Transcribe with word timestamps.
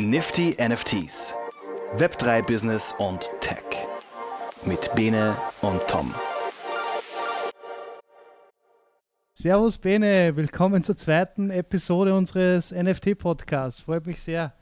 Nifty 0.00 0.56
NFTs. 0.58 1.34
Web3 1.98 2.46
Business 2.46 2.94
und 2.96 3.30
Tech. 3.42 3.62
Mit 4.64 4.90
Bene 4.94 5.36
und 5.60 5.86
Tom. 5.88 6.14
Servus 9.34 9.76
Bene, 9.76 10.34
willkommen 10.36 10.82
zur 10.84 10.96
zweiten 10.96 11.50
Episode 11.50 12.14
unseres 12.14 12.72
NFT-Podcasts. 12.72 13.82
Freut 13.82 14.06
mich 14.06 14.22
sehr. 14.22 14.54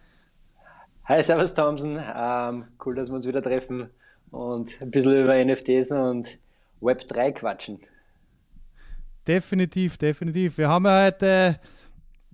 Hi, 1.05 1.23
Servus 1.23 1.55
Thompson. 1.55 1.97
Ähm, 1.97 2.65
cool, 2.85 2.97
dass 2.97 3.09
wir 3.09 3.15
uns 3.15 3.29
wieder 3.29 3.41
treffen 3.41 3.91
und 4.33 4.83
ein 4.83 4.91
bisschen 4.91 5.23
über 5.23 5.37
NFTs 5.37 5.93
und 5.93 6.37
Web3 6.83 7.31
quatschen. 7.31 7.79
Definitiv, 9.29 9.99
definitiv. 9.99 10.59
Wir 10.59 10.69
haben 10.69 10.87
ja 10.87 11.05
heute, 11.05 11.61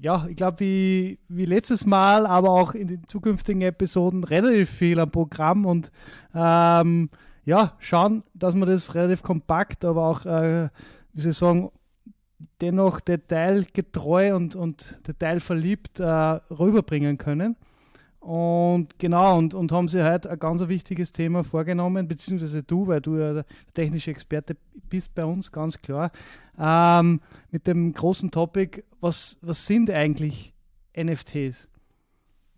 ja, 0.05 0.27
ich 0.29 0.37
glaube, 0.37 0.61
wie, 0.61 1.19
wie 1.29 1.47
letztes 1.47 1.87
Mal, 1.87 2.27
aber 2.27 2.51
auch 2.51 2.75
in 2.75 2.89
den 2.89 3.09
zukünftigen 3.09 3.63
Episoden 3.63 4.23
relativ 4.23 4.69
viel 4.69 5.01
am 5.01 5.11
Programm 5.11 5.65
und 5.65 5.91
ähm, 6.35 7.09
ja, 7.47 7.73
schauen, 7.79 8.23
dass 8.35 8.55
wir 8.55 8.67
das 8.67 8.95
relativ 8.95 9.23
kompakt, 9.23 9.83
aber 9.83 10.07
auch, 10.07 10.27
äh, 10.27 10.69
wie 11.15 11.29
ich 11.31 11.39
sagen, 11.39 11.71
dennoch 12.61 13.01
detailgetreu 13.01 14.37
und, 14.37 14.55
und 14.55 14.99
detailverliebt 15.09 16.01
äh, 16.01 16.05
rüberbringen 16.05 17.17
können. 17.17 17.57
Und 18.25 18.99
genau, 18.99 19.37
und, 19.37 19.53
und 19.53 19.71
haben 19.71 19.87
sie 19.87 20.03
heute 20.03 20.31
ein 20.31 20.39
ganz 20.39 20.67
wichtiges 20.67 21.13
Thema 21.13 21.45
vorgenommen, 21.45 22.09
beziehungsweise 22.09 22.63
du, 22.63 22.87
weil 22.87 23.03
du 23.03 23.19
ja 23.19 23.35
der 23.35 23.45
technische 23.75 24.13
Experte 24.13 24.57
bist 24.89 25.15
bei 25.15 25.27
uns, 25.27 25.53
ganz 25.53 25.77
klar, 25.77 26.11
ähm, 26.59 27.21
mit 27.51 27.67
dem 27.67 27.93
großen 27.93 28.31
Topic, 28.31 28.83
was, 28.99 29.37
was 29.43 29.67
sind 29.67 29.91
eigentlich 29.91 30.55
NFTs? 30.97 31.69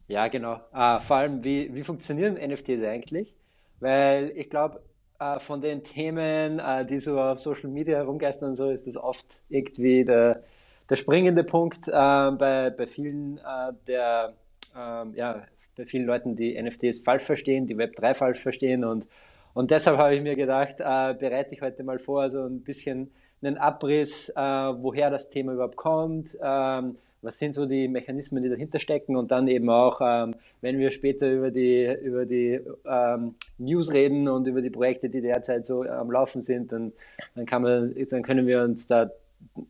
Ja, 0.07 0.29
genau. 0.29 0.61
Äh, 0.73 1.01
vor 1.01 1.17
allem, 1.17 1.43
wie, 1.43 1.75
wie 1.75 1.83
funktionieren 1.83 2.35
NFTs 2.35 2.85
eigentlich? 2.85 3.35
Weil 3.81 4.33
ich 4.37 4.49
glaube, 4.49 4.81
äh, 5.19 5.41
von 5.41 5.61
den 5.61 5.83
Themen, 5.83 6.61
äh, 6.61 6.87
die 6.87 7.01
so 7.01 7.21
auf 7.21 7.41
Social 7.41 7.71
Media 7.71 7.97
herumgeistern, 7.97 8.55
so 8.55 8.71
ist 8.71 8.87
das 8.87 8.97
oft 8.97 9.27
irgendwie 9.49 10.05
der, 10.05 10.45
der 10.89 10.95
springende 10.95 11.43
Punkt 11.43 11.89
äh, 11.89 11.91
bei, 11.91 12.71
bei 12.71 12.87
vielen 12.87 13.39
äh, 13.39 13.73
der 13.89 14.35
ähm, 14.77 15.15
ja, 15.15 15.43
bei 15.77 15.85
vielen 15.85 16.07
Leuten, 16.07 16.37
die 16.37 16.61
NFTs 16.61 17.03
falsch 17.03 17.23
verstehen, 17.23 17.67
die 17.67 17.77
Web3 17.77 18.15
falsch 18.15 18.41
verstehen. 18.41 18.85
Und, 18.85 19.07
und 19.55 19.71
deshalb 19.71 19.99
habe 19.99 20.15
ich 20.15 20.23
mir 20.23 20.35
gedacht, 20.35 20.81
äh, 20.81 21.15
bereite 21.15 21.55
ich 21.55 21.63
heute 21.63 21.85
mal 21.85 21.99
vor, 21.99 22.29
so 22.31 22.45
ein 22.45 22.63
bisschen 22.63 23.11
einen 23.43 23.59
Abriss, 23.59 24.31
äh, 24.31 24.35
woher 24.35 25.11
das 25.11 25.29
Thema 25.29 25.53
überhaupt 25.53 25.77
kommt, 25.77 26.37
ähm, 26.43 26.97
was 27.23 27.39
sind 27.39 27.55
so 27.55 27.67
die 27.67 27.89
Mechanismen, 27.89 28.43
die 28.43 28.49
dahinter 28.49 28.79
stecken 28.79 29.17
und 29.17 29.31
dann 29.31 29.49
eben 29.49 29.69
auch, 29.69 30.01
ähm, 30.03 30.35
wenn 30.61 30.79
wir 30.79 30.91
später 30.91 31.31
über 31.31 31.51
die, 31.51 31.93
über 32.03 32.25
die 32.25 32.61
ähm, 32.87 33.35
News 33.59 33.93
reden 33.93 34.29
und 34.29 34.47
über 34.47 34.63
die 34.63 34.71
Projekte, 34.71 35.09
die 35.09 35.21
derzeit 35.21 35.67
so 35.67 35.83
am 35.83 36.11
Laufen 36.11 36.41
sind, 36.41 36.73
dann, 36.73 36.93
dann, 37.35 37.47
kann 37.47 37.63
man, 37.63 37.95
dann 38.11 38.23
können 38.23 38.47
wir 38.47 38.63
uns 38.63 38.87
da 38.87 39.11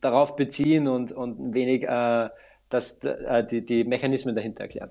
darauf 0.00 0.36
beziehen 0.36 0.86
und, 0.86 1.12
und 1.12 1.41
ein 1.41 1.54
wenig 1.54 1.84
äh, 1.84 2.28
das, 2.68 2.98
äh, 3.04 3.44
die, 3.44 3.64
die 3.64 3.84
Mechanismen 3.84 4.34
dahinter 4.34 4.64
erklären. 4.64 4.91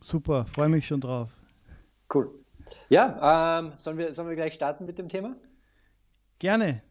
Super, 0.00 0.46
freue 0.46 0.68
mich 0.68 0.86
schon 0.86 1.00
drauf. 1.00 1.30
Cool. 2.12 2.30
Ja, 2.88 3.60
ähm, 3.60 3.72
sollen, 3.76 3.98
wir, 3.98 4.12
sollen 4.12 4.28
wir 4.28 4.36
gleich 4.36 4.54
starten 4.54 4.86
mit 4.86 4.98
dem 4.98 5.08
Thema? 5.08 5.36
Gerne. 6.38 6.82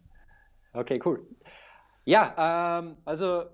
Okay, 0.73 0.99
cool. 1.05 1.25
Ja, 2.03 2.79
ähm, 2.79 2.97
also 3.05 3.45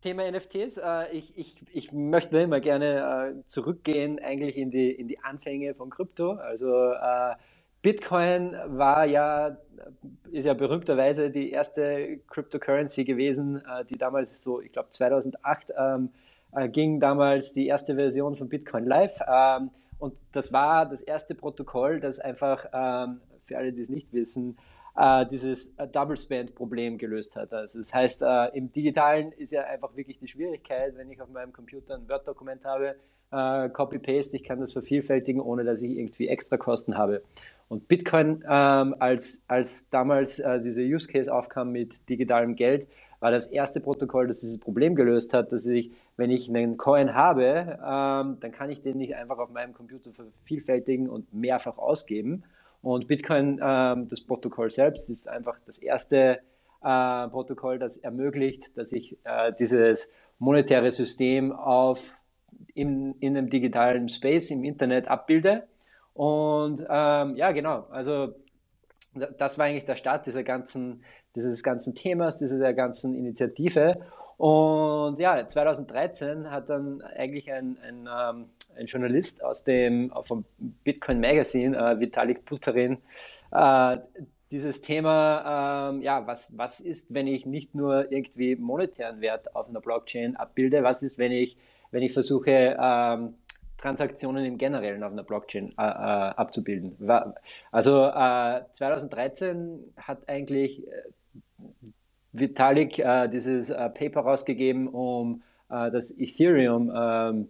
Thema 0.00 0.30
NFTs. 0.30 0.78
Äh, 0.78 1.10
ich, 1.12 1.36
ich, 1.36 1.64
ich 1.72 1.92
möchte 1.92 2.38
immer 2.38 2.60
gerne 2.60 3.34
äh, 3.38 3.46
zurückgehen 3.46 4.18
eigentlich 4.18 4.56
in 4.56 4.70
die, 4.70 4.90
in 4.90 5.08
die 5.08 5.18
Anfänge 5.20 5.74
von 5.74 5.90
Krypto. 5.90 6.32
Also 6.32 6.92
äh, 6.92 7.34
Bitcoin 7.82 8.56
war 8.66 9.04
ja, 9.04 9.56
ist 10.30 10.44
ja 10.44 10.54
berühmterweise 10.54 11.30
die 11.30 11.50
erste 11.50 12.18
Cryptocurrency 12.28 13.04
gewesen, 13.04 13.62
äh, 13.64 13.84
die 13.84 13.96
damals 13.96 14.42
so, 14.42 14.60
ich 14.60 14.72
glaube 14.72 14.90
2008 14.90 15.72
ähm, 15.76 16.10
äh, 16.56 16.68
ging 16.68 16.98
damals 16.98 17.52
die 17.52 17.66
erste 17.66 17.94
Version 17.94 18.34
von 18.34 18.48
Bitcoin 18.48 18.84
live. 18.84 19.20
Ähm, 19.28 19.70
und 19.98 20.14
das 20.32 20.52
war 20.52 20.88
das 20.88 21.02
erste 21.02 21.34
Protokoll, 21.34 22.00
das 22.00 22.18
einfach, 22.18 22.66
ähm, 22.72 23.18
für 23.42 23.58
alle, 23.58 23.72
die 23.72 23.82
es 23.82 23.90
nicht 23.90 24.12
wissen, 24.12 24.56
äh, 24.96 25.26
dieses 25.26 25.72
äh, 25.76 25.86
Double 25.86 26.16
Spend 26.16 26.54
Problem 26.54 26.98
gelöst 26.98 27.36
hat. 27.36 27.52
Also 27.52 27.78
das 27.78 27.94
heißt, 27.94 28.22
äh, 28.22 28.56
im 28.56 28.72
Digitalen 28.72 29.32
ist 29.32 29.52
ja 29.52 29.64
einfach 29.64 29.94
wirklich 29.96 30.18
die 30.18 30.28
Schwierigkeit, 30.28 30.96
wenn 30.96 31.10
ich 31.10 31.20
auf 31.20 31.28
meinem 31.28 31.52
Computer 31.52 31.94
ein 31.94 32.08
Word-Dokument 32.08 32.64
habe, 32.64 32.96
äh, 33.32 33.68
Copy-Paste, 33.68 34.36
ich 34.36 34.44
kann 34.44 34.60
das 34.60 34.72
vervielfältigen, 34.72 35.40
ohne 35.40 35.64
dass 35.64 35.82
ich 35.82 35.90
irgendwie 35.90 36.28
extra 36.28 36.56
Kosten 36.56 36.96
habe. 36.96 37.22
Und 37.68 37.88
Bitcoin, 37.88 38.44
ähm, 38.48 38.94
als, 38.98 39.44
als 39.48 39.90
damals 39.90 40.38
äh, 40.38 40.60
diese 40.60 40.82
Use 40.82 41.08
Case 41.08 41.32
aufkam 41.32 41.72
mit 41.72 42.08
digitalem 42.08 42.54
Geld, 42.54 42.86
war 43.26 43.32
das 43.32 43.48
erste 43.48 43.80
Protokoll, 43.80 44.28
das 44.28 44.38
dieses 44.38 44.60
Problem 44.60 44.94
gelöst 44.94 45.34
hat, 45.34 45.50
dass 45.50 45.66
ich, 45.66 45.90
wenn 46.16 46.30
ich 46.30 46.48
einen 46.48 46.76
Coin 46.76 47.12
habe, 47.12 47.76
ähm, 47.84 48.36
dann 48.38 48.52
kann 48.52 48.70
ich 48.70 48.82
den 48.82 48.98
nicht 48.98 49.16
einfach 49.16 49.38
auf 49.38 49.50
meinem 49.50 49.74
Computer 49.74 50.12
vervielfältigen 50.14 51.08
und 51.08 51.34
mehrfach 51.34 51.76
ausgeben. 51.76 52.44
Und 52.82 53.08
Bitcoin, 53.08 53.60
ähm, 53.60 54.06
das 54.06 54.20
Protokoll 54.20 54.70
selbst, 54.70 55.10
ist 55.10 55.28
einfach 55.28 55.58
das 55.66 55.78
erste 55.78 56.38
äh, 56.84 57.28
Protokoll, 57.28 57.80
das 57.80 57.96
ermöglicht, 57.96 58.78
dass 58.78 58.92
ich 58.92 59.18
äh, 59.24 59.52
dieses 59.58 60.08
monetäre 60.38 60.92
System 60.92 61.50
auf 61.50 62.22
in, 62.74 63.16
in 63.18 63.36
einem 63.36 63.50
digitalen 63.50 64.08
Space, 64.08 64.52
im 64.52 64.62
Internet 64.62 65.08
abbilde. 65.08 65.66
Und 66.14 66.78
ähm, 66.88 67.34
ja, 67.34 67.50
genau, 67.50 67.88
also 67.90 68.36
das 69.36 69.58
war 69.58 69.66
eigentlich 69.66 69.84
der 69.84 69.96
Start 69.96 70.26
dieser 70.26 70.44
ganzen, 70.44 71.02
dieses 71.36 71.62
ganzen 71.62 71.94
Themas, 71.94 72.38
dieser 72.38 72.72
ganzen 72.72 73.14
Initiative. 73.14 74.00
Und 74.36 75.18
ja, 75.18 75.46
2013 75.46 76.50
hat 76.50 76.68
dann 76.68 77.00
eigentlich 77.02 77.50
ein, 77.50 77.78
ein, 77.82 78.08
ähm, 78.08 78.46
ein 78.76 78.86
Journalist 78.86 79.42
aus 79.42 79.64
dem 79.64 80.12
vom 80.22 80.44
Bitcoin 80.58 81.20
Magazine, 81.20 81.76
äh, 81.76 82.00
Vitalik 82.00 82.44
Buterin, 82.44 82.98
äh, 83.52 83.98
dieses 84.50 84.80
Thema, 84.80 85.90
ähm, 85.90 86.02
ja, 86.02 86.26
was, 86.26 86.56
was 86.56 86.80
ist, 86.80 87.12
wenn 87.12 87.26
ich 87.26 87.46
nicht 87.46 87.74
nur 87.74 88.12
irgendwie 88.12 88.56
monetären 88.56 89.20
Wert 89.20 89.54
auf 89.56 89.68
einer 89.68 89.80
Blockchain 89.80 90.36
abbilde, 90.36 90.82
was 90.82 91.02
ist, 91.02 91.18
wenn 91.18 91.32
ich, 91.32 91.56
wenn 91.90 92.02
ich 92.02 92.12
versuche, 92.12 92.76
ähm, 92.78 93.34
Transaktionen 93.76 94.44
im 94.44 94.56
Generellen 94.56 95.02
auf 95.02 95.12
einer 95.12 95.24
Blockchain 95.24 95.74
äh, 95.78 95.82
äh, 95.82 95.84
abzubilden. 95.84 96.96
Also 97.70 98.06
äh, 98.06 98.62
2013 98.72 99.92
hat 99.96 100.28
eigentlich 100.28 100.86
äh, 100.86 100.90
Vitalik 102.32 102.98
äh, 102.98 103.28
dieses 103.28 103.70
äh, 103.70 103.88
Paper 103.90 104.20
rausgegeben, 104.20 104.88
um 104.88 105.42
das 105.68 106.16
Ethereum 106.16 106.92
ähm, 106.94 107.48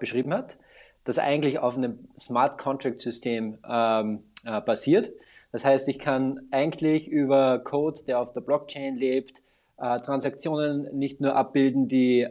beschrieben 0.00 0.32
hat, 0.32 0.56
das 1.04 1.18
eigentlich 1.18 1.58
auf 1.58 1.76
einem 1.76 2.08
Smart 2.18 2.56
Contract 2.56 3.00
System 3.00 3.58
ähm, 3.68 4.20
basiert. 4.64 5.12
Das 5.52 5.66
heißt, 5.66 5.90
ich 5.90 5.98
kann 5.98 6.48
eigentlich 6.52 7.06
über 7.06 7.58
Code, 7.58 8.00
der 8.06 8.18
auf 8.18 8.32
der 8.32 8.40
Blockchain 8.40 8.96
lebt, 8.96 9.42
Transaktionen 9.76 10.88
nicht 10.98 11.20
nur 11.20 11.36
abbilden, 11.36 11.86
die 11.86 12.26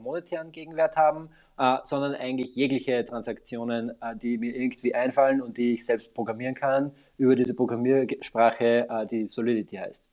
monetären 0.00 0.50
Gegenwert 0.50 0.96
haben, 0.96 1.28
äh, 1.58 1.78
sondern 1.84 2.14
eigentlich 2.14 2.54
jegliche 2.54 3.02
Transaktionen, 3.04 3.90
äh, 4.02 4.14
die 4.14 4.36
mir 4.36 4.54
irgendwie 4.54 4.94
einfallen 4.94 5.40
und 5.40 5.56
die 5.56 5.72
ich 5.72 5.86
selbst 5.86 6.12
programmieren 6.12 6.54
kann 6.54 6.92
über 7.18 7.36
diese 7.36 7.54
Programmiersprache, 7.54 8.86
äh, 8.88 9.06
die 9.06 9.28
Solidity 9.28 9.76
heißt. 9.76 10.08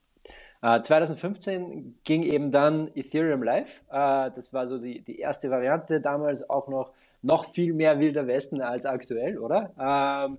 2015 0.64 1.62
äh, 1.62 1.84
ging 2.06 2.24
eben 2.24 2.50
dann 2.50 2.90
Ethereum 2.96 3.44
live. 3.44 3.82
Äh, 3.90 4.32
das 4.32 4.54
war 4.54 4.66
so 4.66 4.78
die, 4.78 5.02
die 5.02 5.20
erste 5.20 5.50
Variante, 5.50 6.00
damals 6.00 6.50
auch 6.50 6.70
noch, 6.70 6.94
noch 7.22 7.46
viel 7.46 7.74
mehr 7.74 8.00
Wilder 8.00 8.28
Westen 8.28 8.62
als 8.62 8.86
aktuell, 8.86 9.38
oder? 9.38 9.74
Ähm, 9.78 10.38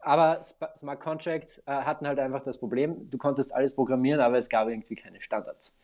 aber 0.00 0.40
Smart 0.42 1.00
Contracts 1.00 1.58
äh, 1.60 1.70
hatten 1.70 2.06
halt 2.06 2.18
einfach 2.18 2.42
das 2.42 2.58
Problem, 2.58 3.08
du 3.08 3.16
konntest 3.16 3.54
alles 3.54 3.74
programmieren, 3.74 4.20
aber 4.20 4.36
es 4.36 4.50
gab 4.50 4.68
irgendwie 4.68 4.96
keine 4.96 5.22
Standards. 5.22 5.74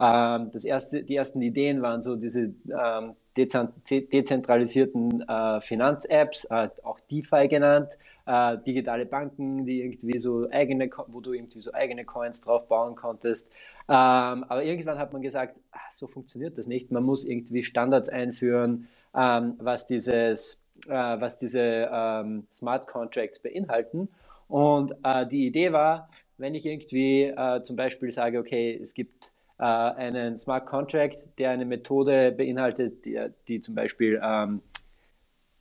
Ähm, 0.00 0.50
das 0.52 0.64
erste, 0.64 1.02
die 1.02 1.16
ersten 1.16 1.42
Ideen 1.42 1.82
waren 1.82 2.00
so 2.00 2.16
diese 2.16 2.54
ähm, 2.70 3.14
dezentralisierten 3.36 5.22
äh, 5.28 5.60
Finanz-Apps, 5.60 6.44
äh, 6.46 6.68
auch 6.82 7.00
DeFi 7.10 7.48
genannt, 7.48 7.98
äh, 8.26 8.58
digitale 8.58 9.06
Banken, 9.06 9.66
die 9.66 9.82
irgendwie 9.82 10.18
so 10.18 10.48
eigene, 10.50 10.90
wo 11.08 11.20
du 11.20 11.32
irgendwie 11.32 11.60
so 11.60 11.72
eigene 11.72 12.04
Coins 12.04 12.40
drauf 12.40 12.68
bauen 12.68 12.94
konntest. 12.94 13.50
Ähm, 13.88 14.44
aber 14.48 14.64
irgendwann 14.64 14.98
hat 14.98 15.12
man 15.12 15.22
gesagt, 15.22 15.58
ach, 15.72 15.92
so 15.92 16.06
funktioniert 16.06 16.56
das 16.56 16.66
nicht. 16.66 16.90
Man 16.90 17.02
muss 17.02 17.24
irgendwie 17.24 17.64
Standards 17.64 18.08
einführen, 18.08 18.88
ähm, 19.14 19.54
was 19.58 19.86
dieses, 19.86 20.62
äh, 20.88 20.92
was 20.92 21.36
diese 21.36 21.88
ähm, 21.92 22.46
Smart 22.52 22.86
Contracts 22.86 23.40
beinhalten. 23.40 24.08
Und 24.48 24.92
äh, 25.02 25.26
die 25.26 25.46
Idee 25.46 25.72
war, 25.72 26.08
wenn 26.38 26.54
ich 26.54 26.66
irgendwie 26.66 27.24
äh, 27.24 27.62
zum 27.62 27.76
Beispiel 27.76 28.12
sage, 28.12 28.38
okay, 28.38 28.78
es 28.80 28.94
gibt 28.94 29.32
einen 29.66 30.36
Smart 30.36 30.66
Contract, 30.66 31.38
der 31.38 31.50
eine 31.50 31.64
Methode 31.64 32.32
beinhaltet, 32.32 33.04
die, 33.04 33.18
die 33.48 33.60
zum 33.60 33.74
Beispiel 33.74 34.20
ähm, 34.22 34.62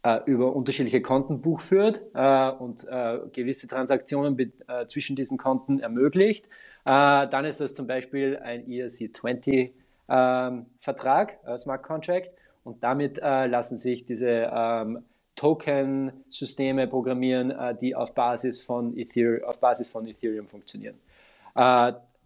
äh, 0.04 0.20
über 0.26 0.54
unterschiedliche 0.54 1.02
Konten 1.02 1.42
buchführt 1.42 2.02
äh, 2.14 2.52
und 2.52 2.86
äh, 2.90 3.20
gewisse 3.32 3.68
Transaktionen 3.68 4.38
äh, 4.68 4.86
zwischen 4.86 5.16
diesen 5.16 5.38
Konten 5.38 5.80
ermöglicht. 5.80 6.46
Äh, 6.84 7.28
dann 7.30 7.46
ist 7.46 7.62
das 7.62 7.74
zum 7.74 7.88
Beispiel 7.88 8.38
ein 8.38 8.68
ERC20 8.68 9.72
ähm, 10.10 10.66
äh, 10.86 11.58
Smart 11.58 11.84
Contract, 11.84 12.34
und 12.66 12.82
damit 12.82 13.18
lassen 13.18 13.76
sich 13.76 14.06
diese 14.06 14.50
ähm, 14.50 15.04
Token-Systeme 15.36 16.88
programmieren, 16.88 17.54
die 17.82 17.94
auf 17.94 18.14
Basis 18.14 18.62
von, 18.62 18.98
Ether 18.98 19.46
auf 19.46 19.60
Basis 19.60 19.90
von 19.90 20.08
Ethereum 20.08 20.48
funktionieren. 20.48 20.98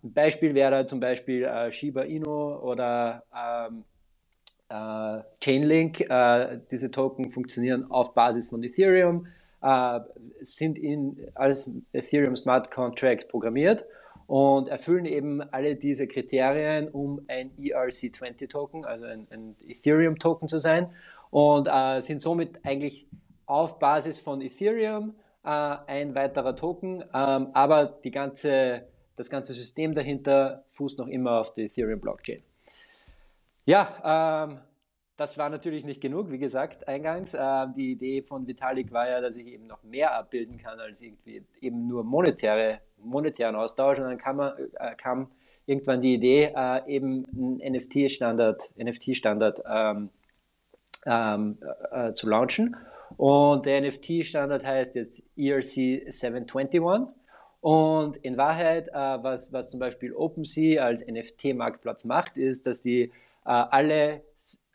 Ein 0.04 0.14
Beispiel 0.14 0.54
wäre 0.54 0.86
zum 0.86 1.00
Beispiel 1.00 1.50
Shiba 1.72 2.04
Inu 2.04 2.56
oder 2.56 3.24
ähm, 3.36 3.84
äh, 4.70 5.22
Chainlink. 5.40 6.02
Äh, 6.02 6.60
diese 6.70 6.92
Token 6.92 7.30
funktionieren 7.30 7.90
auf 7.90 8.14
Basis 8.14 8.50
von 8.50 8.64
Ethereum, 8.64 9.28
äh, 9.62 10.00
sind 10.42 10.78
in, 10.78 11.18
als 11.36 11.72
Ethereum 11.94 12.36
Smart 12.36 12.72
Contract 12.72 13.28
programmiert 13.30 13.86
und 14.28 14.68
erfüllen 14.68 15.06
eben 15.06 15.42
alle 15.42 15.76
diese 15.76 16.08
Kriterien, 16.08 16.90
um 16.90 17.22
ein 17.28 17.52
ERC20-Token, 17.58 18.86
also 18.86 19.06
ein, 19.06 19.28
ein 19.30 19.56
Ethereum-Token 19.66 20.48
zu 20.50 20.60
sein 20.60 20.90
und 21.30 21.68
äh, 21.72 22.02
sind 22.02 22.22
somit 22.22 22.60
eigentlich 22.64 23.08
auf 23.46 23.80
Basis 23.80 24.20
von 24.20 24.42
Ethereum 24.42 25.16
äh, 25.46 25.50
ein 25.50 26.14
weiterer 26.14 26.56
Token, 26.56 27.04
ähm, 27.14 27.48
aber 27.54 27.86
die 27.86 28.12
ganze, 28.12 28.84
das 29.18 29.30
ganze 29.30 29.54
System 29.54 29.94
dahinter 29.94 30.64
fußt 30.70 30.98
noch 31.00 31.08
immer 31.08 31.42
auf 31.42 31.54
der 31.54 31.66
Ethereum-Blockchain. 31.66 32.44
Ja, 33.66 34.46
ähm, 34.48 34.60
das 35.18 35.38
war 35.38 35.50
natürlich 35.50 35.84
nicht 35.84 36.00
genug, 36.00 36.32
wie 36.32 36.38
gesagt, 36.38 36.88
eingangs. 36.88 37.34
Äh, 37.34 37.68
die 37.76 37.92
Idee 37.92 38.22
von 38.22 38.48
Vitalik 38.48 38.92
war 38.94 39.10
ja, 39.10 39.20
dass 39.20 39.36
ich 39.36 39.48
eben 39.48 39.68
noch 39.68 39.84
mehr 39.84 40.16
abbilden 40.16 40.58
kann 40.58 40.80
als 40.80 41.02
irgendwie 41.02 41.44
eben 41.60 41.88
nur 41.88 42.04
monetäre, 42.04 42.80
monetären 43.04 43.56
Austausch. 43.56 43.98
Und 43.98 44.06
dann 44.06 44.20
kam, 44.20 44.40
äh, 44.40 44.96
kam 44.96 45.32
irgendwann 45.66 46.00
die 46.00 46.14
Idee, 46.14 46.54
äh, 46.56 46.88
eben 46.88 47.26
einen 47.26 47.74
NFT-Standard, 47.74 48.72
NFT-Standard 48.78 49.64
ähm, 49.68 50.10
ähm, 51.08 51.58
äh, 51.92 52.14
zu 52.14 52.30
launchen. 52.30 52.78
Und 53.18 53.66
der 53.66 53.82
NFT-Standard 53.82 54.64
heißt 54.64 54.96
jetzt 54.96 55.24
ERC 55.36 56.14
721. 56.14 56.82
Und 57.62 58.18
in 58.18 58.38
Wahrheit, 58.38 58.90
äh, 58.90 58.94
was, 58.94 59.52
was 59.52 59.70
zum 59.70 59.80
Beispiel 59.80 60.14
OpenSea 60.14 60.84
als 60.84 61.06
NFT-Marktplatz 61.06 62.06
macht, 62.06 62.38
ist, 62.38 62.68
dass 62.68 62.82
die 62.82 63.12
äh, 63.48 63.50
alle 63.50 64.24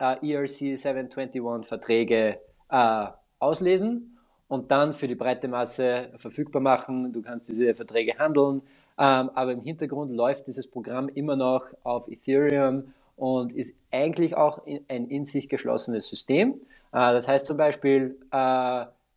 äh, 0.00 0.32
ERC 0.32 0.78
721 0.78 1.68
Verträge 1.68 2.40
äh, 2.70 3.06
auslesen 3.38 4.18
und 4.48 4.70
dann 4.70 4.94
für 4.94 5.08
die 5.08 5.14
breite 5.14 5.46
Masse 5.46 6.08
verfügbar 6.16 6.62
machen. 6.62 7.12
Du 7.12 7.20
kannst 7.20 7.50
diese 7.50 7.74
Verträge 7.74 8.18
handeln, 8.18 8.62
ähm, 8.98 9.30
aber 9.34 9.52
im 9.52 9.60
Hintergrund 9.60 10.10
läuft 10.12 10.46
dieses 10.46 10.70
Programm 10.70 11.10
immer 11.10 11.36
noch 11.36 11.66
auf 11.82 12.08
Ethereum 12.08 12.94
und 13.16 13.52
ist 13.52 13.76
eigentlich 13.90 14.38
auch 14.38 14.62
ein 14.66 15.08
in 15.08 15.26
sich 15.26 15.50
geschlossenes 15.50 16.08
System. 16.08 16.60
das 16.90 17.28
heißt 17.28 17.44
zum 17.46 17.58
Beispiel, 17.58 18.18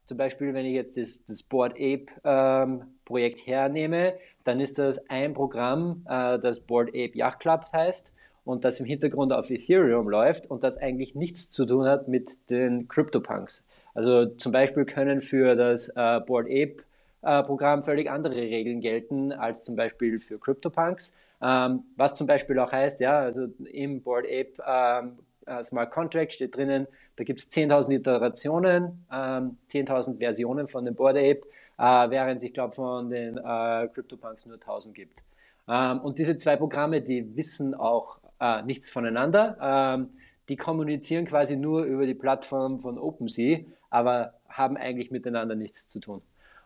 zum 0.06 0.18
Beispiel, 0.18 0.54
wenn 0.54 0.66
ich 0.66 0.74
jetzt 0.74 0.98
das, 0.98 1.24
das 1.26 1.44
Board 1.44 1.74
Ape 1.74 2.06
ähm, 2.24 2.84
Projekt 3.06 3.46
hernehme, 3.46 4.14
dann 4.44 4.60
ist 4.60 4.80
das 4.80 5.10
ein 5.10 5.34
Programm, 5.34 6.06
äh, 6.08 6.40
das 6.40 6.62
Board 6.62 6.90
Ape 6.90 7.12
Yacht 7.16 7.40
Club 7.40 7.66
heißt 7.74 8.14
und 8.44 8.64
das 8.64 8.80
im 8.80 8.86
Hintergrund 8.86 9.34
auf 9.34 9.50
Ethereum 9.50 10.08
läuft 10.08 10.50
und 10.50 10.64
das 10.64 10.78
eigentlich 10.78 11.16
nichts 11.16 11.50
zu 11.50 11.66
tun 11.66 11.86
hat 11.88 12.08
mit 12.08 12.50
den 12.50 12.88
CryptoPunks. 12.88 13.64
Also 13.94 14.26
zum 14.28 14.52
Beispiel 14.52 14.86
können 14.86 15.22
für 15.22 15.56
das 15.56 15.90
äh, 15.90 16.20
Board 16.20 16.46
Ape 16.48 16.78
äh, 17.24 17.44
Programm 17.44 17.82
völlig 17.82 18.10
andere 18.10 18.36
Regeln 18.36 18.82
gelten 18.82 19.32
als 19.32 19.64
zum 19.64 19.76
Beispiel 19.76 20.20
für 20.20 20.40
CryptoPunks. 20.40 21.18
Ähm, 21.42 21.84
was 21.96 22.16
zum 22.16 22.28
Beispiel 22.28 22.60
auch 22.60 22.72
heißt, 22.72 23.00
ja, 23.00 23.20
also 23.20 23.48
im 23.66 24.02
Board 24.02 24.26
Ape 24.26 24.54
ähm, 24.66 25.18
äh, 25.46 25.64
Smart 25.64 25.92
Contract 25.92 26.32
steht 26.34 26.56
drinnen, 26.56 26.88
da 27.16 27.24
gibt 27.24 27.40
es 27.40 27.50
10.000 27.50 27.94
Iterationen, 27.96 29.06
ähm, 29.12 29.58
10.000 29.70 30.18
Versionen 30.20 30.68
von 30.68 30.86
dem 30.86 30.96
Board 30.96 31.18
Ape, 31.18 31.42
äh, 31.78 32.10
während 32.10 32.44
ich 32.44 32.54
glaube 32.54 32.74
von 32.74 33.10
den 33.10 33.38
äh, 33.38 33.88
CryptoPunks 33.94 34.46
nur 34.46 34.58
1.000 34.58 34.92
gibt. 34.92 35.24
Ähm, 35.68 36.00
und 36.02 36.20
diese 36.20 36.38
zwei 36.38 36.56
Programme, 36.58 37.02
die 37.02 37.36
wissen 37.36 37.74
auch 37.74 38.20
äh, 38.40 38.62
nichts 38.64 38.90
voneinander. 38.90 39.58
Ähm, 39.62 40.10
die 40.50 40.58
kommunizieren 40.58 41.26
quasi 41.26 41.56
nur 41.56 41.84
über 41.84 42.06
die 42.06 42.14
Plattform 42.14 42.80
von 42.80 43.00
OpenSea, 43.00 43.62
aber 43.90 44.34
haben 44.48 44.78
eigentlich 44.78 45.10
miteinander 45.10 45.56
nichts 45.56 45.88
zu 45.88 46.00
tun. 46.00 46.22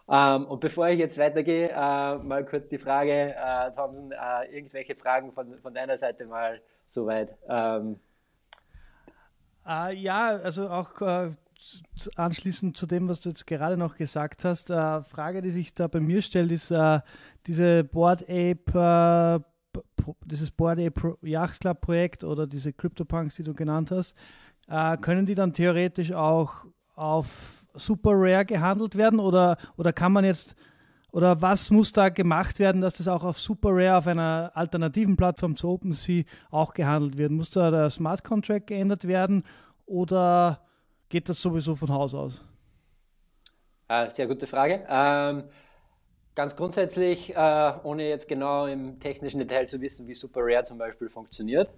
Ähm, 0.10 0.46
und 0.46 0.60
bevor 0.60 0.88
ich 0.90 1.00
jetzt 1.00 1.18
weitergehe, 1.18 1.70
äh, 1.70 2.18
mal 2.18 2.44
kurz 2.44 2.70
die 2.70 2.80
Frage, 2.80 3.36
äh, 3.36 3.72
Thomson, 3.72 4.12
äh, 4.12 4.52
irgendwelche 4.52 4.96
Fragen 4.96 5.32
von, 5.32 5.60
von 5.60 5.74
deiner 5.74 5.98
Seite 5.98 6.26
mal 6.26 6.60
soweit? 6.86 7.36
Ähm. 7.48 8.00
Uh, 9.70 9.92
ja, 9.94 10.30
also 10.38 10.68
auch 10.70 11.00
uh, 11.02 11.32
anschließend 12.16 12.76
zu 12.76 12.88
dem, 12.88 13.08
was 13.08 13.22
du 13.22 13.30
jetzt 13.30 13.46
gerade 13.46 13.78
noch 13.78 13.98
gesagt 13.98 14.44
hast, 14.44 14.72
uh, 14.72 15.04
Frage, 15.04 15.44
die 15.44 15.52
sich 15.52 15.76
da 15.76 15.88
bei 15.88 16.00
mir 16.00 16.24
stellt, 16.24 16.52
ist 16.52 16.74
diese 17.46 17.84
Board 17.84 18.24
Ape 18.28 19.44
dieses 20.26 20.52
Board 20.52 20.80
Ape 20.80 21.18
Yacht 21.22 21.60
Club 21.60 21.82
Projekt 21.82 22.24
oder 22.24 22.48
diese 22.48 22.74
CryptoPunks, 22.74 23.36
die 23.36 23.44
du 23.44 23.54
genannt 23.54 23.92
hast, 23.92 24.16
äh, 24.68 24.98
können 24.98 25.26
die 25.26 25.36
dann 25.36 25.54
theoretisch 25.54 26.12
auch 26.12 26.66
auf 26.96 27.64
Super 27.76 28.12
Rare 28.14 28.46
gehandelt 28.46 28.96
werden 28.96 29.20
oder, 29.20 29.58
oder 29.78 29.94
kann 29.94 30.12
man 30.12 30.26
jetzt 30.26 30.56
oder 31.12 31.42
was 31.42 31.72
muss 31.72 31.92
da 31.92 32.10
gemacht 32.10 32.60
werden, 32.60 32.82
dass 32.82 32.96
das 32.96 33.08
auch 33.08 33.24
auf 33.24 33.40
Super 33.40 33.70
Rare 33.72 33.98
auf 33.98 34.08
einer 34.08 34.52
alternativen 34.54 35.16
Plattform 35.16 35.56
zu 35.56 35.70
OpenSea 35.70 36.24
auch 36.52 36.74
gehandelt 36.74 37.18
wird? 37.18 37.32
Muss 37.32 37.50
da 37.50 37.72
der 37.72 37.90
Smart 37.90 38.24
Contract 38.24 38.68
geändert 38.68 39.08
werden 39.08 39.44
oder 39.86 40.62
geht 41.10 41.30
das 41.30 41.42
sowieso 41.42 41.76
von 41.76 41.90
Haus 41.90 42.14
aus? 42.14 42.44
Äh, 43.88 44.10
sehr 44.12 44.28
gute 44.28 44.46
Frage. 44.46 44.86
Ähm, 44.88 45.44
Ganz 46.40 46.56
grundsätzlich, 46.56 47.36
äh, 47.36 47.74
ohne 47.84 48.08
jetzt 48.08 48.30
genau 48.30 48.66
im 48.66 48.98
technischen 49.02 49.40
Detail 49.40 49.68
zu 49.68 49.82
wissen, 49.82 50.08
wie 50.08 50.14
Super 50.14 50.40
Rare 50.42 50.64
zum 50.64 50.78
Beispiel 50.78 51.10
funktioniert, 51.10 51.70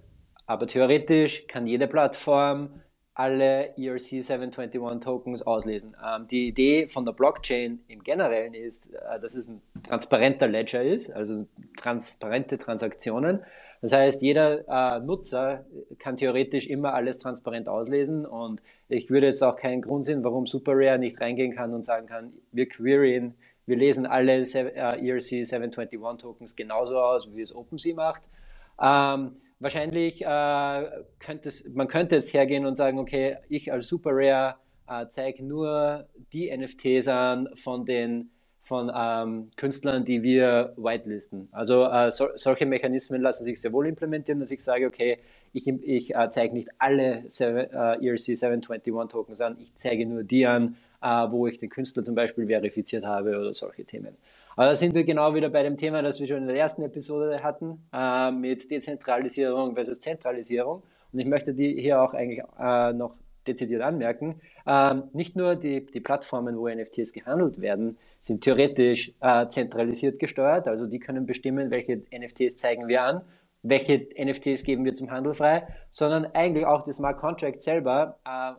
aber 0.46 0.68
theoretisch 0.68 1.48
kann 1.48 1.66
jede 1.66 1.88
Plattform 1.88 2.80
alle 3.14 3.76
ERC 3.76 4.24
721 4.24 5.00
Tokens 5.04 5.42
auslesen. 5.42 5.96
Ähm, 6.02 6.26
die 6.28 6.48
Idee 6.48 6.88
von 6.88 7.04
der 7.04 7.12
Blockchain 7.12 7.80
im 7.88 8.02
Generellen 8.02 8.54
ist, 8.54 8.92
äh, 8.94 9.20
dass 9.20 9.34
es 9.34 9.48
ein 9.48 9.60
transparenter 9.82 10.48
Ledger 10.48 10.82
ist, 10.82 11.10
also 11.10 11.46
transparente 11.76 12.58
Transaktionen. 12.58 13.40
Das 13.82 13.92
heißt, 13.92 14.22
jeder 14.22 14.64
äh, 14.68 15.00
Nutzer 15.00 15.66
kann 15.98 16.16
theoretisch 16.16 16.68
immer 16.68 16.94
alles 16.94 17.18
transparent 17.18 17.68
auslesen 17.68 18.24
und 18.24 18.62
ich 18.88 19.10
würde 19.10 19.26
jetzt 19.26 19.42
auch 19.42 19.56
keinen 19.56 19.82
Grund 19.82 20.04
sehen, 20.04 20.24
warum 20.24 20.46
SuperRare 20.46 20.98
nicht 20.98 21.20
reingehen 21.20 21.54
kann 21.54 21.74
und 21.74 21.84
sagen 21.84 22.06
kann, 22.06 22.32
wir 22.52 22.68
queryen 22.68 23.34
wir 23.66 23.76
lesen 23.76 24.06
alle 24.06 24.38
ERC 24.38 25.22
721 25.22 25.98
Tokens 26.20 26.56
genauso 26.56 26.98
aus, 26.98 27.32
wie 27.34 27.42
es 27.42 27.54
OpenSea 27.54 27.94
macht. 27.94 28.22
Ähm, 28.80 29.36
wahrscheinlich 29.62 30.22
äh, 30.22 30.90
könnte 31.18 31.48
es, 31.48 31.68
man 31.72 31.86
könnte 31.86 32.16
jetzt 32.16 32.34
hergehen 32.34 32.66
und 32.66 32.76
sagen, 32.76 32.98
okay, 32.98 33.36
ich 33.48 33.72
als 33.72 33.88
Super 33.88 34.10
Rare 34.12 34.56
äh, 34.88 35.06
zeige 35.08 35.44
nur 35.44 36.08
die 36.32 36.54
NFTs 36.54 37.08
an 37.08 37.48
von 37.54 37.86
den 37.86 38.30
von 38.64 38.92
ähm, 38.94 39.50
Künstlern, 39.56 40.04
die 40.04 40.22
wir 40.22 40.72
whitelisten. 40.76 41.48
Also 41.50 41.84
äh, 41.84 42.12
so, 42.12 42.28
solche 42.36 42.64
Mechanismen 42.64 43.20
lassen 43.20 43.42
sich 43.42 43.60
sehr 43.60 43.72
wohl 43.72 43.88
implementieren, 43.88 44.38
dass 44.38 44.52
ich 44.52 44.62
sage, 44.62 44.86
okay, 44.86 45.18
ich, 45.52 45.66
ich 45.66 46.14
äh, 46.14 46.30
zeige 46.30 46.54
nicht 46.54 46.68
alle 46.78 47.24
seven, 47.26 47.70
äh, 47.72 48.06
ERC 48.06 48.20
721 48.20 48.92
Tokens 49.10 49.40
an, 49.40 49.56
ich 49.58 49.74
zeige 49.74 50.06
nur 50.06 50.22
die 50.22 50.46
an, 50.46 50.76
äh, 51.02 51.06
wo 51.06 51.48
ich 51.48 51.58
den 51.58 51.70
Künstler 51.70 52.04
zum 52.04 52.14
Beispiel 52.14 52.46
verifiziert 52.46 53.04
habe 53.04 53.36
oder 53.36 53.52
solche 53.52 53.84
Themen. 53.84 54.16
Aber 54.56 54.66
da 54.66 54.74
sind 54.74 54.94
wir 54.94 55.04
genau 55.04 55.34
wieder 55.34 55.48
bei 55.48 55.62
dem 55.62 55.76
Thema, 55.76 56.02
das 56.02 56.20
wir 56.20 56.26
schon 56.26 56.38
in 56.38 56.46
der 56.46 56.56
ersten 56.56 56.82
Episode 56.82 57.42
hatten, 57.42 57.86
äh, 57.92 58.30
mit 58.30 58.70
Dezentralisierung 58.70 59.74
versus 59.74 60.00
Zentralisierung. 60.00 60.82
Und 61.12 61.18
ich 61.18 61.26
möchte 61.26 61.54
die 61.54 61.80
hier 61.80 62.02
auch 62.02 62.14
eigentlich 62.14 62.42
äh, 62.58 62.92
noch 62.92 63.14
dezidiert 63.46 63.82
anmerken. 63.82 64.40
Ähm, 64.66 65.04
nicht 65.12 65.36
nur 65.36 65.56
die, 65.56 65.86
die 65.86 66.00
Plattformen, 66.00 66.56
wo 66.58 66.68
NFTs 66.68 67.12
gehandelt 67.12 67.60
werden, 67.60 67.98
sind 68.20 68.44
theoretisch 68.44 69.12
äh, 69.20 69.48
zentralisiert 69.48 70.18
gesteuert. 70.18 70.68
Also 70.68 70.86
die 70.86 71.00
können 71.00 71.26
bestimmen, 71.26 71.70
welche 71.70 72.02
NFTs 72.16 72.56
zeigen 72.56 72.88
wir 72.88 73.02
an, 73.02 73.22
welche 73.62 74.08
NFTs 74.16 74.64
geben 74.64 74.84
wir 74.84 74.94
zum 74.94 75.10
Handel 75.10 75.34
frei, 75.34 75.66
sondern 75.90 76.26
eigentlich 76.26 76.66
auch 76.66 76.82
das 76.82 76.96
Smart 76.96 77.18
Contract 77.18 77.62
selber 77.62 78.18
äh, 78.24 78.52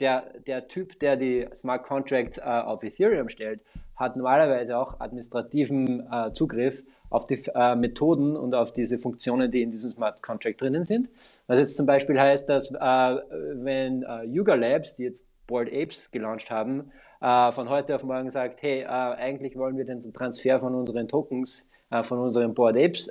der, 0.00 0.32
der 0.46 0.68
Typ, 0.68 0.98
der 1.00 1.16
die 1.16 1.46
Smart 1.54 1.84
Contracts 1.84 2.38
äh, 2.38 2.42
auf 2.42 2.82
Ethereum 2.82 3.28
stellt, 3.28 3.62
hat 3.96 4.16
normalerweise 4.16 4.78
auch 4.78 5.00
administrativen 5.00 6.06
äh, 6.10 6.32
Zugriff 6.32 6.84
auf 7.10 7.26
die 7.26 7.40
äh, 7.54 7.74
Methoden 7.74 8.36
und 8.36 8.54
auf 8.54 8.72
diese 8.72 8.98
Funktionen, 8.98 9.50
die 9.50 9.62
in 9.62 9.70
diesem 9.70 9.90
Smart 9.90 10.22
Contract 10.22 10.60
drinnen 10.60 10.84
sind. 10.84 11.08
Was 11.46 11.58
jetzt 11.58 11.76
zum 11.76 11.86
Beispiel 11.86 12.20
heißt, 12.20 12.48
dass 12.48 12.70
äh, 12.70 12.76
wenn 12.76 14.02
äh, 14.02 14.24
Yuga 14.24 14.54
Labs, 14.54 14.94
die 14.94 15.04
jetzt 15.04 15.28
Board 15.46 15.68
Apes 15.68 16.10
gelauncht 16.10 16.50
haben, 16.50 16.92
äh, 17.20 17.50
von 17.52 17.68
heute 17.68 17.94
auf 17.94 18.04
morgen 18.04 18.30
sagt, 18.30 18.62
hey, 18.62 18.84
eigentlich 18.84 19.56
wollen 19.56 19.76
wir 19.76 19.84
den 19.84 20.00
Transfer 20.12 20.60
von 20.60 20.74
unseren 20.74 21.08
Tokens, 21.08 21.66
von 22.02 22.18
unseren 22.18 22.52
Board 22.52 22.76
Apes 22.76 23.08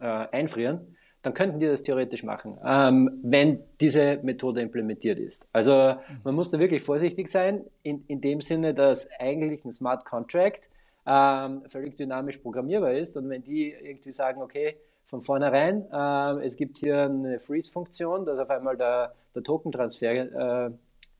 einfrieren, 0.00 0.95
dann 1.26 1.34
könnten 1.34 1.58
die 1.58 1.66
das 1.66 1.82
theoretisch 1.82 2.22
machen, 2.22 2.56
ähm, 2.64 3.18
wenn 3.24 3.58
diese 3.80 4.20
Methode 4.22 4.60
implementiert 4.60 5.18
ist. 5.18 5.48
Also 5.52 5.96
man 6.22 6.36
muss 6.36 6.50
da 6.50 6.60
wirklich 6.60 6.84
vorsichtig 6.84 7.26
sein, 7.26 7.64
in, 7.82 8.04
in 8.06 8.20
dem 8.20 8.40
Sinne, 8.40 8.74
dass 8.74 9.10
eigentlich 9.18 9.64
ein 9.64 9.72
Smart 9.72 10.04
Contract 10.04 10.70
ähm, 11.04 11.62
völlig 11.66 11.96
dynamisch 11.96 12.36
programmierbar 12.36 12.92
ist 12.92 13.16
und 13.16 13.28
wenn 13.28 13.42
die 13.42 13.72
irgendwie 13.72 14.12
sagen, 14.12 14.40
okay, 14.40 14.76
von 15.06 15.20
vornherein, 15.20 15.86
äh, 15.92 16.46
es 16.46 16.56
gibt 16.56 16.78
hier 16.78 17.06
eine 17.06 17.40
Freeze-Funktion, 17.40 18.24
dass 18.24 18.38
auf 18.38 18.50
einmal 18.50 18.76
der, 18.76 19.12
der 19.34 19.42
Tokentransfer 19.42 20.70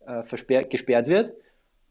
äh, 0.06 0.20
äh, 0.22 0.64
gesperrt 0.66 1.08
wird, 1.08 1.30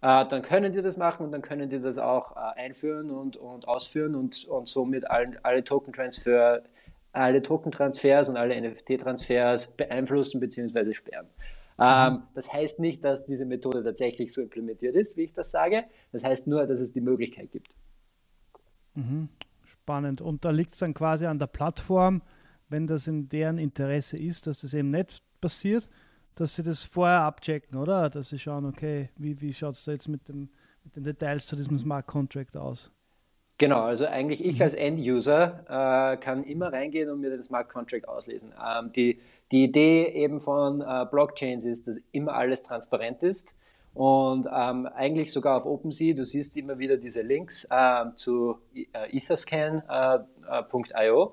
äh, 0.01 0.25
dann 0.25 0.41
können 0.41 0.71
die 0.71 0.81
das 0.81 0.95
machen 0.95 1.25
und 1.25 1.33
dann 1.33 1.41
können 1.41 1.69
die 1.69 1.79
das 1.79 1.97
auch 1.97 2.37
äh, 2.37 2.61
einführen 2.61 3.11
und, 3.11 3.35
und 3.35 3.67
ausführen 3.67 4.15
und, 4.15 4.45
und 4.45 4.69
somit 4.69 5.11
all, 5.11 5.37
alle 5.43 5.65
Tokentransfer 5.65 6.63
alle 7.15 7.41
Tokentransfers 7.41 8.29
und 8.29 8.37
alle 8.37 8.59
NFT-Transfers 8.59 9.75
beeinflussen 9.75 10.39
bzw. 10.39 10.93
sperren. 10.93 11.27
Ähm, 11.77 12.13
mhm. 12.13 12.23
das 12.33 12.51
heißt 12.51 12.79
nicht, 12.79 13.03
dass 13.03 13.25
diese 13.25 13.45
Methode 13.45 13.83
tatsächlich 13.83 14.31
so 14.31 14.41
implementiert 14.41 14.95
ist, 14.95 15.17
wie 15.17 15.23
ich 15.23 15.33
das 15.33 15.51
sage. 15.51 15.83
Das 16.11 16.23
heißt 16.23 16.47
nur, 16.47 16.65
dass 16.67 16.79
es 16.79 16.93
die 16.93 17.01
Möglichkeit 17.01 17.51
gibt. 17.51 17.75
Mhm. 18.93 19.29
Spannend. 19.65 20.21
Und 20.21 20.45
da 20.45 20.51
liegt 20.51 20.73
es 20.73 20.79
dann 20.79 20.93
quasi 20.93 21.25
an 21.25 21.37
der 21.37 21.47
Plattform, 21.47 22.21
wenn 22.69 22.87
das 22.87 23.07
in 23.07 23.27
deren 23.29 23.57
Interesse 23.57 24.17
ist, 24.17 24.47
dass 24.47 24.61
das 24.61 24.73
eben 24.73 24.89
nicht 24.89 25.21
passiert, 25.41 25.89
dass 26.35 26.55
sie 26.55 26.63
das 26.63 26.83
vorher 26.83 27.21
abchecken, 27.21 27.77
oder? 27.77 28.09
Dass 28.09 28.29
sie 28.29 28.39
schauen, 28.39 28.65
okay, 28.65 29.09
wie, 29.17 29.39
wie 29.41 29.53
schaut 29.53 29.75
es 29.75 29.85
da 29.85 29.91
jetzt 29.91 30.07
mit, 30.07 30.27
dem, 30.27 30.49
mit 30.83 30.95
den 30.95 31.03
Details 31.03 31.45
zu 31.45 31.55
diesem 31.55 31.77
Smart 31.77 32.07
Contract 32.07 32.57
aus? 32.57 32.91
Genau, 33.57 33.83
also 33.83 34.05
eigentlich 34.05 34.43
ich 34.43 34.57
mhm. 34.57 34.63
als 34.63 34.73
End-User 34.73 35.63
äh, 35.69 36.17
kann 36.17 36.43
immer 36.43 36.73
reingehen 36.73 37.09
und 37.09 37.21
mir 37.21 37.29
den 37.29 37.41
Smart 37.41 37.69
Contract 37.69 38.07
auslesen. 38.07 38.53
Ähm, 38.53 38.91
die, 38.93 39.19
die 39.51 39.63
Idee 39.63 40.07
eben 40.07 40.41
von 40.41 40.81
äh, 40.81 41.05
Blockchains 41.09 41.65
ist, 41.65 41.87
dass 41.87 42.01
immer 42.11 42.33
alles 42.33 42.63
transparent 42.63 43.23
ist 43.23 43.55
und 43.95 44.45
ähm, 44.53 44.87
eigentlich 44.87 45.31
sogar 45.31 45.55
auf 45.55 45.65
OpenSea, 45.65 46.13
du 46.13 46.25
siehst 46.25 46.57
immer 46.57 46.79
wieder 46.79 46.97
diese 46.97 47.21
Links 47.21 47.65
äh, 47.71 48.03
zu 48.15 48.57
äh, 48.73 49.15
etherscan.io, 49.15 51.23
äh, 51.23 51.29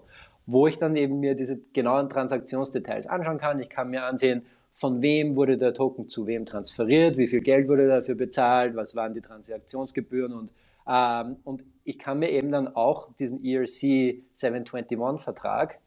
wo 0.46 0.66
ich 0.68 0.78
dann 0.78 0.94
eben 0.94 1.18
mir 1.18 1.34
diese 1.34 1.58
genauen 1.72 2.08
Transaktionsdetails 2.08 3.08
anschauen 3.08 3.38
kann. 3.38 3.58
Ich 3.58 3.68
kann 3.68 3.90
mir 3.90 4.04
ansehen, 4.04 4.46
von 4.74 5.02
wem 5.02 5.34
wurde 5.34 5.58
der 5.58 5.74
Token 5.74 6.08
zu 6.08 6.28
wem 6.28 6.46
transferiert, 6.46 7.16
wie 7.16 7.26
viel 7.26 7.40
Geld 7.40 7.66
wurde 7.66 7.88
dafür 7.88 8.14
bezahlt, 8.14 8.76
was 8.76 8.94
waren 8.94 9.12
die 9.12 9.20
Transaktionsgebühren 9.20 10.32
und 10.32 10.44
ähm, 10.44 10.50
und 10.84 11.64
ich 11.84 11.98
kann 11.98 12.18
mir 12.18 12.30
eben 12.30 12.50
dann 12.50 12.68
auch 12.74 13.12
diesen 13.14 13.44
ERC 13.44 14.22
721 14.32 15.22
Vertrag, 15.22 15.78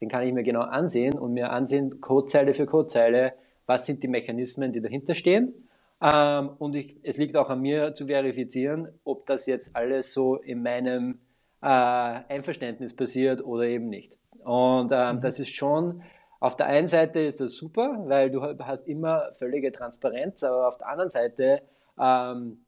den 0.00 0.08
kann 0.08 0.26
ich 0.26 0.34
mir 0.34 0.42
genau 0.42 0.60
ansehen 0.60 1.18
und 1.18 1.32
mir 1.32 1.50
ansehen, 1.50 2.00
Codezeile 2.00 2.52
für 2.52 2.66
Codezeile, 2.66 3.32
was 3.66 3.86
sind 3.86 4.02
die 4.02 4.08
Mechanismen, 4.08 4.72
die 4.72 4.80
dahinter 4.80 5.14
stehen. 5.14 5.54
Ähm, 6.02 6.50
und 6.58 6.76
ich, 6.76 6.96
es 7.02 7.16
liegt 7.16 7.36
auch 7.36 7.48
an 7.48 7.62
mir 7.62 7.94
zu 7.94 8.06
verifizieren, 8.06 8.88
ob 9.04 9.24
das 9.26 9.46
jetzt 9.46 9.74
alles 9.74 10.12
so 10.12 10.36
in 10.36 10.62
meinem 10.62 11.20
äh, 11.62 11.66
Einverständnis 11.66 12.94
passiert 12.94 13.42
oder 13.42 13.64
eben 13.64 13.88
nicht. 13.88 14.16
Und 14.44 14.92
ähm, 14.92 15.16
mhm. 15.16 15.20
das 15.20 15.40
ist 15.40 15.54
schon, 15.54 16.02
auf 16.40 16.56
der 16.56 16.66
einen 16.66 16.88
Seite 16.88 17.20
ist 17.20 17.40
das 17.40 17.54
super, 17.54 18.04
weil 18.06 18.30
du 18.30 18.42
hast 18.42 18.86
immer 18.86 19.32
völlige 19.32 19.72
Transparenz, 19.72 20.42
aber 20.42 20.68
auf 20.68 20.76
der 20.76 20.88
anderen 20.88 21.08
Seite 21.08 21.62
ähm, 21.98 22.58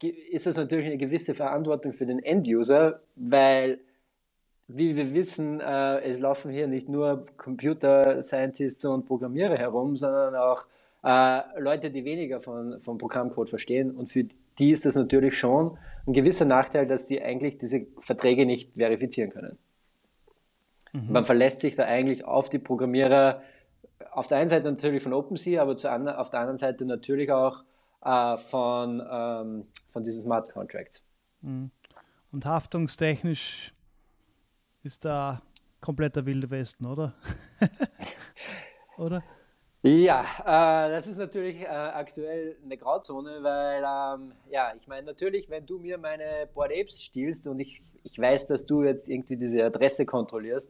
ist 0.00 0.46
das 0.46 0.56
natürlich 0.56 0.86
eine 0.86 0.98
gewisse 0.98 1.34
Verantwortung 1.34 1.92
für 1.92 2.06
den 2.06 2.18
End-User, 2.22 3.00
weil, 3.14 3.78
wie 4.68 4.96
wir 4.96 5.14
wissen, 5.14 5.60
äh, 5.60 6.00
es 6.00 6.20
laufen 6.20 6.50
hier 6.50 6.66
nicht 6.66 6.88
nur 6.88 7.24
Computer 7.36 8.22
Scientists 8.22 8.84
und 8.84 9.06
Programmierer 9.06 9.56
herum, 9.56 9.96
sondern 9.96 10.34
auch 10.34 10.66
äh, 11.04 11.60
Leute, 11.60 11.90
die 11.90 12.04
weniger 12.04 12.40
von, 12.40 12.80
von 12.80 12.98
Programmcode 12.98 13.48
verstehen. 13.48 13.92
Und 13.92 14.10
für 14.10 14.26
die 14.58 14.72
ist 14.72 14.84
das 14.86 14.96
natürlich 14.96 15.38
schon 15.38 15.78
ein 16.06 16.12
gewisser 16.12 16.44
Nachteil, 16.44 16.86
dass 16.86 17.06
die 17.06 17.22
eigentlich 17.22 17.58
diese 17.58 17.86
Verträge 17.98 18.46
nicht 18.46 18.72
verifizieren 18.74 19.30
können. 19.30 19.58
Mhm. 20.92 21.12
Man 21.12 21.24
verlässt 21.24 21.60
sich 21.60 21.76
da 21.76 21.84
eigentlich 21.84 22.24
auf 22.24 22.48
die 22.48 22.58
Programmierer, 22.58 23.42
auf 24.10 24.28
der 24.28 24.38
einen 24.38 24.48
Seite 24.48 24.70
natürlich 24.70 25.02
von 25.02 25.12
OpenSea, 25.12 25.62
aber 25.62 25.76
zu, 25.76 25.90
auf 25.90 26.30
der 26.30 26.40
anderen 26.40 26.58
Seite 26.58 26.84
natürlich 26.84 27.30
auch 27.30 27.62
äh, 28.04 28.38
von, 28.38 29.02
ähm, 29.10 29.66
von 29.96 30.02
diesen 30.02 30.20
Smart 30.20 30.52
Contracts. 30.52 31.06
Mhm. 31.40 31.70
Und 32.30 32.44
haftungstechnisch 32.44 33.72
ist 34.82 35.06
da 35.06 35.40
kompletter 35.80 36.26
Wilde 36.26 36.50
Westen, 36.50 36.84
oder? 36.84 37.14
oder? 38.98 39.24
Ja, 39.80 40.26
äh, 40.40 40.90
das 40.90 41.06
ist 41.06 41.16
natürlich 41.16 41.62
äh, 41.62 41.68
aktuell 41.68 42.58
eine 42.62 42.76
Grauzone, 42.76 43.38
weil, 43.40 43.78
ähm, 43.78 44.32
ja, 44.50 44.74
ich 44.76 44.86
meine, 44.86 45.06
natürlich, 45.06 45.48
wenn 45.48 45.64
du 45.64 45.78
mir 45.78 45.96
meine 45.96 46.46
Board 46.52 46.72
Apes 46.72 47.02
stiehlst 47.02 47.46
und 47.46 47.58
ich, 47.58 47.80
ich 48.02 48.18
weiß, 48.18 48.44
dass 48.44 48.66
du 48.66 48.82
jetzt 48.82 49.08
irgendwie 49.08 49.38
diese 49.38 49.64
Adresse 49.64 50.04
kontrollierst, 50.04 50.68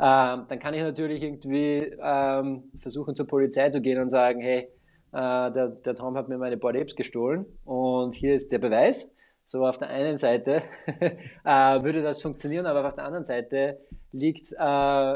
ähm, 0.00 0.46
dann 0.48 0.58
kann 0.58 0.72
ich 0.72 0.80
natürlich 0.80 1.22
irgendwie 1.22 1.94
ähm, 2.00 2.70
versuchen, 2.78 3.14
zur 3.14 3.26
Polizei 3.26 3.68
zu 3.68 3.82
gehen 3.82 4.00
und 4.00 4.08
sagen, 4.08 4.40
hey, 4.40 4.70
der, 5.12 5.68
der 5.68 5.94
Tom 5.94 6.16
hat 6.16 6.28
mir 6.28 6.38
meine 6.38 6.56
Board 6.56 6.76
Apes 6.76 6.96
gestohlen 6.96 7.46
und 7.64 8.14
hier 8.14 8.34
ist 8.34 8.50
der 8.50 8.58
Beweis. 8.58 9.12
So 9.44 9.66
auf 9.66 9.78
der 9.78 9.88
einen 9.88 10.16
Seite 10.16 10.62
äh, 11.44 11.82
würde 11.82 12.02
das 12.02 12.22
funktionieren, 12.22 12.66
aber 12.66 12.86
auf 12.86 12.94
der 12.94 13.04
anderen 13.04 13.24
Seite 13.24 13.78
liegt, 14.12 14.52
äh, 14.58 15.14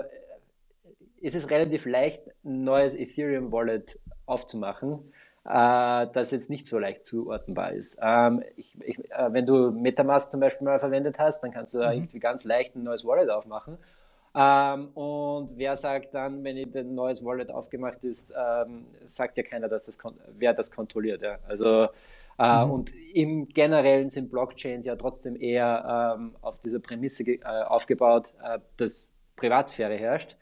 ist 1.20 1.34
es 1.34 1.48
relativ 1.50 1.86
leicht, 1.86 2.22
ein 2.44 2.64
neues 2.64 2.94
Ethereum 2.94 3.52
Wallet 3.52 3.98
aufzumachen, 4.26 5.12
äh, 5.44 6.06
das 6.12 6.32
jetzt 6.32 6.50
nicht 6.50 6.66
so 6.66 6.78
leicht 6.78 7.06
zuordnenbar 7.06 7.72
ist. 7.72 7.98
Ähm, 8.02 8.42
ich, 8.56 8.76
ich, 8.84 8.98
äh, 9.10 9.32
wenn 9.32 9.46
du 9.46 9.70
Metamask 9.70 10.30
zum 10.30 10.40
Beispiel 10.40 10.66
mal 10.66 10.80
verwendet 10.80 11.18
hast, 11.18 11.40
dann 11.40 11.52
kannst 11.52 11.74
du 11.74 11.78
mhm. 11.78 11.92
irgendwie 11.92 12.18
ganz 12.18 12.44
leicht 12.44 12.74
ein 12.74 12.82
neues 12.82 13.04
Wallet 13.04 13.30
aufmachen 13.30 13.78
ähm, 14.38 14.88
und 14.88 15.56
wer 15.56 15.76
sagt 15.76 16.12
dann, 16.12 16.44
wenn 16.44 16.58
ein 16.58 16.94
neues 16.94 17.24
Wallet 17.24 17.50
aufgemacht 17.50 18.04
ist, 18.04 18.34
ähm, 18.36 18.84
sagt 19.04 19.38
ja 19.38 19.42
keiner, 19.42 19.66
dass 19.66 19.86
das 19.86 19.98
wer 20.36 20.52
das 20.52 20.70
kontrolliert. 20.70 21.22
Ja? 21.22 21.38
Also 21.48 21.88
äh, 22.38 22.64
mhm. 22.64 22.70
und 22.70 22.92
im 23.14 23.48
Generellen 23.48 24.10
sind 24.10 24.30
Blockchains 24.30 24.84
ja 24.84 24.96
trotzdem 24.96 25.40
eher 25.40 26.16
ähm, 26.18 26.36
auf 26.42 26.60
dieser 26.60 26.80
Prämisse 26.80 27.22
äh, 27.24 27.40
aufgebaut, 27.44 28.34
äh, 28.42 28.58
dass 28.76 29.16
Privatsphäre 29.36 29.94
herrscht. 29.94 30.36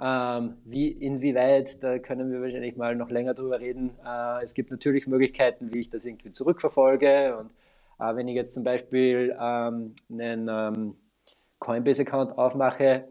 Ähm, 0.00 0.56
wie, 0.64 0.88
inwieweit, 0.88 1.82
da 1.84 2.00
können 2.00 2.32
wir 2.32 2.42
wahrscheinlich 2.42 2.76
mal 2.76 2.96
noch 2.96 3.10
länger 3.10 3.34
drüber 3.34 3.60
reden. 3.60 3.92
Äh, 4.04 4.42
es 4.42 4.54
gibt 4.54 4.72
natürlich 4.72 5.06
Möglichkeiten, 5.06 5.72
wie 5.72 5.78
ich 5.78 5.90
das 5.90 6.04
irgendwie 6.04 6.32
zurückverfolge. 6.32 7.36
Und 7.36 7.52
äh, 8.00 8.16
wenn 8.16 8.26
ich 8.26 8.34
jetzt 8.34 8.54
zum 8.54 8.64
Beispiel 8.64 9.36
ähm, 9.40 9.94
einen 10.10 10.48
ähm, 10.50 10.96
Coinbase-Account 11.60 12.36
aufmache, 12.36 13.06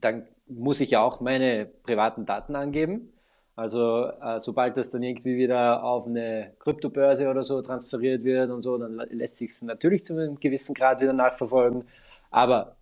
dann 0.00 0.24
muss 0.46 0.80
ich 0.80 0.90
ja 0.90 1.02
auch 1.02 1.20
meine 1.20 1.66
privaten 1.66 2.26
Daten 2.26 2.56
angeben. 2.56 3.12
Also 3.56 4.06
äh, 4.06 4.40
sobald 4.40 4.76
das 4.76 4.90
dann 4.90 5.02
irgendwie 5.02 5.36
wieder 5.36 5.84
auf 5.84 6.06
eine 6.06 6.52
Kryptobörse 6.58 7.28
oder 7.28 7.44
so 7.44 7.62
transferiert 7.62 8.24
wird 8.24 8.50
und 8.50 8.60
so, 8.60 8.76
dann 8.78 8.96
lässt 9.10 9.36
sich 9.36 9.50
es 9.50 9.62
natürlich 9.62 10.04
zu 10.04 10.14
einem 10.14 10.40
gewissen 10.40 10.74
Grad 10.74 11.00
wieder 11.00 11.12
nachverfolgen. 11.12 11.84
Aber 12.30 12.76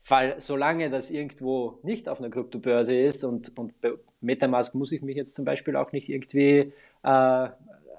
fall, 0.00 0.34
solange 0.38 0.90
das 0.90 1.10
irgendwo 1.10 1.78
nicht 1.82 2.08
auf 2.08 2.20
einer 2.20 2.30
Kryptobörse 2.30 2.96
ist 2.96 3.24
und, 3.24 3.56
und 3.56 3.80
bei 3.80 3.92
Metamask 4.20 4.74
muss 4.74 4.90
ich 4.90 5.02
mich 5.02 5.16
jetzt 5.16 5.34
zum 5.34 5.44
Beispiel 5.44 5.76
auch 5.76 5.92
nicht 5.92 6.08
irgendwie 6.08 6.72
äh, 7.04 7.48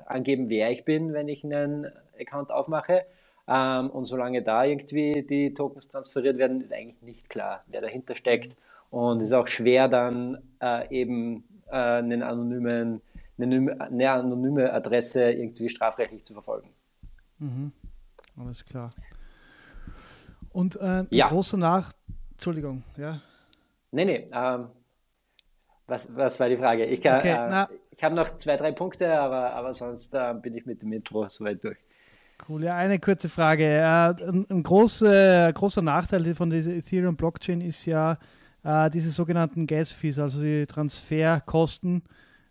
angeben, 0.06 0.50
wer 0.50 0.72
ich 0.72 0.84
bin, 0.84 1.14
wenn 1.14 1.30
ich 1.30 1.44
einen 1.46 1.88
Account 2.20 2.52
aufmache, 2.52 3.06
ähm, 3.48 3.90
und 3.90 4.06
solange 4.06 4.42
da 4.42 4.64
irgendwie 4.64 5.24
die 5.24 5.54
Tokens 5.54 5.88
transferiert 5.88 6.38
werden, 6.38 6.62
ist 6.62 6.74
eigentlich 6.74 7.02
nicht 7.02 7.30
klar, 7.30 7.64
wer 7.68 7.82
dahinter 7.82 8.16
steckt. 8.16 8.56
Und 8.90 9.22
es 9.22 9.28
ist 9.28 9.34
auch 9.34 9.48
schwer, 9.48 9.88
dann 9.88 10.38
äh, 10.62 10.88
eben 10.90 11.44
äh, 11.68 11.76
einen 11.76 12.24
anonymen, 12.24 13.02
eine, 13.38 13.82
eine, 13.82 14.12
anonyme 14.12 14.72
Adresse 14.74 15.32
irgendwie 15.32 15.70
strafrechtlich 15.70 16.24
zu 16.24 16.34
verfolgen. 16.34 16.70
Mhm. 17.40 17.72
Alles 18.40 18.66
klar. 18.66 18.90
Und 20.52 20.78
äh, 20.78 21.00
ein 21.02 21.08
ja. 21.12 21.28
großer 21.28 21.58
Nach... 21.58 21.94
Entschuldigung, 22.32 22.84
ja? 22.98 23.22
Nee, 23.92 24.06
nee. 24.06 24.28
Ähm, 24.34 24.68
was, 25.88 26.16
was 26.16 26.40
war 26.40 26.50
die 26.50 26.58
Frage? 26.58 26.86
Ich, 26.86 27.00
okay, 27.00 27.32
äh, 27.32 27.66
ich 27.92 28.04
habe 28.04 28.16
noch 28.16 28.38
zwei, 28.38 28.58
drei 28.58 28.72
Punkte, 28.72 29.20
aber, 29.20 29.54
aber 29.54 29.74
sonst 29.74 30.14
äh, 30.14 30.34
bin 30.34 30.56
ich 30.56 30.66
mit 30.66 30.82
dem 30.82 30.92
Intro 30.94 31.28
soweit 31.28 31.64
durch. 31.64 31.78
Cool, 32.48 32.64
ja, 32.66 32.74
eine 32.74 33.00
kurze 33.00 33.30
Frage. 33.30 33.66
Äh, 33.66 33.80
ein, 33.82 34.46
ein 34.50 34.64
großer, 34.64 35.52
großer 35.54 35.82
Nachteil 35.82 36.36
von 36.36 36.50
dieser 36.50 36.74
Ethereum-Blockchain 36.74 37.62
ist 37.62 37.86
ja 37.86 38.18
äh, 38.64 38.90
diese 38.90 39.12
sogenannten 39.12 39.68
Gas-Fees, 39.68 40.20
also 40.20 40.42
die 40.42 40.66
Transferkosten, 40.66 42.04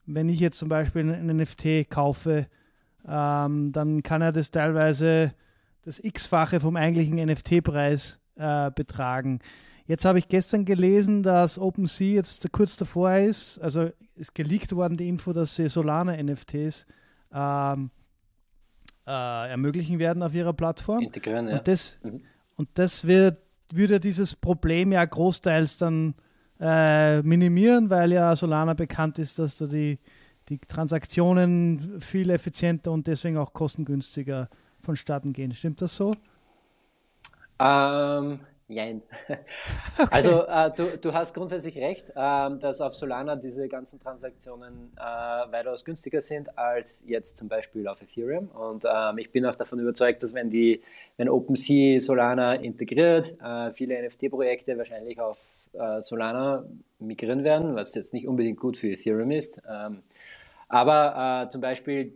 wenn 0.06 0.28
ich 0.28 0.40
jetzt 0.40 0.58
zum 0.58 0.68
Beispiel 0.68 1.10
ein 1.10 1.36
NFT 1.36 1.90
kaufe, 1.90 2.46
ähm, 3.06 3.72
dann 3.72 4.02
kann 4.02 4.22
er 4.22 4.32
das 4.32 4.50
teilweise 4.50 5.34
das 5.82 6.02
X-fache 6.02 6.60
vom 6.60 6.76
eigentlichen 6.76 7.16
NFT-Preis 7.16 8.20
äh, 8.36 8.70
betragen. 8.70 9.40
Jetzt 9.86 10.06
habe 10.06 10.18
ich 10.18 10.28
gestern 10.28 10.64
gelesen, 10.64 11.22
dass 11.22 11.58
OpenSea 11.58 12.14
jetzt 12.14 12.50
kurz 12.52 12.76
davor 12.76 13.16
ist, 13.16 13.58
also 13.58 13.90
ist 14.16 14.34
geleakt 14.34 14.74
worden 14.74 14.96
die 14.96 15.08
Info, 15.08 15.32
dass 15.32 15.56
sie 15.56 15.68
Solana-NFTs 15.68 16.86
ähm, 17.34 17.90
äh, 19.06 19.50
ermöglichen 19.50 19.98
werden 19.98 20.22
auf 20.22 20.34
ihrer 20.34 20.52
Plattform. 20.52 21.00
Integrieren, 21.00 21.48
ja. 21.48 21.58
Und 21.58 21.68
das, 21.68 21.98
mhm. 22.02 22.22
und 22.56 22.68
das 22.74 23.06
wird, 23.06 23.38
würde 23.72 24.00
dieses 24.00 24.34
Problem 24.34 24.92
ja 24.92 25.04
großteils 25.04 25.78
dann 25.78 26.14
äh, 26.60 27.22
minimieren, 27.22 27.90
weil 27.90 28.12
ja 28.12 28.34
Solana 28.36 28.74
bekannt 28.74 29.18
ist, 29.18 29.38
dass 29.38 29.58
da 29.58 29.66
die, 29.66 29.98
die 30.48 30.58
Transaktionen 30.58 32.00
viel 32.00 32.30
effizienter 32.30 32.92
und 32.92 33.06
deswegen 33.06 33.36
auch 33.36 33.52
kostengünstiger 33.52 34.48
vonstatten 34.82 35.32
gehen. 35.32 35.52
Stimmt 35.52 35.82
das 35.82 35.96
so? 35.96 36.14
Ähm, 37.58 38.40
Jein. 38.74 39.02
Okay. 39.96 40.08
Also 40.10 40.42
äh, 40.42 40.72
du, 40.76 40.98
du 40.98 41.12
hast 41.14 41.34
grundsätzlich 41.34 41.78
recht, 41.78 42.10
äh, 42.10 42.14
dass 42.58 42.80
auf 42.80 42.94
Solana 42.94 43.36
diese 43.36 43.68
ganzen 43.68 44.00
Transaktionen 44.00 44.90
äh, 44.96 45.00
weitaus 45.00 45.84
günstiger 45.84 46.20
sind 46.20 46.58
als 46.58 47.04
jetzt 47.06 47.36
zum 47.36 47.48
Beispiel 47.48 47.86
auf 47.86 48.02
Ethereum. 48.02 48.48
Und 48.48 48.84
ähm, 48.84 49.18
ich 49.18 49.30
bin 49.30 49.46
auch 49.46 49.54
davon 49.54 49.78
überzeugt, 49.78 50.24
dass 50.24 50.34
wenn 50.34 50.50
die, 50.50 50.82
wenn 51.16 51.28
OpenSea 51.28 52.00
Solana 52.00 52.54
integriert, 52.54 53.36
äh, 53.40 53.72
viele 53.72 54.02
NFT-Projekte 54.04 54.76
wahrscheinlich 54.76 55.20
auf 55.20 55.38
äh, 55.74 56.00
Solana 56.00 56.64
migrieren 56.98 57.44
werden, 57.44 57.76
was 57.76 57.94
jetzt 57.94 58.12
nicht 58.12 58.26
unbedingt 58.26 58.58
gut 58.58 58.76
für 58.76 58.88
Ethereum 58.88 59.30
ist. 59.30 59.62
Ähm, 59.70 60.02
aber 60.68 61.44
äh, 61.44 61.48
zum 61.50 61.60
Beispiel 61.60 62.14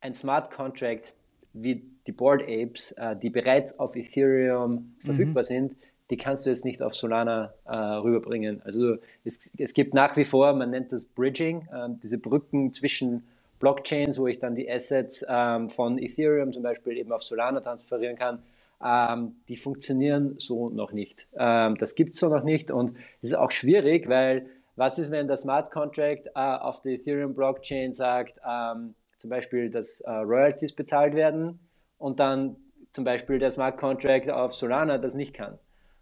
ein 0.00 0.14
Smart 0.14 0.52
Contract 0.52 1.16
wie 1.52 1.97
die 2.08 2.12
Board 2.12 2.42
Apes, 2.42 2.92
äh, 2.92 3.14
die 3.14 3.30
bereits 3.30 3.78
auf 3.78 3.94
Ethereum 3.94 4.72
mhm. 4.72 4.94
verfügbar 5.04 5.44
sind, 5.44 5.76
die 6.10 6.16
kannst 6.16 6.46
du 6.46 6.50
jetzt 6.50 6.64
nicht 6.64 6.82
auf 6.82 6.94
Solana 6.94 7.52
äh, 7.66 7.76
rüberbringen. 7.76 8.62
Also 8.62 8.96
es, 9.24 9.52
es, 9.58 9.74
gibt 9.74 9.92
nach 9.92 10.16
wie 10.16 10.24
vor, 10.24 10.54
man 10.54 10.70
nennt 10.70 10.90
das 10.90 11.06
Bridging, 11.06 11.68
äh, 11.70 11.88
diese 12.02 12.18
Brücken 12.18 12.72
zwischen 12.72 13.24
Blockchains, 13.58 14.18
wo 14.18 14.26
ich 14.26 14.38
dann 14.38 14.54
die 14.54 14.70
Assets 14.70 15.24
ähm, 15.28 15.68
von 15.68 15.98
Ethereum 15.98 16.52
zum 16.52 16.62
Beispiel 16.62 16.96
eben 16.96 17.12
auf 17.12 17.22
Solana 17.22 17.60
transferieren 17.60 18.16
kann. 18.16 18.42
Ähm, 18.82 19.36
die 19.48 19.56
funktionieren 19.56 20.36
so 20.38 20.70
noch 20.70 20.92
nicht. 20.92 21.28
Ähm, 21.36 21.76
das 21.76 21.94
gibt 21.94 22.14
es 22.14 22.20
so 22.20 22.28
noch 22.28 22.44
nicht 22.44 22.70
und 22.70 22.94
es 23.20 23.30
ist 23.30 23.34
auch 23.34 23.50
schwierig, 23.50 24.08
weil 24.08 24.46
was 24.76 24.98
ist, 24.98 25.10
wenn 25.10 25.26
der 25.26 25.36
Smart 25.36 25.70
Contract 25.72 26.28
äh, 26.28 26.30
auf 26.38 26.80
der 26.80 26.92
Ethereum 26.92 27.34
Blockchain 27.34 27.92
sagt, 27.92 28.40
ähm, 28.48 28.94
zum 29.18 29.30
Beispiel, 29.30 29.68
dass 29.68 30.00
äh, 30.00 30.10
Royalties 30.10 30.72
bezahlt 30.72 31.14
werden 31.14 31.58
und 31.98 32.20
dann 32.20 32.56
zum 32.92 33.04
Beispiel 33.04 33.38
der 33.38 33.50
Smart 33.50 33.76
Contract 33.76 34.30
auf 34.30 34.54
Solana 34.54 34.98
das 34.98 35.14
nicht 35.14 35.34
kann. 35.34 35.58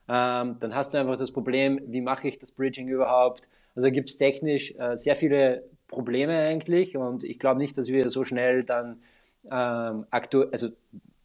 Ähm, 0.08 0.56
dann 0.60 0.74
hast 0.74 0.94
du 0.94 0.98
einfach 0.98 1.16
das 1.16 1.32
Problem, 1.32 1.80
wie 1.86 2.00
mache 2.00 2.28
ich 2.28 2.38
das 2.38 2.52
Bridging 2.52 2.88
überhaupt? 2.88 3.48
Also 3.74 3.90
gibt 3.90 4.08
es 4.08 4.16
technisch 4.16 4.74
äh, 4.78 4.96
sehr 4.96 5.16
viele 5.16 5.64
Probleme 5.88 6.38
eigentlich 6.38 6.96
und 6.96 7.24
ich 7.24 7.38
glaube 7.38 7.58
nicht, 7.58 7.76
dass 7.76 7.88
wir 7.88 8.08
so 8.08 8.24
schnell 8.24 8.64
dann 8.64 9.02
ähm, 9.50 10.06
aktuell, 10.10 10.48
also 10.52 10.68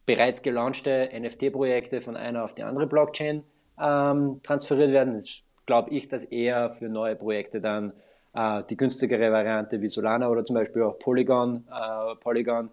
bereits 0.05 0.41
gelaunchte 0.41 1.09
NFT-Projekte 1.13 2.01
von 2.01 2.17
einer 2.17 2.43
auf 2.43 2.55
die 2.55 2.63
andere 2.63 2.87
Blockchain 2.87 3.43
ähm, 3.79 4.41
transferiert 4.43 4.91
werden. 4.91 5.13
Das 5.13 5.43
glaube 5.65 5.91
ich, 5.91 6.07
dass 6.07 6.23
eher 6.23 6.71
für 6.71 6.89
neue 6.89 7.15
Projekte 7.15 7.61
dann 7.61 7.93
äh, 8.33 8.63
die 8.69 8.77
günstigere 8.77 9.31
Variante 9.31 9.81
wie 9.81 9.89
Solana 9.89 10.29
oder 10.29 10.43
zum 10.43 10.55
Beispiel 10.55 10.83
auch 10.83 10.99
Polygon, 10.99 11.65
äh, 11.71 12.15
Polygon 12.15 12.69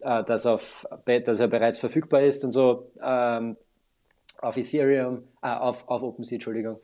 äh, 0.00 0.24
das, 0.24 0.46
auf, 0.46 0.86
dass 1.04 1.40
er 1.40 1.48
bereits 1.48 1.78
verfügbar 1.78 2.22
ist 2.22 2.44
und 2.44 2.50
so 2.50 2.90
ähm, 3.02 3.56
auf 4.38 4.56
Ethereum, 4.56 5.24
äh, 5.42 5.48
auf, 5.48 5.88
auf 5.88 6.02
OpenSea, 6.02 6.36
Entschuldigung, 6.36 6.78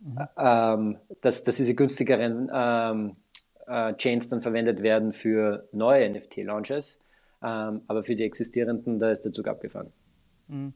mhm. 0.00 0.18
ähm, 0.36 0.96
dass, 1.20 1.42
dass 1.42 1.56
diese 1.56 1.74
günstigeren 1.74 2.50
ähm, 2.52 3.16
äh, 3.66 3.94
Chains 3.94 4.28
dann 4.28 4.42
verwendet 4.42 4.82
werden 4.82 5.12
für 5.12 5.68
neue 5.72 6.08
NFT-Launches, 6.10 7.00
ähm, 7.42 7.82
aber 7.86 8.02
für 8.02 8.16
die 8.16 8.24
existierenden, 8.24 8.98
da 8.98 9.10
ist 9.10 9.22
der 9.22 9.32
Zug 9.32 9.48
abgefahren. 9.48 9.92
Mhm. 10.48 10.74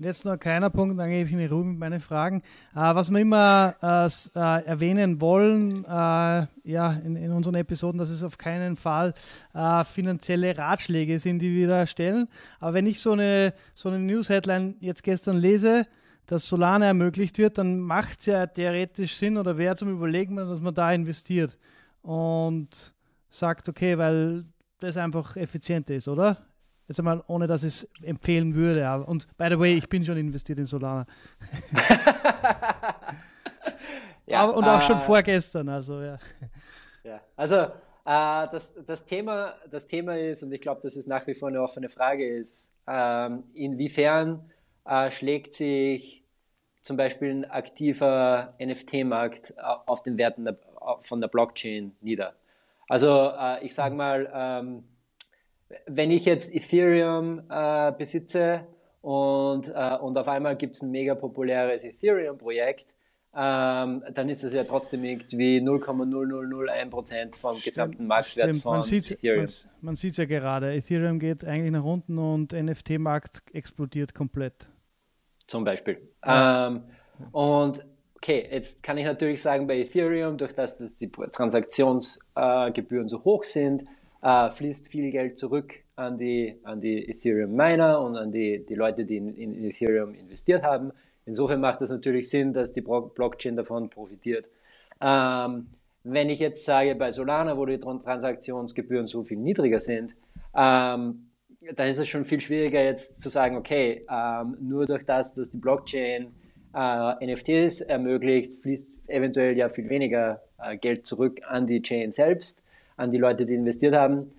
Und 0.00 0.06
jetzt 0.06 0.24
noch 0.24 0.38
keiner 0.38 0.70
Punkt, 0.70 0.98
dann 0.98 1.10
gebe 1.10 1.28
ich 1.28 1.34
in 1.34 1.46
Ruhe 1.52 1.62
mit 1.62 1.78
meinen 1.78 2.00
Fragen. 2.00 2.38
Äh, 2.74 2.94
was 2.94 3.10
wir 3.10 3.18
immer 3.18 3.74
äh, 3.82 4.06
äh, 4.06 4.64
erwähnen 4.64 5.20
wollen, 5.20 5.84
äh, 5.84 6.46
ja, 6.64 6.92
in, 7.04 7.16
in, 7.16 7.30
unseren 7.32 7.56
Episoden, 7.56 7.98
dass 7.98 8.08
es 8.08 8.22
auf 8.22 8.38
keinen 8.38 8.78
Fall 8.78 9.12
äh, 9.52 9.84
finanzielle 9.84 10.56
Ratschläge 10.56 11.18
sind, 11.18 11.40
die 11.40 11.54
wir 11.54 11.68
da 11.68 11.86
stellen. 11.86 12.28
Aber 12.60 12.72
wenn 12.72 12.86
ich 12.86 12.98
so 12.98 13.12
eine, 13.12 13.52
so 13.74 13.90
eine 13.90 13.98
News-Headline 13.98 14.76
jetzt 14.80 15.02
gestern 15.02 15.36
lese, 15.36 15.86
dass 16.24 16.48
Solana 16.48 16.86
ermöglicht 16.86 17.36
wird, 17.36 17.58
dann 17.58 17.78
macht 17.78 18.20
es 18.20 18.26
ja 18.26 18.46
theoretisch 18.46 19.16
Sinn 19.16 19.36
oder 19.36 19.58
wäre 19.58 19.76
zum 19.76 19.90
Überlegen, 19.90 20.34
dass 20.34 20.60
man 20.60 20.72
da 20.72 20.90
investiert 20.94 21.58
und 22.00 22.94
sagt, 23.28 23.68
okay, 23.68 23.98
weil 23.98 24.46
das 24.78 24.96
einfach 24.96 25.36
effizienter 25.36 25.94
ist, 25.94 26.08
oder? 26.08 26.38
Jetzt 26.90 26.98
einmal, 26.98 27.22
ohne 27.28 27.46
dass 27.46 27.62
ich 27.62 27.84
es 27.84 27.88
empfehlen 28.02 28.56
würde. 28.56 28.88
Aber, 28.88 29.06
und 29.06 29.28
by 29.38 29.46
the 29.48 29.60
way, 29.60 29.74
ich 29.74 29.88
bin 29.88 30.04
schon 30.04 30.16
investiert 30.16 30.58
in 30.58 30.66
Solana. 30.66 31.06
ja, 34.26 34.40
aber, 34.40 34.56
und 34.56 34.64
auch 34.64 34.80
äh, 34.80 34.82
schon 34.82 34.98
vorgestern, 34.98 35.68
also 35.68 36.02
ja. 36.02 36.18
Ja, 37.04 37.20
also 37.36 37.54
äh, 37.54 37.68
das, 38.50 38.74
das, 38.84 39.04
Thema, 39.04 39.54
das 39.70 39.86
Thema 39.86 40.18
ist, 40.18 40.42
und 40.42 40.50
ich 40.50 40.60
glaube, 40.60 40.80
dass 40.80 40.96
es 40.96 41.06
nach 41.06 41.24
wie 41.28 41.34
vor 41.34 41.46
eine 41.46 41.62
offene 41.62 41.88
Frage 41.88 42.28
ist, 42.28 42.74
ähm, 42.88 43.44
inwiefern 43.54 44.50
äh, 44.84 45.12
schlägt 45.12 45.54
sich 45.54 46.24
zum 46.82 46.96
Beispiel 46.96 47.30
ein 47.30 47.44
aktiver 47.48 48.56
NFT-Markt 48.60 49.52
äh, 49.56 49.60
auf 49.86 50.02
den 50.02 50.18
Werten 50.18 50.44
der, 50.44 50.58
von 51.02 51.20
der 51.20 51.28
Blockchain 51.28 51.94
nieder. 52.00 52.34
Also 52.88 53.30
äh, 53.38 53.64
ich 53.64 53.76
sage 53.76 53.94
mal, 53.94 54.28
ähm, 54.34 54.82
wenn 55.86 56.10
ich 56.10 56.24
jetzt 56.24 56.54
Ethereum 56.54 57.42
äh, 57.48 57.92
besitze 57.92 58.66
und, 59.00 59.68
äh, 59.68 59.96
und 59.96 60.18
auf 60.18 60.28
einmal 60.28 60.56
gibt 60.56 60.76
es 60.76 60.82
ein 60.82 60.90
mega 60.90 61.14
populäres 61.14 61.84
Ethereum-Projekt, 61.84 62.94
ähm, 63.32 64.02
dann 64.12 64.28
ist 64.28 64.42
es 64.42 64.52
ja 64.52 64.64
trotzdem 64.64 65.04
irgendwie 65.04 65.58
0,0001% 65.58 67.36
vom 67.36 67.60
gesamten 67.60 68.06
Marktwert 68.06 68.48
Stimmt. 68.48 68.62
von 68.62 68.78
man 68.78 68.82
Ethereum. 68.82 69.46
Man, 69.80 69.96
sieht 69.96 70.12
es 70.12 70.16
ja 70.16 70.24
gerade, 70.24 70.74
Ethereum 70.74 71.20
geht 71.20 71.44
eigentlich 71.44 71.70
nach 71.70 71.84
unten 71.84 72.18
und 72.18 72.52
NFT-Markt 72.52 73.42
explodiert 73.52 74.14
komplett. 74.14 74.68
Zum 75.46 75.62
Beispiel. 75.62 76.00
Ja. 76.24 76.68
Ähm, 76.68 76.82
und 77.30 77.86
okay, 78.16 78.48
jetzt 78.50 78.82
kann 78.82 78.98
ich 78.98 79.04
natürlich 79.04 79.40
sagen, 79.40 79.68
bei 79.68 79.78
Ethereum, 79.78 80.36
durch 80.36 80.52
das, 80.52 80.78
dass 80.78 80.98
die 80.98 81.10
Transaktionsgebühren 81.10 83.06
äh, 83.06 83.08
so 83.08 83.22
hoch 83.22 83.44
sind, 83.44 83.84
äh, 84.22 84.50
fließt 84.50 84.88
viel 84.88 85.10
Geld 85.10 85.38
zurück 85.38 85.82
an 85.96 86.16
die, 86.16 86.58
an 86.62 86.80
die 86.80 87.08
Ethereum 87.08 87.54
Miner 87.54 88.00
und 88.00 88.16
an 88.16 88.32
die, 88.32 88.64
die 88.64 88.74
Leute, 88.74 89.04
die 89.04 89.16
in, 89.16 89.34
in 89.34 89.64
Ethereum 89.64 90.14
investiert 90.14 90.62
haben. 90.62 90.92
Insofern 91.26 91.60
macht 91.60 91.82
es 91.82 91.90
natürlich 91.90 92.28
Sinn, 92.28 92.52
dass 92.52 92.72
die 92.72 92.80
Blockchain 92.80 93.56
davon 93.56 93.88
profitiert. 93.88 94.50
Ähm, 95.00 95.68
wenn 96.02 96.30
ich 96.30 96.38
jetzt 96.38 96.64
sage, 96.64 96.94
bei 96.94 97.12
Solana, 97.12 97.56
wo 97.56 97.66
die 97.66 97.78
Transaktionsgebühren 97.78 99.06
so 99.06 99.22
viel 99.24 99.38
niedriger 99.38 99.80
sind, 99.80 100.14
ähm, 100.54 101.26
dann 101.74 101.88
ist 101.88 101.98
es 101.98 102.08
schon 102.08 102.24
viel 102.24 102.40
schwieriger 102.40 102.82
jetzt 102.82 103.20
zu 103.20 103.28
sagen, 103.28 103.56
okay, 103.56 104.06
ähm, 104.10 104.56
nur 104.60 104.86
durch 104.86 105.04
das, 105.04 105.32
dass 105.32 105.50
die 105.50 105.58
Blockchain 105.58 106.32
äh, 106.74 107.26
NFTs 107.26 107.82
ermöglicht, 107.82 108.62
fließt 108.62 108.88
eventuell 109.08 109.56
ja 109.56 109.68
viel 109.68 109.90
weniger 109.90 110.42
äh, 110.58 110.76
Geld 110.78 111.04
zurück 111.04 111.40
an 111.46 111.66
die 111.66 111.82
Chain 111.82 112.12
selbst 112.12 112.62
an 113.00 113.10
die 113.10 113.18
Leute, 113.18 113.46
die 113.46 113.54
investiert 113.54 113.94
haben. 113.94 114.30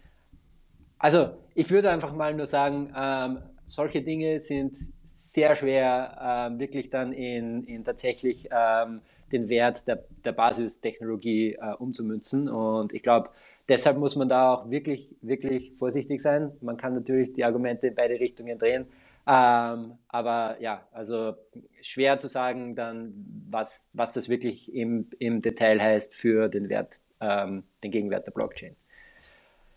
Also 0.98 1.32
ich 1.56 1.70
würde 1.72 1.90
einfach 1.90 2.14
mal 2.14 2.34
nur 2.34 2.46
sagen, 2.46 2.94
ähm, 2.96 3.40
solche 3.66 4.02
Dinge 4.02 4.40
sind 4.40 4.78
sehr 5.14 5.56
schwer 5.56 6.18
ähm, 6.22 6.60
wirklich 6.60 6.90
dann 6.90 7.12
in, 7.12 7.64
in 7.64 7.84
tatsächlich 7.84 8.50
ähm, 8.52 9.02
den 9.32 9.50
Wert 9.50 9.88
der, 9.88 10.04
der 10.24 10.32
Basistechnologie 10.32 11.54
äh, 11.54 11.74
umzumünzen. 11.78 12.50
Und 12.50 12.94
ich 12.94 13.04
glaube, 13.04 13.30
deshalb 13.68 13.98
muss 13.98 14.16
man 14.16 14.30
da 14.30 14.54
auch 14.54 14.70
wirklich, 14.70 15.16
wirklich 15.22 15.74
vorsichtig 15.76 16.22
sein. 16.22 16.52
Man 16.62 16.78
kann 16.78 16.94
natürlich 16.94 17.34
die 17.34 17.44
Argumente 17.44 17.88
in 17.88 17.96
beide 17.96 18.20
Richtungen 18.20 18.58
drehen. 18.58 18.86
Ähm, 19.28 19.94
aber 20.08 20.58
ja, 20.60 20.88
also 20.92 21.36
schwer 21.82 22.18
zu 22.18 22.28
sagen 22.28 22.76
dann, 22.76 23.14
was, 23.50 23.90
was 23.94 24.14
das 24.14 24.30
wirklich 24.30 24.74
im, 24.74 25.10
im 25.20 25.42
Detail 25.42 25.80
heißt 25.80 26.16
für 26.16 26.50
den 26.50 26.70
Wert 26.70 27.02
ähm, 27.22 27.64
den 27.84 27.92
Gegenwert 27.92 28.28
der 28.28 28.32
Blockchain. 28.32 28.76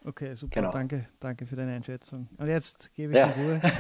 Okay, 0.05 0.35
super. 0.35 0.61
Genau. 0.61 0.71
Danke, 0.71 1.09
danke 1.21 1.47
für 1.47 1.57
deine 1.57 1.73
Einschätzung. 1.73 2.29
Und 2.37 2.49
jetzt 2.49 2.95
gebe 2.95 3.13
ich 3.13 3.19
ja. 3.19 3.31
Ruhe. 3.31 3.61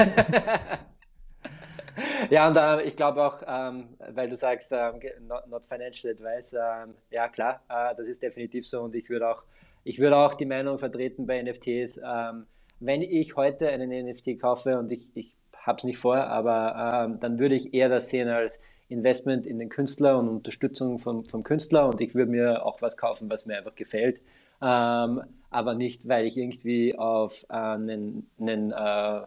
Ja, 2.31 2.49
und 2.49 2.57
äh, 2.57 2.83
ich 2.83 2.97
glaube 2.97 3.25
auch, 3.25 3.43
ähm, 3.47 3.89
weil 4.13 4.29
du 4.29 4.37
sagst, 4.37 4.73
ähm, 4.73 4.99
not, 5.29 5.47
not, 5.47 5.65
financial 5.65 6.13
advice, 6.13 6.53
ähm, 6.53 6.95
ja 7.11 7.29
klar, 7.29 7.63
äh, 7.69 7.95
das 7.97 8.09
ist 8.09 8.23
definitiv 8.23 8.67
so 8.67 8.83
und 8.83 8.95
ich 8.95 9.09
würde 9.09 9.29
auch, 9.29 9.43
ich 9.85 9.99
würde 9.99 10.17
auch 10.17 10.35
die 10.35 10.47
Meinung 10.47 10.79
vertreten 10.79 11.27
bei 11.27 11.43
NFTs, 11.43 12.01
ähm, 12.05 12.47
wenn 12.81 13.03
ich 13.03 13.37
heute 13.37 13.69
einen 13.69 13.91
NFT 14.09 14.41
kaufe 14.41 14.79
und 14.79 14.91
ich, 14.91 15.11
ich 15.15 15.37
habe 15.57 15.79
es 15.79 15.85
nicht 15.85 15.99
vor, 15.99 16.17
aber 16.17 17.07
ähm, 17.07 17.21
dann 17.21 17.39
würde 17.39 17.55
ich 17.55 17.73
eher 17.75 17.89
das 17.89 18.11
sehen 18.11 18.29
als 18.29 18.61
Investment 18.89 19.47
in 19.47 19.59
den 19.59 19.69
Künstler 19.69 20.19
und 20.19 20.29
Unterstützung 20.29 20.99
vom, 20.99 21.25
vom 21.25 21.43
Künstler 21.43 21.89
und 21.89 22.01
ich 22.01 22.15
würde 22.15 22.31
mir 22.31 22.65
auch 22.67 22.83
was 22.83 22.97
kaufen, 22.97 23.31
was 23.31 23.47
mir 23.47 23.59
einfach 23.59 23.75
gefällt. 23.75 24.21
Ähm, 24.63 25.23
aber 25.51 25.75
nicht, 25.75 26.09
weil 26.09 26.27
ich 26.27 26.37
irgendwie 26.37 26.97
auf 26.97 27.45
äh, 27.49 27.55
einen, 27.55 28.31
einen 28.39 28.73
äh, 28.73 29.21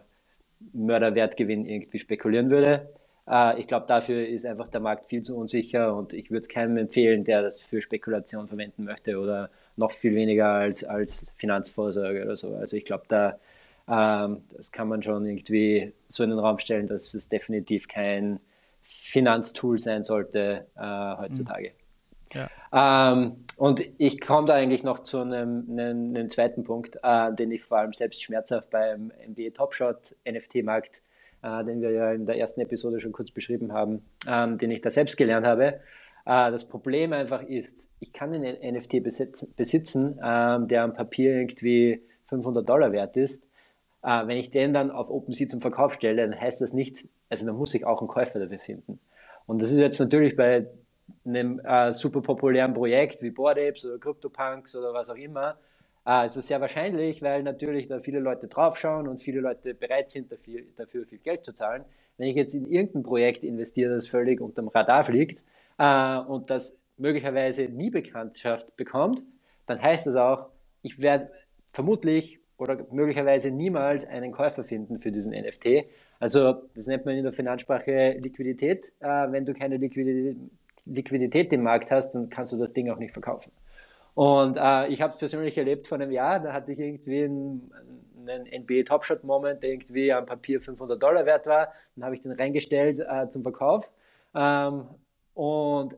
Mörderwertgewinn 0.72 1.66
irgendwie 1.66 1.98
spekulieren 1.98 2.50
würde. 2.50 2.88
Äh, 3.28 3.60
ich 3.60 3.66
glaube, 3.66 3.86
dafür 3.86 4.26
ist 4.26 4.46
einfach 4.46 4.68
der 4.68 4.80
Markt 4.80 5.06
viel 5.06 5.22
zu 5.22 5.36
unsicher 5.36 5.94
und 5.94 6.12
ich 6.12 6.30
würde 6.30 6.40
es 6.40 6.48
keinem 6.48 6.76
empfehlen, 6.76 7.24
der 7.24 7.42
das 7.42 7.60
für 7.60 7.82
Spekulation 7.82 8.48
verwenden 8.48 8.84
möchte 8.84 9.18
oder 9.18 9.50
noch 9.76 9.90
viel 9.90 10.14
weniger 10.14 10.48
als, 10.48 10.84
als 10.84 11.32
Finanzvorsorge 11.36 12.22
oder 12.22 12.36
so. 12.36 12.54
Also 12.54 12.76
ich 12.76 12.84
glaube, 12.84 13.04
da 13.08 13.38
ähm, 13.88 14.42
das 14.54 14.70
kann 14.70 14.88
man 14.88 15.02
schon 15.02 15.24
irgendwie 15.26 15.92
so 16.08 16.22
in 16.22 16.30
den 16.30 16.38
Raum 16.38 16.58
stellen, 16.58 16.86
dass 16.86 17.14
es 17.14 17.28
definitiv 17.28 17.88
kein 17.88 18.40
Finanztool 18.90 19.78
sein 19.78 20.02
sollte 20.02 20.66
äh, 20.74 21.16
heutzutage. 21.18 21.72
Ja. 22.32 22.48
Ähm, 22.72 23.44
und 23.58 23.82
ich 23.98 24.20
komme 24.20 24.46
da 24.46 24.54
eigentlich 24.54 24.82
noch 24.82 25.00
zu 25.00 25.20
einem, 25.20 25.66
einem, 25.70 26.14
einem 26.14 26.28
zweiten 26.30 26.64
Punkt, 26.64 26.98
äh, 27.02 27.32
den 27.34 27.50
ich 27.50 27.62
vor 27.62 27.78
allem 27.78 27.92
selbst 27.92 28.22
schmerzhaft 28.22 28.70
beim 28.70 29.12
NBA 29.28 29.50
Topshot 29.52 30.16
NFT-Markt, 30.26 31.02
äh, 31.42 31.64
den 31.64 31.82
wir 31.82 31.90
ja 31.90 32.12
in 32.12 32.24
der 32.24 32.38
ersten 32.38 32.60
Episode 32.60 33.00
schon 33.00 33.12
kurz 33.12 33.30
beschrieben 33.30 33.72
haben, 33.72 34.06
ähm, 34.26 34.56
den 34.56 34.70
ich 34.70 34.80
da 34.80 34.90
selbst 34.90 35.16
gelernt 35.16 35.46
habe. 35.46 35.80
Äh, 36.24 36.50
das 36.50 36.66
Problem 36.66 37.12
einfach 37.12 37.42
ist, 37.42 37.90
ich 38.00 38.12
kann 38.12 38.32
einen 38.32 38.56
NFT 38.74 39.02
besitzen, 39.02 39.52
besitzen 39.54 40.18
ähm, 40.22 40.68
der 40.68 40.82
am 40.84 40.94
Papier 40.94 41.34
irgendwie 41.34 42.02
500 42.24 42.66
Dollar 42.66 42.92
wert 42.92 43.16
ist. 43.16 43.47
Äh, 44.02 44.26
wenn 44.26 44.36
ich 44.36 44.50
den 44.50 44.72
dann 44.72 44.90
auf 44.90 45.10
OpenSea 45.10 45.48
zum 45.48 45.60
Verkauf 45.60 45.94
stelle, 45.94 46.28
dann 46.28 46.40
heißt 46.40 46.60
das 46.60 46.72
nicht, 46.72 47.08
also 47.28 47.46
dann 47.46 47.56
muss 47.56 47.74
ich 47.74 47.84
auch 47.84 48.00
einen 48.00 48.08
Käufer 48.08 48.38
dafür 48.38 48.58
finden. 48.58 49.00
Und 49.46 49.62
das 49.62 49.72
ist 49.72 49.78
jetzt 49.78 49.98
natürlich 49.98 50.36
bei 50.36 50.66
einem 51.24 51.60
äh, 51.60 51.92
super 51.92 52.20
populären 52.20 52.74
Projekt 52.74 53.22
wie 53.22 53.30
Board 53.30 53.58
Apes 53.58 53.84
oder 53.84 53.98
CryptoPunks 53.98 54.76
oder 54.76 54.92
was 54.92 55.10
auch 55.10 55.16
immer, 55.16 55.58
äh, 56.06 56.26
ist 56.26 56.36
es 56.36 56.46
sehr 56.46 56.60
wahrscheinlich, 56.60 57.22
weil 57.22 57.42
natürlich 57.42 57.86
da 57.88 58.00
viele 58.00 58.20
Leute 58.20 58.48
draufschauen 58.48 59.08
und 59.08 59.22
viele 59.22 59.40
Leute 59.40 59.74
bereit 59.74 60.10
sind, 60.10 60.32
dafür, 60.32 60.62
dafür 60.76 61.04
viel 61.06 61.18
Geld 61.18 61.44
zu 61.44 61.52
zahlen. 61.52 61.84
Wenn 62.16 62.28
ich 62.28 62.36
jetzt 62.36 62.54
in 62.54 62.66
irgendein 62.66 63.02
Projekt 63.02 63.44
investiere, 63.44 63.94
das 63.94 64.08
völlig 64.08 64.40
unterm 64.40 64.68
Radar 64.68 65.04
fliegt 65.04 65.42
äh, 65.78 66.18
und 66.18 66.50
das 66.50 66.78
möglicherweise 66.96 67.64
nie 67.64 67.90
Bekanntschaft 67.90 68.74
bekommt, 68.76 69.22
dann 69.66 69.80
heißt 69.80 70.06
das 70.06 70.16
auch, 70.16 70.48
ich 70.82 71.00
werde 71.00 71.30
vermutlich 71.68 72.37
oder 72.58 72.76
möglicherweise 72.90 73.50
niemals 73.50 74.04
einen 74.04 74.32
Käufer 74.32 74.64
finden 74.64 74.98
für 74.98 75.12
diesen 75.12 75.32
NFT. 75.32 75.86
Also 76.18 76.62
das 76.74 76.86
nennt 76.86 77.06
man 77.06 77.14
in 77.14 77.22
der 77.22 77.32
Finanzsprache 77.32 78.18
Liquidität. 78.20 78.92
Äh, 79.00 79.30
wenn 79.30 79.44
du 79.44 79.54
keine 79.54 79.76
Liquidität, 79.76 81.52
im 81.52 81.62
Markt 81.62 81.90
hast, 81.90 82.10
dann 82.14 82.28
kannst 82.28 82.52
du 82.52 82.56
das 82.56 82.72
Ding 82.72 82.90
auch 82.90 82.98
nicht 82.98 83.12
verkaufen. 83.12 83.52
Und 84.14 84.56
äh, 84.56 84.88
ich 84.88 85.00
habe 85.00 85.12
es 85.12 85.18
persönlich 85.18 85.56
erlebt 85.56 85.86
vor 85.86 85.96
einem 85.96 86.10
Jahr, 86.10 86.40
da 86.40 86.52
hatte 86.52 86.72
ich 86.72 86.78
irgendwie 86.80 87.24
einen, 87.24 87.72
einen 88.26 88.62
NBA 88.64 88.82
Topshot 88.82 89.22
Moment, 89.22 89.62
der 89.62 89.70
irgendwie 89.70 90.12
am 90.12 90.26
Papier 90.26 90.60
500 90.60 91.00
Dollar 91.00 91.24
wert 91.24 91.46
war. 91.46 91.72
Dann 91.94 92.04
habe 92.04 92.16
ich 92.16 92.22
den 92.22 92.32
reingestellt 92.32 92.98
äh, 92.98 93.28
zum 93.28 93.44
Verkauf 93.44 93.92
ähm, 94.34 94.86
und 95.34 95.96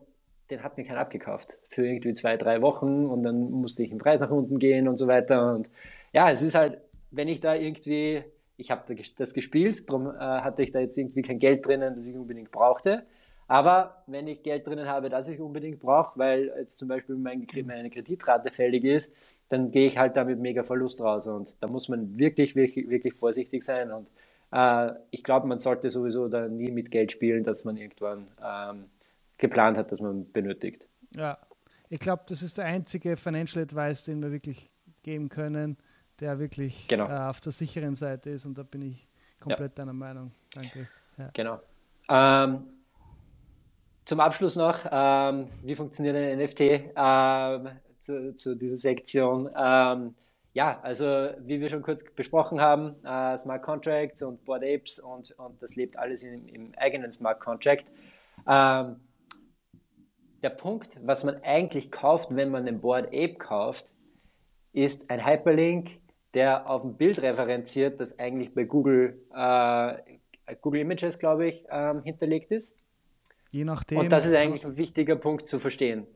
den 0.51 0.63
hat 0.63 0.77
mir 0.77 0.85
keiner 0.85 1.01
abgekauft 1.01 1.57
für 1.69 1.87
irgendwie 1.87 2.13
zwei, 2.13 2.37
drei 2.37 2.61
Wochen 2.61 3.07
und 3.07 3.23
dann 3.23 3.51
musste 3.51 3.83
ich 3.83 3.91
im 3.91 3.99
Preis 3.99 4.21
nach 4.21 4.31
unten 4.31 4.59
gehen 4.59 4.89
und 4.89 4.97
so 4.97 5.07
weiter. 5.07 5.55
Und 5.55 5.71
ja, 6.13 6.31
es 6.31 6.43
ist 6.43 6.55
halt, 6.55 6.79
wenn 7.11 7.29
ich 7.29 7.41
da 7.41 7.55
irgendwie, 7.55 8.23
ich 8.57 8.71
habe 8.71 8.95
das 9.17 9.35
gespielt, 9.35 9.89
darum 9.89 10.07
äh, 10.09 10.19
hatte 10.19 10.63
ich 10.63 10.73
da 10.73 10.81
jetzt 10.81 10.97
irgendwie 10.97 11.23
kein 11.23 11.39
Geld 11.39 11.67
drinnen, 11.67 11.95
das 11.95 12.07
ich 12.07 12.17
unbedingt 12.17 12.51
brauchte. 12.51 13.05
Aber 13.51 14.05
wenn 14.07 14.29
ich 14.29 14.45
Geld 14.45 14.65
drinnen 14.69 14.87
habe, 14.87 15.09
das 15.09 15.29
ich 15.29 15.41
unbedingt 15.41 15.81
brauche, 15.81 16.17
weil 16.17 16.53
jetzt 16.57 16.79
zum 16.79 16.87
Beispiel 16.87 17.17
mein, 17.17 17.49
meine 17.67 17.91
Kreditrate 17.91 18.53
fällig 18.53 18.85
ist, 18.85 19.13
dann 19.49 19.73
gehe 19.73 19.89
ich 19.89 19.99
halt 19.99 20.17
da 20.17 20.23
mit 20.23 20.39
mega 20.39 20.63
Verlust 20.63 21.01
raus. 21.01 21.27
Und 21.27 21.61
da 21.61 21.67
muss 21.67 21.89
man 21.89 22.17
wirklich, 22.17 22.55
wirklich, 22.55 22.89
wirklich 22.89 23.15
vorsichtig 23.15 23.65
sein. 23.65 23.91
Und 23.91 24.09
äh, 24.53 24.93
ich 25.11 25.25
glaube, 25.25 25.49
man 25.49 25.59
sollte 25.59 25.91
sowieso 25.91 26.29
da 26.29 26.47
nie 26.47 26.71
mit 26.71 26.93
Geld 26.93 27.11
spielen, 27.11 27.43
dass 27.43 27.65
man 27.65 27.77
irgendwann 27.77 28.29
ähm, 28.41 28.85
geplant 29.37 29.77
hat, 29.77 29.91
dass 29.91 30.01
man 30.01 30.31
benötigt. 30.31 30.87
Ja, 31.17 31.37
ich 31.89 31.99
glaube, 31.99 32.23
das 32.29 32.43
ist 32.43 32.57
der 32.57 32.67
einzige 32.67 33.17
Financial 33.17 33.65
Advice, 33.65 34.05
den 34.05 34.23
wir 34.23 34.31
wirklich 34.31 34.71
geben 35.03 35.29
können, 35.29 35.77
der 36.21 36.39
wirklich 36.39 36.87
genau. 36.89 37.09
äh, 37.09 37.29
auf 37.29 37.41
der 37.41 37.53
sicheren 37.53 37.95
Seite 37.95 38.31
ist. 38.31 38.45
Und 38.47 38.59
da 38.59 38.63
bin 38.63 38.83
ich 38.83 39.09
komplett 39.41 39.73
ja. 39.73 39.85
deiner 39.85 39.93
Meinung. 39.93 40.33
Danke. 40.55 40.89
Ja. 41.17 41.31
Genau. 41.33 41.61
Ähm, 42.09 42.65
zum 44.05 44.21
Abschluss 44.21 44.57
noch, 44.57 44.81
ähm, 44.91 45.49
wie 45.63 45.75
funktioniert 45.75 46.17
ein 46.17 46.39
NFT 46.39 46.61
ähm, 46.97 47.69
zu, 48.01 48.35
zu, 48.35 48.57
dieser 48.57 48.77
Sektion? 48.77 49.49
Ähm, 49.57 50.15
ja, 50.53 50.81
also 50.83 51.05
wie 51.39 51.61
wir 51.61 51.69
schon 51.69 51.83
kurz 51.83 52.03
besprochen 52.03 52.61
haben, 52.61 52.97
äh, 53.05 53.37
Smart 53.39 53.63
Contracts 53.63 54.23
und 54.23 54.45
Board 54.45 54.65
Apes 54.65 54.99
und, 54.99 55.31
und 55.39 55.63
das 55.63 55.77
lebt 55.77 55.97
alles 55.97 56.25
im, 56.25 56.49
im 56.49 56.75
eigenen 56.77 57.13
Smart 57.13 57.39
Contract. 57.39 57.87
Ähm, 58.49 58.97
der 60.43 60.51
Punkt, 60.51 60.99
was 61.05 61.23
man 61.23 61.41
eigentlich 61.45 61.93
kauft, 61.93 62.35
wenn 62.35 62.51
man 62.51 62.67
ein 62.67 62.81
Board 62.81 63.07
Ape 63.09 63.35
kauft, 63.35 63.95
ist 64.73 65.11
ein 65.11 65.25
Hyperlink, 65.25 66.00
der 66.35 66.69
auf 66.69 66.85
ein 66.85 66.97
Bild 66.97 67.21
referenziert, 67.23 68.01
das 68.01 68.19
eigentlich 68.19 68.55
bei 68.55 68.65
Google, 68.65 69.21
äh, 69.35 69.95
Google 70.61 70.81
Images, 70.81 71.19
glaube 71.19 71.47
ich, 71.47 71.65
ähm, 71.71 72.03
hinterlegt 72.03 72.51
ist. 72.51 72.77
Je 73.51 73.65
nachdem. 73.65 73.99
Und 73.99 74.13
das 74.13 74.27
ist 74.27 74.35
eigentlich 74.35 74.65
ein 74.65 74.77
wichtiger 74.77 75.17
Punkt 75.17 75.49
zu 75.49 75.59
verstehen. 75.59 76.07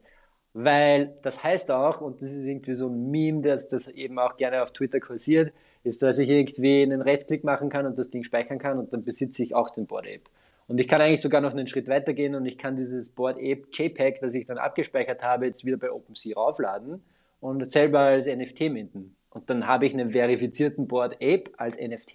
Weil 0.53 1.17
das 1.23 1.43
heißt 1.43 1.73
auch, 1.73 2.01
und 2.01 2.23
das 2.23 2.31
ist 2.31 2.47
irgendwie 2.47 2.75
so 2.75 2.89
ein 2.89 3.11
Meme, 3.11 3.43
das, 3.43 3.67
das 3.67 3.89
eben 3.89 4.19
auch 4.21 4.37
gerne 4.37 4.63
auf 4.63 4.73
Twitter 4.73 5.01
kursiert, 5.01 5.53
ist, 5.83 6.01
dass 6.01 6.19
ich 6.19 6.31
irgendwie 6.31 6.83
einen 6.83 7.03
Rechtsklick 7.03 7.43
machen 7.43 7.69
kann 7.69 7.87
und 7.87 7.99
das 7.99 8.11
Ding 8.11 8.23
speichern 8.23 8.59
kann 8.59 8.79
und 8.79 8.93
dann 8.93 9.03
besitze 9.03 9.43
ich 9.43 9.55
auch 9.55 9.71
den 9.71 9.87
Board 9.87 10.07
Ape. 10.07 10.31
Und 10.67 10.81
ich 10.81 10.89
kann 10.89 11.01
eigentlich 11.01 11.21
sogar 11.21 11.41
noch 11.41 11.51
einen 11.51 11.67
Schritt 11.67 11.89
weiter 11.89 12.15
gehen 12.15 12.37
und 12.37 12.47
ich 12.47 12.57
kann 12.57 12.77
dieses 12.77 13.11
Board 13.11 13.37
Ape 13.37 13.65
JPEG, 13.73 14.21
das 14.21 14.35
ich 14.35 14.47
dann 14.47 14.59
abgespeichert 14.59 15.23
habe, 15.23 15.47
jetzt 15.47 15.65
wieder 15.65 15.77
bei 15.77 15.91
OpenSea 15.91 16.37
raufladen 16.37 17.03
und 17.41 17.71
selber 17.71 18.01
als 18.01 18.27
NFT 18.27 18.71
minden. 18.71 19.17
Und 19.35 19.51
dann 19.51 19.67
habe 19.67 19.85
ich 19.85 19.93
einen 19.93 20.13
verifizierten 20.13 20.87
Board 20.87 21.17
Ape 21.17 21.51
als 21.59 21.77
NFT. 21.77 22.15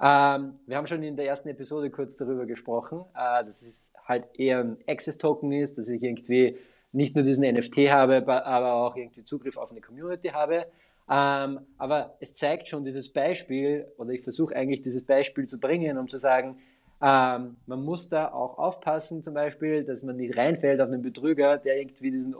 Ähm, 0.00 0.54
wir 0.66 0.76
haben 0.76 0.86
schon 0.86 1.02
in 1.02 1.16
der 1.16 1.26
ersten 1.26 1.48
Episode 1.48 1.90
kurz 1.90 2.16
darüber 2.16 2.46
gesprochen, 2.46 3.04
äh, 3.14 3.44
dass 3.44 3.60
es 3.62 3.92
halt 4.06 4.24
eher 4.34 4.60
ein 4.60 4.78
Access-Token 4.86 5.50
ist, 5.50 5.76
dass 5.76 5.88
ich 5.88 6.00
irgendwie 6.00 6.56
nicht 6.92 7.16
nur 7.16 7.24
diesen 7.24 7.44
NFT 7.44 7.90
habe, 7.90 8.24
aber 8.26 8.74
auch 8.74 8.96
irgendwie 8.96 9.24
Zugriff 9.24 9.56
auf 9.56 9.72
eine 9.72 9.80
Community 9.80 10.28
habe. 10.28 10.66
Ähm, 11.10 11.60
aber 11.76 12.16
es 12.20 12.34
zeigt 12.34 12.68
schon 12.68 12.84
dieses 12.84 13.12
Beispiel, 13.12 13.90
oder 13.98 14.10
ich 14.10 14.22
versuche 14.22 14.54
eigentlich 14.54 14.80
dieses 14.80 15.04
Beispiel 15.04 15.46
zu 15.46 15.58
bringen, 15.58 15.98
um 15.98 16.06
zu 16.06 16.18
sagen, 16.18 16.58
ähm, 17.02 17.56
man 17.66 17.84
muss 17.84 18.08
da 18.08 18.32
auch 18.32 18.58
aufpassen, 18.58 19.24
zum 19.24 19.34
Beispiel, 19.34 19.82
dass 19.82 20.04
man 20.04 20.16
nicht 20.16 20.36
reinfällt 20.36 20.80
auf 20.80 20.88
einen 20.88 21.02
Betrüger, 21.02 21.58
der 21.58 21.80
irgendwie 21.80 22.12
diesen, 22.12 22.36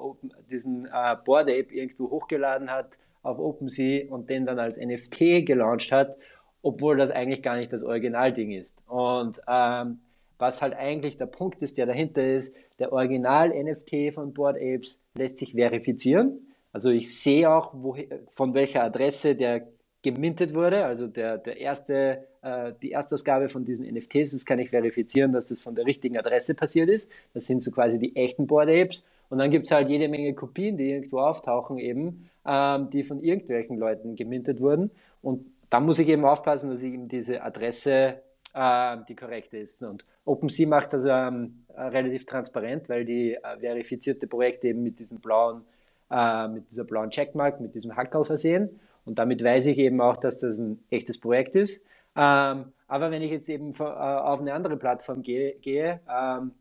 diesen 0.50 0.86
äh, 0.86 1.16
Board 1.24 1.48
Ape 1.48 1.74
irgendwo 1.74 2.10
hochgeladen 2.10 2.70
hat 2.70 2.96
auf 3.22 3.38
OpenSea 3.38 4.10
und 4.10 4.30
den 4.30 4.46
dann 4.46 4.58
als 4.58 4.78
NFT 4.78 5.44
gelauncht 5.46 5.92
hat 5.92 6.16
obwohl 6.62 6.96
das 6.96 7.10
eigentlich 7.10 7.42
gar 7.42 7.56
nicht 7.56 7.72
das 7.72 7.82
Originalding 7.82 8.52
ist. 8.52 8.78
Und 8.86 9.40
ähm, 9.48 10.00
was 10.38 10.62
halt 10.62 10.74
eigentlich 10.74 11.16
der 11.16 11.26
Punkt 11.26 11.62
ist, 11.62 11.78
der 11.78 11.86
dahinter 11.86 12.24
ist, 12.24 12.54
der 12.78 12.92
Original-NFT 12.92 14.14
von 14.14 14.32
Board 14.32 14.56
Apes 14.56 15.00
lässt 15.14 15.38
sich 15.38 15.52
verifizieren. 15.52 16.46
Also 16.72 16.90
ich 16.90 17.18
sehe 17.18 17.50
auch, 17.50 17.72
wo, 17.74 17.96
von 18.28 18.54
welcher 18.54 18.84
Adresse 18.84 19.34
der 19.34 19.68
gemintet 20.02 20.54
wurde, 20.54 20.84
also 20.84 21.08
der, 21.08 21.38
der 21.38 21.56
erste, 21.56 22.28
äh, 22.42 22.72
die 22.82 22.92
Erstausgabe 22.92 23.48
von 23.48 23.64
diesen 23.64 23.84
NFTs, 23.92 24.30
das 24.30 24.46
kann 24.46 24.60
ich 24.60 24.70
verifizieren, 24.70 25.32
dass 25.32 25.48
das 25.48 25.60
von 25.60 25.74
der 25.74 25.86
richtigen 25.86 26.16
Adresse 26.16 26.54
passiert 26.54 26.88
ist. 26.88 27.10
Das 27.34 27.46
sind 27.46 27.62
so 27.62 27.72
quasi 27.72 27.98
die 27.98 28.14
echten 28.14 28.46
Board 28.46 28.68
Apes. 28.68 29.04
Und 29.30 29.38
dann 29.38 29.50
gibt 29.50 29.66
es 29.66 29.72
halt 29.72 29.88
jede 29.88 30.08
Menge 30.08 30.34
Kopien, 30.34 30.76
die 30.76 30.90
irgendwo 30.90 31.20
auftauchen 31.20 31.78
eben, 31.78 32.30
ähm, 32.46 32.90
die 32.90 33.02
von 33.02 33.22
irgendwelchen 33.22 33.78
Leuten 33.78 34.16
gemintet 34.16 34.60
wurden. 34.60 34.90
Und 35.22 35.46
da 35.70 35.80
muss 35.80 35.98
ich 35.98 36.08
eben 36.08 36.24
aufpassen, 36.24 36.70
dass 36.70 36.82
eben 36.82 37.08
diese 37.08 37.42
Adresse 37.42 38.22
äh, 38.54 38.96
die 39.08 39.14
korrekte 39.14 39.58
ist. 39.58 39.82
Und 39.82 40.06
OpenSea 40.24 40.66
macht 40.66 40.92
das 40.92 41.04
ähm, 41.06 41.64
relativ 41.76 42.26
transparent, 42.26 42.88
weil 42.88 43.04
die 43.04 43.34
äh, 43.34 43.58
verifizierte 43.60 44.26
Projekte 44.26 44.68
eben 44.68 44.82
mit 44.82 44.98
diesem 44.98 45.20
blauen, 45.20 45.62
äh, 46.10 46.48
mit 46.48 46.70
dieser 46.70 46.84
blauen 46.84 47.10
Checkmark, 47.10 47.60
mit 47.60 47.74
diesem 47.74 47.96
Hackerl 47.96 48.24
versehen. 48.24 48.80
Und 49.04 49.18
damit 49.18 49.42
weiß 49.42 49.66
ich 49.66 49.78
eben 49.78 50.00
auch, 50.00 50.16
dass 50.16 50.40
das 50.40 50.58
ein 50.58 50.82
echtes 50.90 51.18
Projekt 51.18 51.56
ist. 51.56 51.82
Ähm, 52.16 52.72
aber 52.88 53.10
wenn 53.10 53.22
ich 53.22 53.30
jetzt 53.30 53.48
eben 53.48 53.72
äh, 53.78 53.82
auf 53.82 54.40
eine 54.40 54.54
andere 54.54 54.76
Plattform 54.76 55.22
gehe, 55.22 55.54
gehe 55.60 56.00
ähm, 56.10 56.52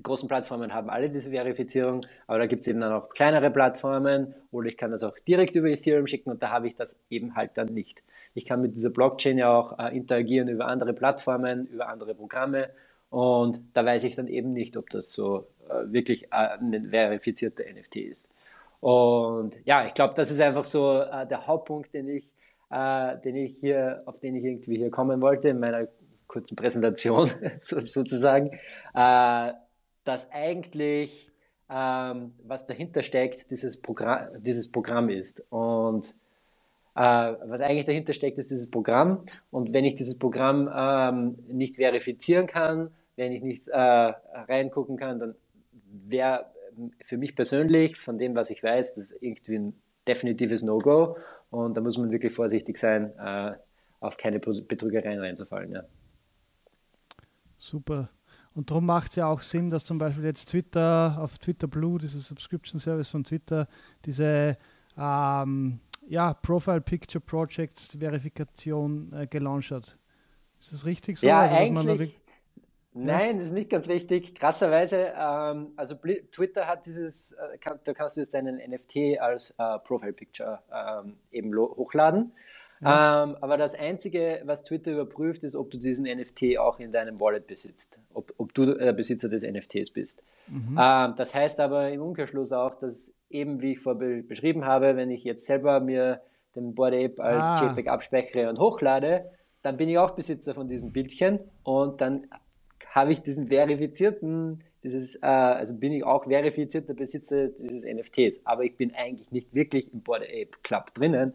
die 0.00 0.02
großen 0.02 0.28
Plattformen 0.28 0.72
haben 0.72 0.88
alle 0.88 1.10
diese 1.10 1.30
Verifizierung, 1.30 2.00
aber 2.26 2.38
da 2.38 2.46
gibt 2.46 2.62
es 2.62 2.68
eben 2.68 2.80
dann 2.80 2.90
auch 2.90 3.10
kleinere 3.10 3.50
Plattformen 3.50 4.34
oder 4.50 4.68
ich 4.68 4.78
kann 4.78 4.90
das 4.90 5.02
auch 5.02 5.14
direkt 5.28 5.56
über 5.56 5.68
Ethereum 5.68 6.06
schicken 6.06 6.30
und 6.30 6.42
da 6.42 6.48
habe 6.48 6.66
ich 6.66 6.74
das 6.74 6.96
eben 7.10 7.36
halt 7.36 7.50
dann 7.58 7.74
nicht. 7.74 8.02
Ich 8.32 8.46
kann 8.46 8.62
mit 8.62 8.74
dieser 8.74 8.88
Blockchain 8.88 9.36
ja 9.36 9.54
auch 9.54 9.78
äh, 9.78 9.94
interagieren 9.94 10.48
über 10.48 10.68
andere 10.68 10.94
Plattformen, 10.94 11.66
über 11.66 11.88
andere 11.88 12.14
Programme 12.14 12.70
und 13.10 13.60
da 13.74 13.84
weiß 13.84 14.04
ich 14.04 14.14
dann 14.14 14.26
eben 14.26 14.54
nicht, 14.54 14.78
ob 14.78 14.88
das 14.88 15.12
so 15.12 15.48
äh, 15.68 15.92
wirklich 15.92 16.28
äh, 16.32 16.56
ein 16.58 16.88
verifizierter 16.88 17.64
NFT 17.70 17.96
ist. 17.96 18.32
Und 18.80 19.58
ja, 19.66 19.84
ich 19.84 19.92
glaube, 19.92 20.14
das 20.14 20.30
ist 20.30 20.40
einfach 20.40 20.64
so 20.64 21.02
äh, 21.02 21.26
der 21.26 21.46
Hauptpunkt, 21.46 21.92
den 21.92 22.08
ich, 22.08 22.24
äh, 22.70 23.18
den 23.18 23.36
ich 23.36 23.58
hier, 23.58 23.98
auf 24.06 24.18
den 24.18 24.34
ich 24.34 24.44
irgendwie 24.44 24.78
hier 24.78 24.90
kommen 24.90 25.20
wollte 25.20 25.50
in 25.50 25.60
meiner 25.60 25.88
kurzen 26.26 26.56
Präsentation 26.56 27.28
sozusagen, 27.58 28.58
äh, 28.94 29.52
dass 30.10 30.28
eigentlich 30.32 31.30
ähm, 31.68 32.32
was 32.42 32.66
dahinter 32.66 33.04
steckt, 33.04 33.48
dieses 33.52 33.80
Programm, 33.80 34.42
dieses 34.42 34.68
Programm 34.72 35.08
ist. 35.08 35.44
Und 35.50 36.16
äh, 36.96 37.00
was 37.44 37.60
eigentlich 37.60 37.84
dahinter 37.84 38.12
steckt, 38.12 38.36
ist 38.38 38.50
dieses 38.50 38.72
Programm. 38.72 39.24
Und 39.52 39.72
wenn 39.72 39.84
ich 39.84 39.94
dieses 39.94 40.18
Programm 40.18 40.68
ähm, 40.74 41.38
nicht 41.46 41.76
verifizieren 41.76 42.48
kann, 42.48 42.90
wenn 43.14 43.30
ich 43.30 43.42
nicht 43.42 43.68
äh, 43.68 43.76
reingucken 43.78 44.96
kann, 44.96 45.20
dann 45.20 45.36
wäre 46.08 46.46
für 47.02 47.16
mich 47.16 47.36
persönlich, 47.36 47.96
von 47.96 48.18
dem, 48.18 48.34
was 48.34 48.50
ich 48.50 48.64
weiß, 48.64 48.96
das 48.96 49.12
ist 49.12 49.22
irgendwie 49.22 49.58
ein 49.58 49.80
definitives 50.08 50.64
No-Go. 50.64 51.18
Und 51.50 51.76
da 51.76 51.80
muss 51.80 51.98
man 51.98 52.10
wirklich 52.10 52.32
vorsichtig 52.32 52.78
sein, 52.78 53.12
äh, 53.16 53.52
auf 54.00 54.16
keine 54.16 54.40
Betrügereien 54.40 55.20
reinzufallen. 55.20 55.70
Ja. 55.70 55.84
Super. 57.58 58.10
Und 58.54 58.70
darum 58.70 58.86
macht 58.86 59.12
es 59.12 59.16
ja 59.16 59.26
auch 59.26 59.40
Sinn, 59.40 59.70
dass 59.70 59.84
zum 59.84 59.98
Beispiel 59.98 60.24
jetzt 60.24 60.46
Twitter 60.46 61.18
auf 61.20 61.38
Twitter 61.38 61.68
Blue, 61.68 61.98
dieses 61.98 62.26
Subscription 62.26 62.80
Service 62.80 63.08
von 63.08 63.22
Twitter, 63.22 63.68
diese 64.04 64.56
ähm, 64.98 65.80
ja, 66.08 66.34
Profile 66.34 66.80
Picture 66.80 67.22
Projects 67.24 67.96
Verifikation 67.98 69.12
äh, 69.12 69.26
gelauncht 69.26 69.70
hat. 69.70 69.96
Ist 70.58 70.72
das 70.72 70.84
richtig 70.84 71.18
so? 71.18 71.26
Ja, 71.26 71.40
also, 71.40 71.54
eigentlich. 71.54 72.20
Nein, 72.92 73.36
das 73.36 73.46
ist 73.46 73.52
nicht 73.52 73.70
ganz 73.70 73.88
richtig. 73.88 74.34
Krasserweise, 74.34 75.12
ähm, 75.16 75.72
also 75.76 75.94
Twitter 75.94 76.66
hat 76.66 76.84
dieses, 76.86 77.32
äh, 77.32 77.56
kann, 77.58 77.78
da 77.84 77.94
kannst 77.94 78.16
du 78.16 78.20
jetzt 78.20 78.34
deinen 78.34 78.56
NFT 78.56 79.20
als 79.20 79.54
äh, 79.58 79.78
Profile 79.78 80.12
Picture 80.12 80.58
ähm, 80.72 81.16
eben 81.30 81.56
hochladen. 81.56 82.32
Ja. 82.80 83.24
Ähm, 83.24 83.36
aber 83.40 83.58
das 83.58 83.74
Einzige, 83.74 84.40
was 84.44 84.62
Twitter 84.62 84.92
überprüft, 84.92 85.44
ist, 85.44 85.54
ob 85.54 85.70
du 85.70 85.78
diesen 85.78 86.06
NFT 86.06 86.58
auch 86.58 86.80
in 86.80 86.92
deinem 86.92 87.20
Wallet 87.20 87.46
besitzt, 87.46 88.00
ob, 88.14 88.32
ob 88.38 88.54
du 88.54 88.74
der 88.74 88.92
Besitzer 88.92 89.28
des 89.28 89.42
NFTs 89.42 89.90
bist. 89.90 90.22
Mhm. 90.48 90.78
Ähm, 90.80 91.14
das 91.16 91.34
heißt 91.34 91.60
aber 91.60 91.90
im 91.90 92.00
Umkehrschluss 92.00 92.52
auch, 92.52 92.74
dass 92.74 93.14
eben, 93.28 93.60
wie 93.60 93.72
ich 93.72 93.80
vorher 93.80 94.22
beschrieben 94.22 94.64
habe, 94.64 94.96
wenn 94.96 95.10
ich 95.10 95.24
jetzt 95.24 95.44
selber 95.44 95.80
mir 95.80 96.22
den 96.56 96.74
Board 96.74 96.94
Ape 96.94 97.22
als 97.22 97.44
ah. 97.44 97.62
JPEG 97.62 97.88
abspeichere 97.88 98.48
und 98.48 98.58
hochlade, 98.58 99.30
dann 99.62 99.76
bin 99.76 99.88
ich 99.88 99.98
auch 99.98 100.12
Besitzer 100.12 100.54
von 100.54 100.66
diesem 100.66 100.90
Bildchen 100.90 101.38
und 101.62 102.00
dann 102.00 102.26
habe 102.94 103.12
ich 103.12 103.20
diesen 103.20 103.48
verifizierten, 103.48 104.64
dieses, 104.82 105.16
äh, 105.16 105.26
also 105.26 105.78
bin 105.78 105.92
ich 105.92 106.02
auch 106.02 106.24
verifizierter 106.24 106.94
Besitzer 106.94 107.48
dieses 107.48 107.84
NFTs, 107.84 108.46
aber 108.46 108.64
ich 108.64 108.76
bin 108.76 108.94
eigentlich 108.94 109.30
nicht 109.30 109.54
wirklich 109.54 109.92
im 109.92 110.00
Board 110.00 110.22
Ape 110.22 110.58
Club 110.62 110.94
drinnen 110.94 111.34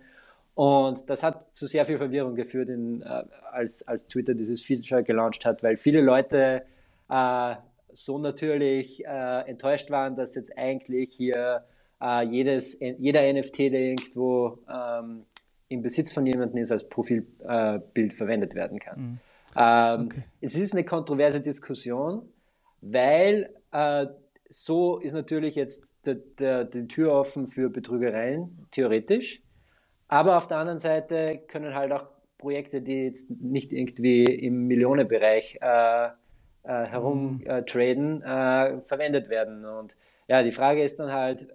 und 0.55 1.09
das 1.09 1.21
hat 1.21 1.55
zu 1.55 1.67
sehr 1.67 1.85
viel 1.85 1.97
Verwirrung 1.97 2.35
geführt, 2.35 2.69
in, 2.69 3.01
äh, 3.01 3.23
als, 3.51 3.87
als 3.87 4.07
Twitter 4.07 4.33
dieses 4.33 4.61
Feature 4.61 5.03
gelauncht 5.03 5.45
hat, 5.45 5.61
weil 5.61 5.77
viele 5.77 6.01
Leute 6.01 6.63
äh, 7.09 7.55
so 7.91 8.17
natürlich 8.17 9.05
äh, 9.05 9.41
enttäuscht 9.47 9.91
waren, 9.91 10.15
dass 10.15 10.35
jetzt 10.35 10.57
eigentlich 10.57 11.13
hier 11.13 11.65
äh, 12.01 12.25
jedes, 12.25 12.79
jeder 12.79 13.21
NFT, 13.31 13.59
der 13.59 13.81
irgendwo 13.81 14.59
ähm, 14.69 15.25
im 15.67 15.81
Besitz 15.81 16.11
von 16.11 16.25
jemandem 16.25 16.57
ist, 16.57 16.71
als 16.71 16.87
Profilbild 16.87 18.13
verwendet 18.13 18.55
werden 18.55 18.79
kann. 18.79 18.99
Mhm. 18.99 19.19
Ähm, 19.57 20.05
okay. 20.05 20.23
Es 20.41 20.55
ist 20.55 20.73
eine 20.73 20.83
kontroverse 20.83 21.41
Diskussion, 21.41 22.29
weil 22.81 23.49
äh, 23.71 24.07
so 24.49 24.99
ist 24.99 25.13
natürlich 25.13 25.55
jetzt 25.55 25.93
der, 26.05 26.15
der, 26.15 26.65
die 26.65 26.87
Tür 26.87 27.13
offen 27.13 27.47
für 27.47 27.69
Betrügereien, 27.69 28.67
theoretisch. 28.71 29.41
Aber 30.07 30.37
auf 30.37 30.47
der 30.47 30.57
anderen 30.57 30.79
Seite 30.79 31.39
können 31.47 31.73
halt 31.73 31.91
auch 31.91 32.05
Projekte, 32.37 32.81
die 32.81 33.05
jetzt 33.05 33.29
nicht 33.29 33.73
irgendwie 33.73 34.23
im 34.23 34.67
Millionenbereich 34.67 35.57
äh, 35.61 36.09
äh, 36.65 36.85
herumtraden, 36.85 38.17
mhm. 38.17 38.23
äh, 38.23 38.69
äh, 38.69 38.81
verwendet 38.81 39.29
werden. 39.29 39.65
Und 39.65 39.95
ja, 40.27 40.41
die 40.41 40.51
Frage 40.51 40.83
ist 40.83 40.99
dann 40.99 41.11
halt, 41.11 41.47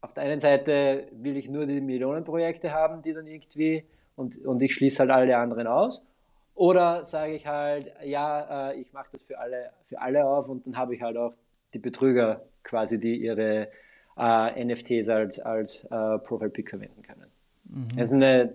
auf 0.00 0.12
der 0.14 0.24
einen 0.24 0.40
Seite 0.40 1.08
will 1.12 1.36
ich 1.36 1.48
nur 1.48 1.66
die 1.66 1.80
Millionenprojekte 1.80 2.72
haben, 2.72 3.02
die 3.02 3.12
dann 3.12 3.26
irgendwie, 3.26 3.84
und, 4.16 4.42
und 4.44 4.62
ich 4.62 4.74
schließe 4.74 5.00
halt 5.00 5.10
alle 5.10 5.36
anderen 5.36 5.66
aus. 5.66 6.06
Oder 6.54 7.04
sage 7.04 7.34
ich 7.34 7.46
halt, 7.46 7.92
ja, 8.04 8.70
äh, 8.70 8.80
ich 8.80 8.92
mache 8.92 9.08
das 9.12 9.24
für 9.24 9.38
alle, 9.38 9.70
für 9.84 10.00
alle 10.00 10.26
auf 10.26 10.48
und 10.48 10.66
dann 10.66 10.76
habe 10.76 10.94
ich 10.94 11.02
halt 11.02 11.16
auch 11.16 11.34
die 11.74 11.78
Betrüger 11.78 12.42
quasi, 12.64 12.98
die 12.98 13.16
ihre 13.16 13.68
äh, 14.16 14.64
NFTs 14.64 15.08
als, 15.10 15.40
als 15.40 15.86
Profile 16.24 16.50
Pick 16.50 16.70
verwenden 16.70 17.02
können. 17.02 17.27
Mhm. 17.68 17.88
Das 17.96 18.08
ist 18.08 18.14
eine 18.14 18.52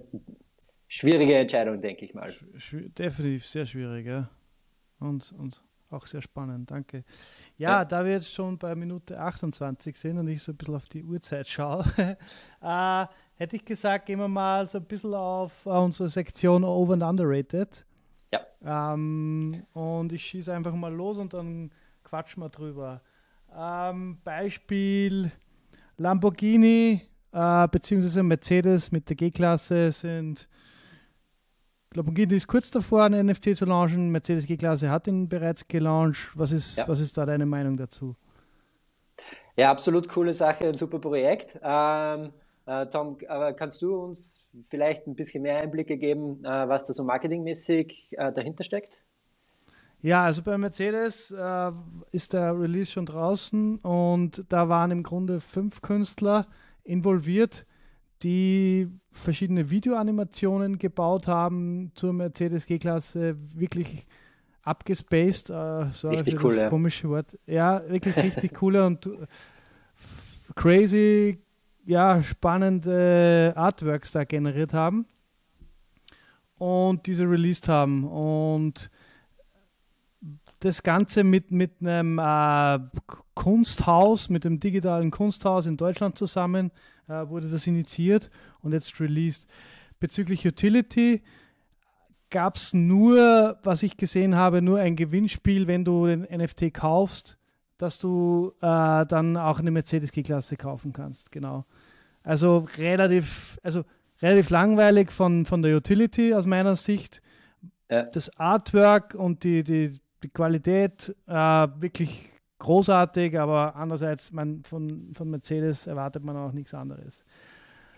schwierige 0.87 1.35
Entscheidung, 1.35 1.81
denke 1.81 2.05
ich 2.05 2.13
mal. 2.13 2.33
Definitiv 2.97 3.45
sehr 3.45 3.65
schwierig, 3.65 4.05
ja. 4.05 4.29
Und, 4.99 5.33
und 5.33 5.63
auch 5.89 6.05
sehr 6.07 6.21
spannend, 6.21 6.71
danke. 6.71 7.03
Ja, 7.57 7.69
ja, 7.69 7.85
da 7.85 8.03
wir 8.03 8.13
jetzt 8.13 8.33
schon 8.33 8.57
bei 8.57 8.73
Minute 8.75 9.19
28 9.19 9.95
sind 9.95 10.17
und 10.17 10.27
ich 10.27 10.41
so 10.41 10.51
ein 10.51 10.57
bisschen 10.57 10.75
auf 10.75 10.89
die 10.89 11.03
Uhrzeit 11.03 11.47
schaue, 11.47 11.85
äh, 12.61 13.05
hätte 13.35 13.55
ich 13.55 13.65
gesagt, 13.65 14.07
gehen 14.07 14.19
wir 14.19 14.27
mal 14.27 14.67
so 14.67 14.79
ein 14.79 14.85
bisschen 14.85 15.13
auf 15.13 15.65
unsere 15.65 16.09
Sektion 16.09 16.63
Over 16.63 16.93
and 16.93 17.03
Underrated. 17.03 17.85
Ja. 18.31 18.93
Ähm, 18.93 19.63
und 19.73 20.11
ich 20.11 20.25
schieße 20.25 20.51
einfach 20.51 20.73
mal 20.73 20.93
los 20.93 21.17
und 21.17 21.33
dann 21.33 21.71
quatschen 22.03 22.41
wir 22.41 22.49
drüber. 22.49 23.01
Ähm, 23.55 24.17
Beispiel 24.23 25.31
Lamborghini 25.97 27.01
äh, 27.33 27.67
beziehungsweise 27.67 28.23
Mercedes 28.23 28.91
mit 28.91 29.09
der 29.09 29.15
G-Klasse 29.15 29.91
sind 29.91 30.47
Lamborghini 31.95 32.35
ist 32.35 32.47
kurz 32.47 32.71
davor, 32.71 33.03
einen 33.03 33.27
NFT 33.27 33.55
zu 33.55 33.65
launchen. 33.65 34.09
Mercedes 34.09 34.47
G-Klasse 34.47 34.89
hat 34.89 35.07
ihn 35.07 35.29
bereits 35.29 35.67
gelauncht. 35.67 36.31
Was 36.35 36.51
ist, 36.51 36.77
ja. 36.77 36.87
was 36.87 36.99
ist 36.99 37.17
da 37.17 37.25
deine 37.25 37.45
Meinung 37.45 37.77
dazu? 37.77 38.15
Ja, 39.55 39.69
absolut 39.69 40.09
coole 40.09 40.33
Sache, 40.33 40.67
ein 40.67 40.75
super 40.75 40.99
Projekt. 40.99 41.59
Ähm, 41.61 42.31
äh, 42.65 42.87
Tom, 42.87 43.17
aber 43.27 43.53
kannst 43.53 43.81
du 43.81 43.95
uns 43.95 44.49
vielleicht 44.67 45.05
ein 45.05 45.15
bisschen 45.15 45.43
mehr 45.43 45.59
Einblicke 45.61 45.97
geben, 45.97 46.43
äh, 46.43 46.67
was 46.67 46.83
da 46.85 46.93
so 46.93 47.03
marketingmäßig 47.03 48.15
äh, 48.17 48.31
dahinter 48.31 48.63
steckt? 48.63 49.01
Ja, 50.01 50.23
also 50.23 50.41
bei 50.41 50.57
Mercedes 50.57 51.31
äh, 51.31 51.71
ist 52.11 52.33
der 52.33 52.59
Release 52.59 52.91
schon 52.91 53.05
draußen 53.05 53.77
und 53.77 54.43
da 54.49 54.67
waren 54.67 54.91
im 54.91 55.03
Grunde 55.03 55.39
fünf 55.39 55.81
Künstler 55.81 56.47
involviert, 56.83 57.65
die 58.23 58.89
verschiedene 59.11 59.69
Videoanimationen 59.69 60.77
gebaut 60.77 61.27
haben 61.27 61.91
zur 61.95 62.13
Mercedes 62.13 62.65
G-Klasse, 62.65 63.35
wirklich 63.53 64.05
abgespaced, 64.63 65.49
äh, 65.49 65.89
sorry 65.91 66.15
richtig 66.15 66.39
für 66.39 66.45
cool, 66.45 66.51
das 66.51 66.61
ja. 66.61 66.69
komische 66.69 67.09
Wort. 67.09 67.37
Ja, 67.45 67.83
wirklich 67.87 68.15
richtig 68.15 68.53
coole 68.55 68.85
und 68.85 69.09
crazy, 70.55 71.39
ja, 71.85 72.23
spannende 72.23 73.53
Artworks 73.55 74.13
da 74.13 74.23
generiert 74.23 74.73
haben 74.73 75.05
und 76.57 77.05
diese 77.07 77.29
released 77.29 77.67
haben 77.67 78.05
und 78.05 78.89
das 80.63 80.81
Ganze 80.81 81.25
mit, 81.25 81.51
mit 81.51 81.73
einem 81.81 82.19
äh, 82.19 82.79
Kunsthaus, 83.33 84.29
mit 84.29 84.45
dem 84.45 84.61
digitalen 84.61 85.11
Kunsthaus 85.11 85.65
in 85.65 85.75
Deutschland 85.75 86.17
zusammen 86.17 86.71
äh, 87.09 87.27
wurde 87.27 87.49
das 87.49 87.67
initiiert 87.67 88.29
und 88.61 88.71
jetzt 88.71 88.97
released. 89.01 89.49
Bezüglich 89.99 90.47
Utility 90.47 91.21
gab 92.29 92.55
es 92.55 92.73
nur, 92.73 93.59
was 93.63 93.83
ich 93.83 93.97
gesehen 93.97 94.35
habe, 94.35 94.61
nur 94.61 94.79
ein 94.79 94.95
Gewinnspiel, 94.95 95.67
wenn 95.67 95.83
du 95.83 96.05
den 96.05 96.21
NFT 96.21 96.73
kaufst, 96.73 97.37
dass 97.77 97.99
du 97.99 98.53
äh, 98.61 99.05
dann 99.05 99.35
auch 99.35 99.59
eine 99.59 99.69
Mercedes 99.69 100.13
G-Klasse 100.13 100.55
kaufen 100.55 100.93
kannst. 100.93 101.29
Genau. 101.33 101.65
Also 102.23 102.65
relativ, 102.77 103.59
also 103.63 103.83
relativ 104.21 104.49
langweilig 104.49 105.11
von, 105.11 105.45
von 105.45 105.61
der 105.61 105.75
Utility 105.75 106.33
aus 106.33 106.45
meiner 106.45 106.77
Sicht. 106.77 107.21
Ja. 107.91 108.03
Das 108.03 108.39
Artwork 108.39 109.13
und 109.13 109.43
die, 109.43 109.65
die, 109.65 109.99
die 110.23 110.29
Qualität 110.29 111.15
äh, 111.27 111.33
wirklich 111.33 112.31
großartig, 112.59 113.37
aber 113.37 113.75
andererseits 113.75 114.31
man, 114.31 114.63
von, 114.63 115.13
von 115.13 115.29
Mercedes 115.29 115.87
erwartet 115.87 116.23
man 116.23 116.37
auch 116.37 116.51
nichts 116.51 116.73
anderes. 116.73 117.25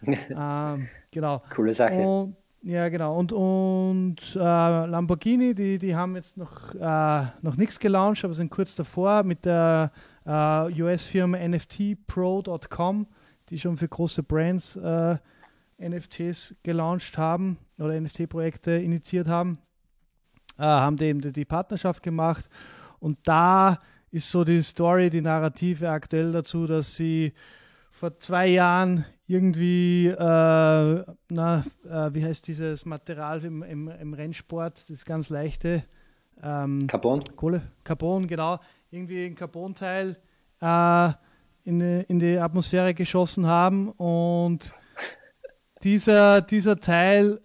ähm, 0.05 0.88
genau. 1.11 1.41
Coole 1.53 1.73
Sache. 1.73 1.95
Und, 1.95 2.35
Ja, 2.63 2.89
genau. 2.89 3.15
Und, 3.15 3.31
und 3.31 4.35
äh, 4.35 4.39
Lamborghini, 4.39 5.53
die, 5.53 5.77
die 5.77 5.95
haben 5.95 6.15
jetzt 6.15 6.35
noch, 6.35 6.73
äh, 6.73 7.25
noch 7.43 7.57
nichts 7.57 7.79
gelauncht, 7.79 8.25
aber 8.25 8.33
sind 8.33 8.49
kurz 8.49 8.75
davor 8.75 9.21
mit 9.21 9.45
der 9.45 9.91
äh, 10.25 10.81
US-Firma 10.81 11.38
NFTPro.com, 11.38 13.05
die 13.49 13.59
schon 13.59 13.77
für 13.77 13.88
große 13.88 14.23
Brands 14.23 14.77
äh, 14.77 15.17
NFTs 15.79 16.55
gelauncht 16.63 17.19
haben 17.19 17.59
oder 17.77 17.99
NFT-Projekte 17.99 18.71
initiiert 18.71 19.27
haben, 19.27 19.59
äh, 20.57 20.63
haben 20.63 20.97
die 20.97 21.05
eben 21.05 21.21
die, 21.21 21.45
Partnerschaft 21.45 22.03
gemacht. 22.03 22.49
Und 22.99 23.17
da 23.23 23.79
ist 24.11 24.29
so 24.29 24.43
die 24.43 24.61
Story, 24.61 25.09
die 25.09 25.21
Narrative 25.21 25.89
aktuell 25.89 26.31
dazu, 26.31 26.67
dass 26.67 26.95
sie 26.95 27.33
vor 27.91 28.17
zwei 28.19 28.47
Jahren 28.47 29.05
irgendwie, 29.27 30.07
äh, 30.07 30.15
na, 30.17 31.63
äh, 31.83 32.13
wie 32.13 32.23
heißt 32.23 32.47
dieses 32.47 32.85
Material 32.85 33.43
im, 33.43 33.63
im, 33.63 33.87
im, 33.87 34.13
Rennsport, 34.13 34.89
das 34.89 35.05
ganz 35.05 35.29
leichte? 35.29 35.83
Ähm, 36.43 36.87
Carbon. 36.87 37.23
Kohle, 37.35 37.61
Carbon, 37.83 38.27
genau. 38.27 38.59
Irgendwie 38.91 39.25
ein 39.25 39.35
Carbon-Teil 39.35 40.17
äh, 40.61 41.09
in, 41.63 41.81
in 41.81 42.19
die 42.19 42.37
Atmosphäre 42.37 42.93
geschossen 42.93 43.47
haben 43.47 43.89
und 43.89 44.73
dieser, 45.83 46.41
dieser 46.41 46.79
Teil 46.79 47.41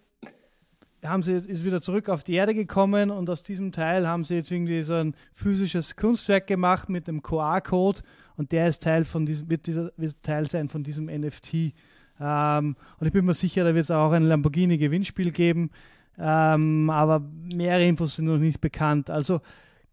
haben 1.03 1.23
sie, 1.23 1.33
ist 1.33 1.65
wieder 1.65 1.81
zurück 1.81 2.09
auf 2.09 2.23
die 2.23 2.33
Erde 2.33 2.53
gekommen 2.53 3.09
und 3.09 3.29
aus 3.29 3.43
diesem 3.43 3.71
Teil 3.71 4.07
haben 4.07 4.23
sie 4.23 4.35
jetzt 4.35 4.51
irgendwie 4.51 4.81
so 4.83 4.93
ein 4.93 5.15
physisches 5.33 5.95
Kunstwerk 5.95 6.47
gemacht 6.47 6.89
mit 6.89 7.07
einem 7.07 7.21
QR-Code 7.21 8.01
und 8.37 8.51
der 8.51 8.67
ist 8.67 8.83
Teil 8.83 9.05
von 9.05 9.25
diesem, 9.25 9.49
wird, 9.49 9.67
dieser, 9.67 9.91
wird 9.97 10.21
Teil 10.21 10.49
sein 10.49 10.69
von 10.69 10.83
diesem 10.83 11.05
NFT. 11.05 11.73
Ähm, 12.19 12.75
und 12.99 13.07
ich 13.07 13.13
bin 13.13 13.25
mir 13.25 13.33
sicher, 13.33 13.63
da 13.63 13.73
wird 13.73 13.83
es 13.83 13.91
auch 13.91 14.11
ein 14.11 14.23
Lamborghini-Gewinnspiel 14.23 15.31
geben, 15.31 15.71
ähm, 16.19 16.89
aber 16.89 17.23
mehrere 17.53 17.85
Infos 17.85 18.15
sind 18.15 18.25
noch 18.25 18.37
nicht 18.37 18.61
bekannt. 18.61 19.09
Also 19.09 19.41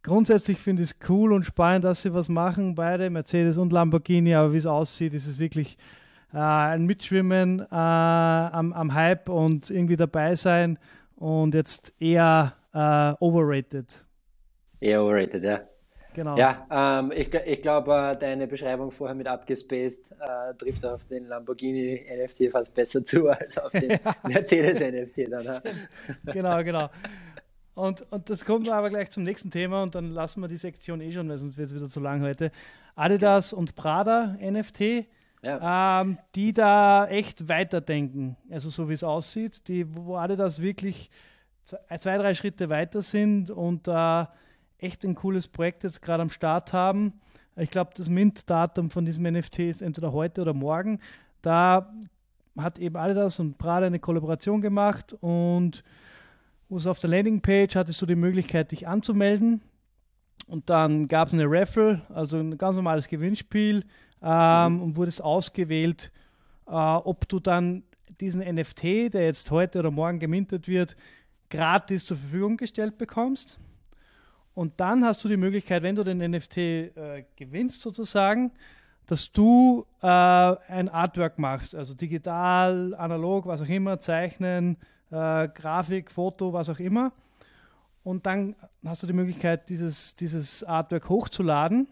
grundsätzlich 0.03 0.59
finde 0.59 0.83
ich 0.83 0.91
es 0.91 0.97
cool 1.09 1.33
und 1.33 1.45
spannend, 1.45 1.85
dass 1.85 2.03
sie 2.03 2.13
was 2.13 2.29
machen, 2.29 2.75
beide, 2.75 3.09
Mercedes 3.09 3.57
und 3.57 3.73
Lamborghini, 3.73 4.35
aber 4.35 4.53
wie 4.53 4.59
es 4.59 4.67
aussieht, 4.67 5.15
ist 5.15 5.27
es 5.27 5.39
wirklich 5.39 5.79
ein 6.33 6.85
Mitschwimmen 6.85 7.61
äh, 7.61 7.75
am, 7.75 8.73
am 8.73 8.95
Hype 8.95 9.29
und 9.29 9.71
irgendwie 9.71 9.97
dabei 9.97 10.35
sein 10.35 10.79
und 11.17 11.55
jetzt 11.55 11.95
eher 11.99 12.55
äh, 12.75 13.25
overrated. 13.25 14.07
Eher 14.81 15.03
overrated, 15.03 15.45
ja. 15.45 15.61
Genau. 16.15 16.37
Ja, 16.37 16.67
ähm, 17.01 17.13
ich, 17.15 17.33
ich 17.33 17.63
glaube, 17.63 17.95
äh, 17.95 18.17
deine 18.19 18.49
Beschreibung 18.49 18.91
vorher 18.91 19.15
mit 19.15 19.29
abgespaced 19.29 20.11
äh, 20.13 20.55
trifft 20.55 20.85
auf 20.85 21.07
den 21.07 21.27
Lamborghini 21.27 22.07
NFT 22.21 22.51
fast 22.51 22.75
besser 22.75 23.05
zu 23.05 23.29
als 23.29 23.57
auf 23.59 23.71
den 23.73 23.99
Mercedes 24.25 24.81
NFT. 24.81 25.31
Dann, 25.31 25.45
ja. 25.45 25.61
Genau, 26.33 26.65
genau. 26.65 26.91
Und, 27.75 28.11
und 28.11 28.29
das 28.29 28.45
kommt 28.45 28.69
aber 28.69 28.91
gleich 28.91 29.11
zum 29.11 29.23
nächsten 29.23 29.53
Thema 29.53 29.85
und 29.85 29.95
dann 29.95 30.11
lassen 30.11 30.41
wir 30.41 30.49
die 30.49 30.57
Sektion 30.57 31.01
eh 31.01 31.13
schon, 31.13 31.29
weil 31.29 31.39
sonst 31.39 31.57
wird 31.57 31.69
es 31.69 31.75
wieder 31.75 31.89
zu 31.89 32.01
lang 32.01 32.23
heute. 32.23 32.51
Adidas 32.97 33.53
okay. 33.53 33.61
und 33.61 33.77
Prada 33.77 34.37
NFT, 34.41 35.07
ja. 35.43 36.01
ähm, 36.01 36.19
die 36.35 36.53
da 36.53 37.07
echt 37.07 37.49
weiterdenken, 37.49 38.37
also 38.51 38.71
so 38.71 38.89
wie 38.89 38.95
es 38.95 39.05
aussieht, 39.05 39.69
die, 39.69 39.95
wo 39.95 40.17
Adidas 40.17 40.61
wirklich 40.61 41.11
zwei, 41.65 42.19
drei 42.19 42.35
Schritte 42.35 42.69
weiter 42.69 43.03
sind 43.03 43.51
und 43.51 43.87
da 43.87 44.23
äh, 44.23 44.27
echt 44.79 45.05
ein 45.05 45.15
cooles 45.15 45.49
Projekt 45.49 45.85
jetzt 45.85 46.03
gerade 46.03 46.23
am 46.23 46.31
Start 46.31 46.73
haben. 46.73 47.21
Ich 47.57 47.71
glaube, 47.71 47.91
das 47.97 48.09
Mint-Datum 48.09 48.91
von 48.91 49.05
diesem 49.05 49.25
NFT 49.25 49.61
ist 49.61 49.83
entweder 49.83 50.13
heute 50.13 50.43
oder 50.43 50.55
morgen. 50.55 51.01
Da 51.43 51.93
hat 52.57 52.79
eben 52.79 52.97
Adidas 52.97 53.41
und 53.41 53.59
Prada 53.59 53.87
eine 53.87 53.99
Kollaboration 53.99 54.61
gemacht 54.61 55.17
und 55.21 55.83
es 56.71 56.87
auf 56.87 56.99
der 57.01 57.11
Landingpage 57.11 57.75
hattest 57.77 58.01
du 58.03 58.07
die 58.07 58.15
Möglichkeit, 58.15 58.73
dich 58.73 58.87
anzumelden. 58.87 59.63
Und 60.47 60.71
dann 60.71 61.07
gab 61.07 61.29
es 61.29 61.35
eine 61.35 61.45
Raffle, 61.47 62.03
also 62.09 62.39
ein 62.39 62.57
ganz 62.57 62.77
normales 62.77 63.09
Gewinnspiel 63.09 63.85
ähm, 64.23 64.75
mhm. 64.75 64.83
und 64.83 64.97
wurdest 64.97 65.23
ausgewählt, 65.23 66.11
äh, 66.67 66.71
ob 66.71 67.29
du 67.29 67.41
dann 67.41 67.83
diesen 68.21 68.41
NFT, 68.41 69.13
der 69.13 69.25
jetzt 69.25 69.51
heute 69.51 69.79
oder 69.79 69.91
morgen 69.91 70.19
gemintet 70.19 70.69
wird, 70.69 70.97
gratis 71.51 72.07
zur 72.07 72.17
Verfügung 72.17 72.57
gestellt 72.57 72.99
bekommst. 72.99 73.59
Und 74.55 74.81
dann 74.81 75.05
hast 75.05 75.23
du 75.23 75.29
die 75.29 75.37
Möglichkeit, 75.37 75.83
wenn 75.83 75.95
du 75.95 76.03
den 76.03 76.19
NFT 76.19 76.57
äh, 76.57 77.25
gewinnst 77.37 77.83
sozusagen, 77.83 78.51
dass 79.07 79.33
du 79.33 79.87
äh, 80.03 80.07
ein 80.07 80.89
Artwork 80.89 81.39
machst, 81.39 81.75
also 81.75 81.95
digital, 81.95 82.95
analog, 82.95 83.47
was 83.47 83.63
auch 83.63 83.69
immer, 83.69 84.01
zeichnen, 84.01 84.77
äh, 85.11 85.49
Grafik, 85.49 86.11
Foto, 86.11 86.53
was 86.53 86.69
auch 86.69 86.79
immer. 86.81 87.13
Und 88.03 88.27
dann 88.27 88.57
hast 88.85 89.03
du 89.03 89.07
die 89.07 89.13
Möglichkeit, 89.13 89.69
dieses, 89.69 90.17
dieses 90.17 90.65
Artwork 90.65 91.09
hochzuladen. 91.09 91.89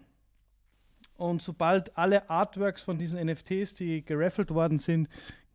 Und 1.17 1.43
sobald 1.43 1.97
alle 1.97 2.29
Artworks 2.29 2.83
von 2.83 2.99
diesen 2.99 3.25
NFTs, 3.25 3.75
die 3.75 4.05
geraffelt 4.05 4.51
worden 4.51 4.79
sind, 4.79 5.09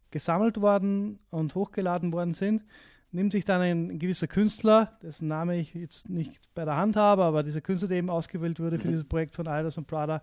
gesammelt 0.09 0.59
worden 0.59 1.19
und 1.29 1.55
hochgeladen 1.55 2.11
worden 2.11 2.33
sind, 2.33 2.63
nimmt 3.11 3.31
sich 3.31 3.45
dann 3.45 3.61
ein 3.61 3.99
gewisser 3.99 4.27
Künstler, 4.27 4.97
dessen 5.01 5.27
Name 5.27 5.57
ich 5.57 5.73
jetzt 5.73 6.09
nicht 6.09 6.39
bei 6.53 6.65
der 6.65 6.77
Hand 6.77 6.95
habe, 6.95 7.23
aber 7.23 7.43
dieser 7.43 7.61
Künstler, 7.61 7.89
der 7.89 7.97
eben 7.97 8.09
ausgewählt 8.09 8.59
wurde 8.59 8.79
für 8.79 8.87
mhm. 8.87 8.91
dieses 8.91 9.07
Projekt 9.07 9.35
von 9.35 9.47
Adidas 9.47 9.77
und 9.77 9.87
Prada 9.87 10.21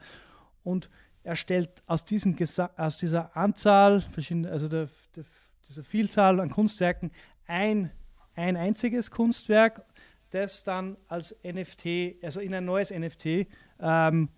und 0.64 0.88
erstellt 1.22 1.70
aus, 1.86 2.04
diesen 2.04 2.36
aus 2.76 2.96
dieser 2.96 3.36
Anzahl, 3.36 4.04
also 4.50 4.68
der, 4.68 4.88
der, 5.14 5.24
dieser 5.68 5.84
Vielzahl 5.84 6.40
an 6.40 6.50
Kunstwerken 6.50 7.10
ein, 7.46 7.90
ein 8.34 8.56
einziges 8.56 9.10
Kunstwerk, 9.10 9.82
das 10.30 10.64
dann 10.64 10.96
als 11.08 11.34
NFT, 11.44 12.22
also 12.22 12.40
in 12.40 12.54
ein 12.54 12.64
neues 12.64 12.90
NFT 12.90 13.46
ähm, 13.80 14.28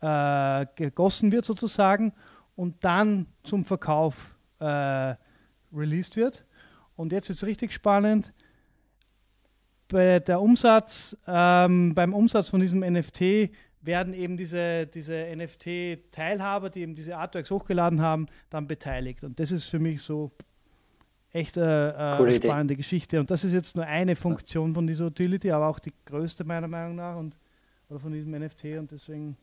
äh, 0.00 0.66
gegossen 0.76 1.32
wird 1.32 1.44
sozusagen 1.44 2.12
und 2.56 2.84
dann 2.84 3.26
zum 3.42 3.64
Verkauf 3.64 4.36
äh, 4.60 5.14
released 5.72 6.16
wird. 6.16 6.44
Und 6.96 7.12
jetzt 7.12 7.28
wird 7.28 7.38
es 7.38 7.44
richtig 7.44 7.72
spannend. 7.72 8.32
Bei 9.88 10.20
der 10.20 10.40
Umsatz, 10.40 11.16
ähm, 11.26 11.94
beim 11.94 12.14
Umsatz 12.14 12.48
von 12.48 12.60
diesem 12.60 12.80
NFT 12.80 13.50
werden 13.82 14.14
eben 14.14 14.36
diese, 14.36 14.86
diese 14.86 15.26
NFT-Teilhaber, 15.36 16.70
die 16.70 16.80
eben 16.80 16.94
diese 16.94 17.16
Artworks 17.16 17.50
hochgeladen 17.50 18.00
haben, 18.00 18.26
dann 18.50 18.66
beteiligt. 18.66 19.24
Und 19.24 19.38
das 19.40 19.50
ist 19.50 19.64
für 19.64 19.78
mich 19.78 20.02
so 20.02 20.32
echt 21.34 21.58
eine 21.58 22.18
äh, 22.18 22.28
äh 22.28 22.42
spannende 22.42 22.76
Geschichte. 22.76 23.20
Und 23.20 23.30
das 23.30 23.44
ist 23.44 23.52
jetzt 23.52 23.76
nur 23.76 23.84
eine 23.84 24.16
Funktion 24.16 24.72
von 24.72 24.86
dieser 24.86 25.06
Utility, 25.06 25.50
aber 25.50 25.66
auch 25.66 25.80
die 25.80 25.92
größte 26.06 26.44
meiner 26.44 26.68
Meinung 26.68 26.96
nach 26.96 27.16
und 27.16 27.36
oder 27.88 27.98
von 27.98 28.12
diesem 28.12 28.32
NFT. 28.32 28.64
Und 28.78 28.92
deswegen 28.92 29.36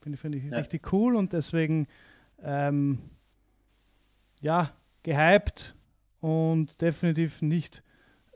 finde 0.00 0.16
find 0.16 0.36
ich 0.36 0.44
ja. 0.44 0.56
richtig 0.56 0.92
cool 0.92 1.16
und 1.16 1.32
deswegen 1.32 1.86
ähm, 2.42 2.98
ja, 4.40 4.72
gehypt 5.02 5.74
und 6.20 6.80
definitiv 6.80 7.42
nicht 7.42 7.82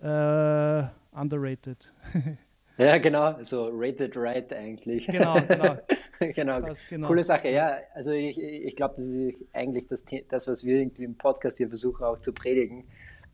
äh, 0.00 0.82
underrated. 1.12 1.92
ja, 2.78 2.98
genau, 2.98 3.36
so 3.42 3.70
rated 3.72 4.16
right 4.16 4.52
eigentlich. 4.52 5.06
Genau, 5.06 5.36
genau. 5.48 5.76
genau. 6.34 6.60
genau. 6.90 7.06
Coole 7.06 7.24
Sache, 7.24 7.50
ja. 7.50 7.78
Also 7.94 8.12
ich, 8.12 8.38
ich 8.40 8.76
glaube, 8.76 8.94
das 8.96 9.06
ist 9.06 9.44
eigentlich 9.52 9.86
das, 9.86 10.04
das, 10.28 10.48
was 10.48 10.64
wir 10.64 10.78
irgendwie 10.78 11.04
im 11.04 11.16
Podcast 11.16 11.56
hier 11.56 11.68
versuchen 11.68 12.04
auch 12.04 12.18
zu 12.18 12.32
predigen. 12.32 12.84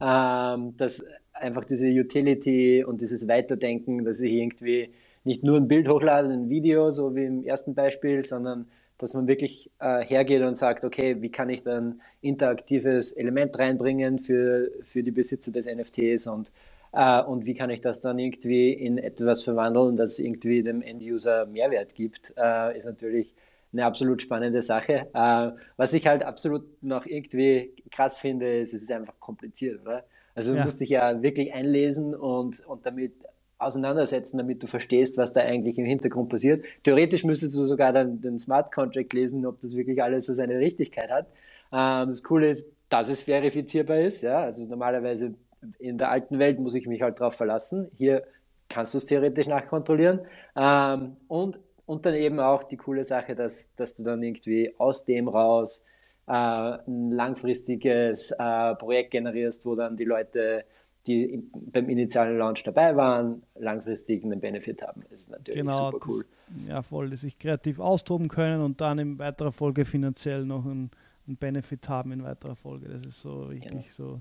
Ähm, 0.01 0.77
dass 0.77 1.05
einfach 1.33 1.65
diese 1.65 1.87
Utility 1.87 2.85
und 2.85 3.01
dieses 3.01 3.27
Weiterdenken, 3.29 4.05
dass 4.05 4.21
ich 4.21 4.33
irgendwie 4.33 4.93
nicht 5.25 5.45
nur 5.45 5.57
ein 5.57 5.69
Bild 5.69 5.89
hochlade, 5.89 6.29
ein 6.29 6.49
Video, 6.49 6.91
so 6.91 7.15
wie 7.15 7.25
im 7.25 7.45
ersten 7.45 7.75
Beispiel, 7.75 8.25
sondern 8.25 8.69
dass 8.99 9.15
man 9.15 9.27
wirklich 9.27 9.71
äh, 9.81 10.05
hergeht 10.05 10.43
und 10.43 10.57
sagt, 10.57 10.85
okay, 10.85 11.21
wie 11.21 11.31
kann 11.31 11.51
ich 11.51 11.63
dann 11.63 12.01
interaktives 12.21 13.13
Element 13.13 13.59
reinbringen 13.59 14.19
für, 14.19 14.71
für 14.83 15.03
die 15.03 15.11
Besitzer 15.11 15.51
des 15.51 15.67
NFTs 15.67 16.27
und, 16.29 16.53
äh, 16.93 17.23
und 17.23 17.47
wie 17.47 17.55
kann 17.55 17.71
ich 17.71 17.81
das 17.81 18.01
dann 18.01 18.19
irgendwie 18.19 18.73
in 18.73 18.99
etwas 18.99 19.43
verwandeln, 19.43 19.97
das 19.97 20.19
irgendwie 20.19 20.63
dem 20.63 20.83
End-User 20.83 21.47
Mehrwert 21.47 21.95
gibt, 21.95 22.35
äh, 22.37 22.77
ist 22.77 22.85
natürlich 22.85 23.35
eine 23.73 23.87
absolut 23.87 24.21
spannende 24.21 24.63
Sache. 24.63 25.09
Äh, 25.15 25.51
was 25.77 25.93
ich 25.95 26.07
halt 26.07 26.23
absolut 26.23 26.83
noch 26.83 27.07
irgendwie 27.07 27.73
krass 27.91 28.19
finde, 28.19 28.59
ist, 28.59 28.75
es 28.75 28.83
ist 28.83 28.93
einfach 28.93 29.19
kompliziert, 29.19 29.81
oder? 29.83 30.05
Also 30.35 30.53
du 30.53 30.59
ja. 30.59 30.65
musst 30.65 30.81
dich 30.81 30.91
ja 30.91 31.23
wirklich 31.23 31.53
einlesen 31.55 32.15
und, 32.15 32.65
und 32.67 32.87
damit 32.87 33.13
auseinandersetzen, 33.59 34.39
damit 34.39 34.63
du 34.63 34.67
verstehst, 34.67 35.17
was 35.17 35.33
da 35.33 35.41
eigentlich 35.41 35.79
im 35.79 35.85
Hintergrund 35.85 36.29
passiert. 36.29 36.65
Theoretisch 36.83 37.25
müsstest 37.25 37.55
du 37.55 37.65
sogar 37.65 37.93
dann 37.93 38.21
den 38.21 38.39
Smart 38.39 38.73
Contract 38.73 39.13
lesen, 39.13 39.47
ob 39.47 39.61
das 39.61 39.77
wirklich 39.77 40.03
alles 40.03 40.27
so 40.27 40.35
seine 40.35 40.59
Richtigkeit 40.59 41.11
hat. 41.11 41.27
Ähm, 41.73 42.09
das 42.09 42.23
Coole 42.23 42.49
ist, 42.49 42.71
dass 42.89 43.09
es 43.09 43.23
verifizierbar 43.23 44.01
ist. 44.01 44.23
Ja? 44.23 44.43
Also 44.43 44.69
normalerweise 44.69 45.35
in 45.79 45.99
der 45.99 46.11
alten 46.11 46.39
Welt 46.39 46.59
muss 46.59 46.75
ich 46.75 46.87
mich 46.87 47.03
halt 47.03 47.21
darauf 47.21 47.35
verlassen. 47.35 47.91
Hier 47.97 48.25
kannst 48.69 48.95
du 48.95 48.99
es 48.99 49.07
theoretisch 49.07 49.47
nachkontrollieren. 49.47 50.21
Ähm, 50.57 51.17
und, 51.29 51.61
und 51.87 52.07
dann 52.07 52.15
eben 52.15 52.41
auch 52.41 52.63
die 52.63 52.77
coole 52.77 53.05
Sache, 53.05 53.35
dass, 53.35 53.75
dass 53.75 53.97
du 53.97 54.03
dann 54.03 54.23
irgendwie 54.23 54.75
aus 54.79 55.05
dem 55.05 55.29
raus 55.29 55.85
äh, 56.27 56.33
ein 56.33 57.13
langfristiges 57.13 58.31
äh, 58.33 58.75
Projekt 58.77 59.11
generierst, 59.11 59.67
wo 59.67 59.75
dann 59.75 59.97
die 59.97 60.05
Leute 60.05 60.65
die 61.07 61.43
beim 61.53 61.89
initialen 61.89 62.39
Launch 62.39 62.63
dabei 62.63 62.95
waren, 62.97 63.43
langfristig 63.57 64.25
einen 64.25 64.41
Benefit 64.41 64.83
haben. 64.83 65.03
Das 65.11 65.23
ist 65.23 65.31
natürlich 65.31 65.61
genau, 65.61 65.91
super 65.91 66.07
cool. 66.09 66.25
Das, 66.49 66.69
ja, 66.69 66.83
voll, 66.83 67.11
dass 67.11 67.23
sich 67.23 67.39
kreativ 67.39 67.81
austoben 67.81 68.29
können 68.29 68.63
und 68.63 68.81
dann 68.81 68.99
in 68.99 69.19
weiterer 69.19 69.53
Folge 69.53 69.85
finanziell 69.85 70.45
noch 70.45 70.65
einen, 70.65 70.91
einen 71.27 71.37
Benefit 71.37 71.89
haben 71.89 72.13
in 72.13 72.23
weiterer 72.23 72.55
Folge. 72.55 72.89
Das 72.89 73.05
ist 73.05 73.21
so 73.21 73.45
richtig 73.45 73.71
genau. 73.71 73.85
so 73.91 74.21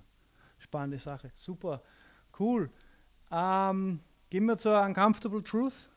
spannende 0.72 1.00
Sache. 1.00 1.32
Super, 1.36 1.82
cool. 2.40 2.70
Ähm, 3.30 4.00
gehen 4.30 4.46
wir 4.46 4.58
zur 4.58 4.82
Uncomfortable 4.82 5.44
Truth. 5.44 5.90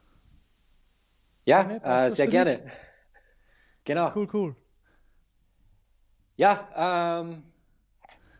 Ja, 1.44 2.06
äh, 2.06 2.10
sehr 2.10 2.26
gerne. 2.26 2.60
Genau. 3.86 4.10
Cool, 4.14 4.26
cool. 4.32 4.56
Ja, 6.36 7.20
ähm, 7.20 7.42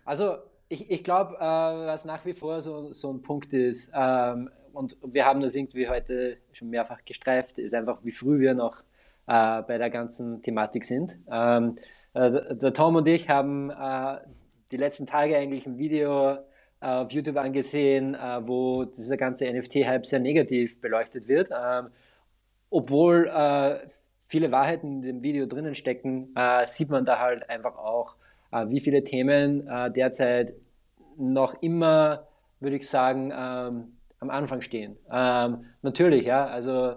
also 0.06 0.38
ich, 0.70 0.90
ich 0.90 1.04
glaube, 1.04 1.36
äh, 1.36 1.38
was 1.38 2.06
nach 2.06 2.24
wie 2.24 2.32
vor 2.32 2.62
so, 2.62 2.94
so 2.94 3.12
ein 3.12 3.20
Punkt 3.20 3.52
ist, 3.52 3.92
ähm, 3.94 4.48
und 4.72 4.96
wir 5.02 5.26
haben 5.26 5.42
das 5.42 5.54
irgendwie 5.54 5.86
heute 5.86 6.38
schon 6.54 6.70
mehrfach 6.70 7.04
gestreift, 7.04 7.58
ist 7.58 7.74
einfach, 7.74 7.98
wie 8.02 8.10
früh 8.10 8.40
wir 8.40 8.54
noch 8.54 8.78
äh, 9.26 9.60
bei 9.60 9.76
der 9.76 9.90
ganzen 9.90 10.40
Thematik 10.40 10.86
sind. 10.86 11.18
Ähm, 11.30 11.76
äh, 12.14 12.56
der 12.56 12.72
Tom 12.72 12.96
und 12.96 13.06
ich 13.06 13.28
haben 13.28 13.68
äh, 13.68 14.16
die 14.74 14.80
letzten 14.80 15.06
Tage 15.06 15.36
eigentlich 15.36 15.66
ein 15.66 15.78
Video 15.78 16.32
äh, 16.32 16.36
auf 16.80 17.12
YouTube 17.12 17.36
angesehen, 17.36 18.16
äh, 18.16 18.40
wo 18.44 18.84
dieser 18.84 19.16
ganze 19.16 19.48
NFT-Hype 19.48 20.04
sehr 20.04 20.18
negativ 20.18 20.80
beleuchtet 20.80 21.28
wird. 21.28 21.50
Ähm, 21.50 21.90
obwohl 22.70 23.30
viele 24.18 24.50
Wahrheiten 24.50 24.96
in 24.96 25.02
dem 25.02 25.22
Video 25.22 25.46
drinnen 25.46 25.76
stecken, 25.76 26.34
sieht 26.64 26.88
man 26.88 27.04
da 27.04 27.20
halt 27.20 27.48
einfach 27.48 27.76
auch, 27.76 28.16
äh, 28.50 28.68
wie 28.68 28.80
viele 28.80 29.04
Themen 29.04 29.68
äh, 29.68 29.92
derzeit 29.92 30.54
noch 31.16 31.54
immer, 31.62 32.26
würde 32.58 32.74
ich 32.74 32.88
sagen, 32.88 33.30
ähm, 33.30 33.96
am 34.18 34.30
Anfang 34.30 34.60
stehen. 34.60 34.96
Ähm, 35.08 35.66
natürlich, 35.82 36.24
ja, 36.24 36.46
also 36.46 36.96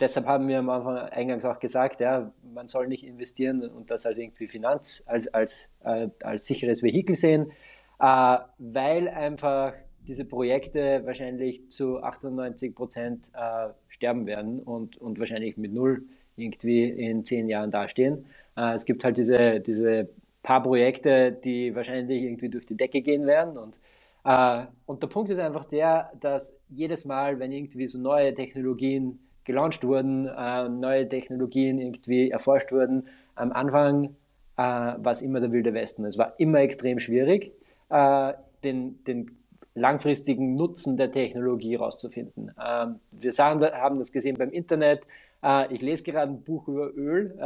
deshalb 0.00 0.26
haben 0.26 0.48
wir 0.48 0.58
am 0.58 0.70
Anfang 0.70 0.96
eingangs 0.96 1.44
auch 1.44 1.58
gesagt, 1.58 2.00
ja, 2.00 2.32
man 2.54 2.68
soll 2.68 2.88
nicht 2.88 3.04
investieren 3.04 3.62
und 3.62 3.90
das 3.90 4.06
als 4.06 4.18
irgendwie 4.18 4.48
Finanz, 4.48 5.02
als, 5.06 5.28
als, 5.28 5.68
äh, 5.84 6.08
als 6.22 6.46
sicheres 6.46 6.82
Vehikel 6.82 7.14
sehen, 7.14 7.52
äh, 8.00 8.38
weil 8.58 9.08
einfach 9.08 9.74
diese 10.06 10.24
Projekte 10.24 11.02
wahrscheinlich 11.04 11.70
zu 11.70 12.02
98 12.02 12.74
Prozent 12.74 13.30
äh, 13.34 13.68
sterben 13.88 14.26
werden 14.26 14.60
und, 14.60 14.96
und 14.96 15.18
wahrscheinlich 15.18 15.56
mit 15.56 15.72
null 15.72 16.04
irgendwie 16.36 16.88
in 16.88 17.24
zehn 17.24 17.48
Jahren 17.48 17.70
dastehen. 17.70 18.26
Äh, 18.56 18.74
es 18.74 18.86
gibt 18.86 19.04
halt 19.04 19.18
diese, 19.18 19.60
diese 19.60 20.08
paar 20.42 20.62
Projekte, 20.62 21.32
die 21.32 21.74
wahrscheinlich 21.74 22.22
irgendwie 22.22 22.48
durch 22.48 22.64
die 22.64 22.76
Decke 22.76 23.02
gehen 23.02 23.26
werden. 23.26 23.58
Und, 23.58 23.80
äh, 24.24 24.64
und 24.86 25.02
der 25.02 25.08
Punkt 25.08 25.30
ist 25.30 25.40
einfach 25.40 25.66
der, 25.66 26.10
dass 26.20 26.58
jedes 26.70 27.04
Mal, 27.04 27.38
wenn 27.38 27.52
irgendwie 27.52 27.86
so 27.86 27.98
neue 27.98 28.32
Technologien 28.32 29.18
gelauncht 29.48 29.82
wurden, 29.82 30.28
äh, 30.28 30.68
neue 30.68 31.08
Technologien 31.08 31.80
irgendwie 31.80 32.30
erforscht 32.30 32.70
wurden, 32.70 33.08
am 33.34 33.50
Anfang 33.50 34.16
äh, 34.56 34.62
war 34.62 35.10
es 35.10 35.22
immer 35.22 35.40
der 35.40 35.50
wilde 35.50 35.74
Westen. 35.74 36.04
Es 36.04 36.18
war 36.18 36.34
immer 36.38 36.60
extrem 36.60 37.00
schwierig, 37.00 37.52
äh, 37.88 38.34
den, 38.62 39.02
den 39.04 39.38
langfristigen 39.74 40.54
Nutzen 40.54 40.96
der 40.96 41.10
Technologie 41.10 41.72
herauszufinden. 41.72 42.52
Ähm, 42.62 43.00
wir 43.10 43.32
sahen, 43.32 43.60
haben 43.62 43.98
das 43.98 44.12
gesehen 44.12 44.36
beim 44.36 44.50
Internet. 44.50 45.06
Äh, 45.42 45.72
ich 45.72 45.80
lese 45.80 46.04
gerade 46.04 46.32
ein 46.32 46.42
Buch 46.42 46.68
über 46.68 46.94
Öl, 46.94 47.34
äh, 47.38 47.42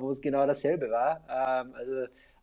wo 0.00 0.10
es 0.10 0.20
genau 0.20 0.46
dasselbe 0.46 0.90
war. 0.90 1.20
Ähm, 1.28 1.74
also 1.74 1.92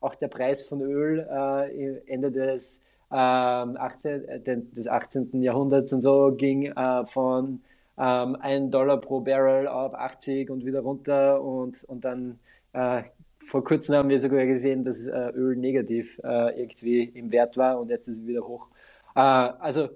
auch 0.02 0.16
der 0.16 0.28
Preis 0.28 0.64
von 0.64 0.82
Öl 0.82 1.20
äh, 1.20 2.12
Ende 2.12 2.32
des, 2.32 2.80
äh, 3.12 3.16
18, 3.16 4.72
des 4.74 4.88
18. 4.88 5.42
Jahrhunderts 5.42 5.94
und 5.94 6.02
so 6.02 6.34
ging 6.36 6.66
äh, 6.66 7.06
von 7.06 7.62
ähm, 7.98 8.36
1 8.36 8.72
Dollar 8.72 9.00
pro 9.00 9.22
Barrel 9.22 9.68
auf 9.68 9.94
80 9.94 10.50
und 10.50 10.66
wieder 10.66 10.82
runter 10.82 11.42
und, 11.42 11.84
und 11.84 12.06
dann 12.06 12.40
äh, 12.74 13.04
vor 13.46 13.64
kurzem 13.64 13.96
haben 13.96 14.10
wir 14.10 14.20
sogar 14.20 14.46
gesehen, 14.46 14.84
dass 14.84 15.06
äh, 15.06 15.30
Öl 15.36 15.56
negativ 15.56 16.20
äh, 16.24 16.60
irgendwie 16.60 17.04
im 17.04 17.32
Wert 17.32 17.58
war 17.58 17.80
und 17.80 17.90
jetzt 17.90 18.08
ist 18.08 18.20
es 18.20 18.28
wieder 18.28 18.48
hoch. 18.48 18.68
Äh, 19.16 19.20
also 19.20 19.90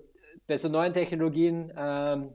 bei 0.48 0.58
so 0.58 0.70
neuen 0.70 0.94
Technologien 0.94 1.72
ähm, 1.78 2.30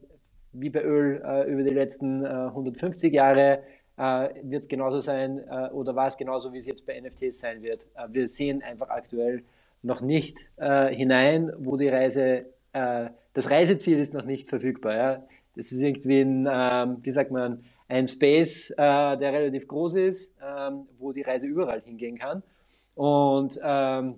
wie 0.52 0.70
bei 0.70 0.82
Öl 0.82 1.22
äh, 1.24 1.50
über 1.50 1.62
die 1.62 1.70
letzten 1.70 2.26
150 2.26 3.12
Jahre 3.12 3.62
äh, 3.96 4.28
wird 4.42 4.62
es 4.62 4.68
genauso 4.68 5.00
sein 5.00 5.40
oder 5.72 5.94
war 5.94 6.08
es 6.08 6.16
genauso, 6.16 6.52
wie 6.52 6.58
es 6.58 6.66
jetzt 6.66 6.86
bei 6.86 6.98
NFTs 7.00 7.40
sein 7.40 7.62
wird. 7.62 7.86
Wir 8.08 8.28
sehen 8.28 8.62
einfach 8.62 8.88
aktuell 8.88 9.44
noch 9.82 10.00
nicht 10.00 10.38
hinein, 10.58 11.52
wo 11.58 11.76
die 11.76 11.88
Reise, 11.88 12.46
das 12.72 13.50
Reiseziel 13.50 13.98
ist 13.98 14.14
noch 14.14 14.24
nicht 14.24 14.48
verfügbar. 14.48 14.94
Ja? 14.94 15.22
Das 15.56 15.72
ist 15.72 15.82
irgendwie 15.82 16.20
ein, 16.20 16.48
ähm, 16.50 16.98
wie 17.02 17.10
sagt 17.10 17.30
man, 17.30 17.62
ein 17.88 18.06
Space, 18.06 18.70
äh, 18.70 18.76
der 18.76 19.32
relativ 19.32 19.68
groß 19.68 19.96
ist, 19.96 20.34
ähm, 20.42 20.86
wo 20.98 21.12
die 21.12 21.22
Reise 21.22 21.46
überall 21.46 21.82
hingehen 21.82 22.18
kann. 22.18 22.42
Und, 22.94 23.60
ähm, 23.62 24.14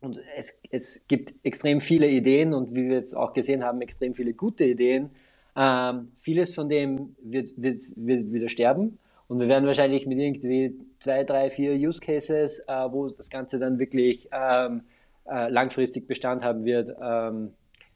und 0.00 0.22
es, 0.36 0.58
es 0.70 1.06
gibt 1.06 1.34
extrem 1.42 1.80
viele 1.80 2.08
Ideen 2.08 2.54
und 2.54 2.74
wie 2.74 2.88
wir 2.88 2.96
jetzt 2.96 3.14
auch 3.14 3.34
gesehen 3.34 3.62
haben, 3.62 3.82
extrem 3.82 4.14
viele 4.14 4.32
gute 4.32 4.64
Ideen. 4.64 5.10
Ähm, 5.54 6.12
vieles 6.18 6.54
von 6.54 6.68
dem 6.68 7.14
wird, 7.22 7.60
wird, 7.60 7.80
wird 7.96 8.32
wieder 8.32 8.48
sterben. 8.48 8.98
Und 9.28 9.38
wir 9.38 9.48
werden 9.48 9.66
wahrscheinlich 9.66 10.06
mit 10.06 10.18
irgendwie 10.18 10.74
zwei, 10.98 11.22
drei, 11.24 11.50
vier 11.50 11.74
Use 11.74 12.00
Cases, 12.00 12.60
äh, 12.66 12.72
wo 12.90 13.08
das 13.08 13.30
Ganze 13.30 13.58
dann 13.58 13.78
wirklich 13.78 14.28
ähm, 14.32 14.82
äh, 15.28 15.48
langfristig 15.50 16.08
Bestand 16.08 16.42
haben 16.42 16.64
wird, 16.64 16.88
ähm, 17.00 17.52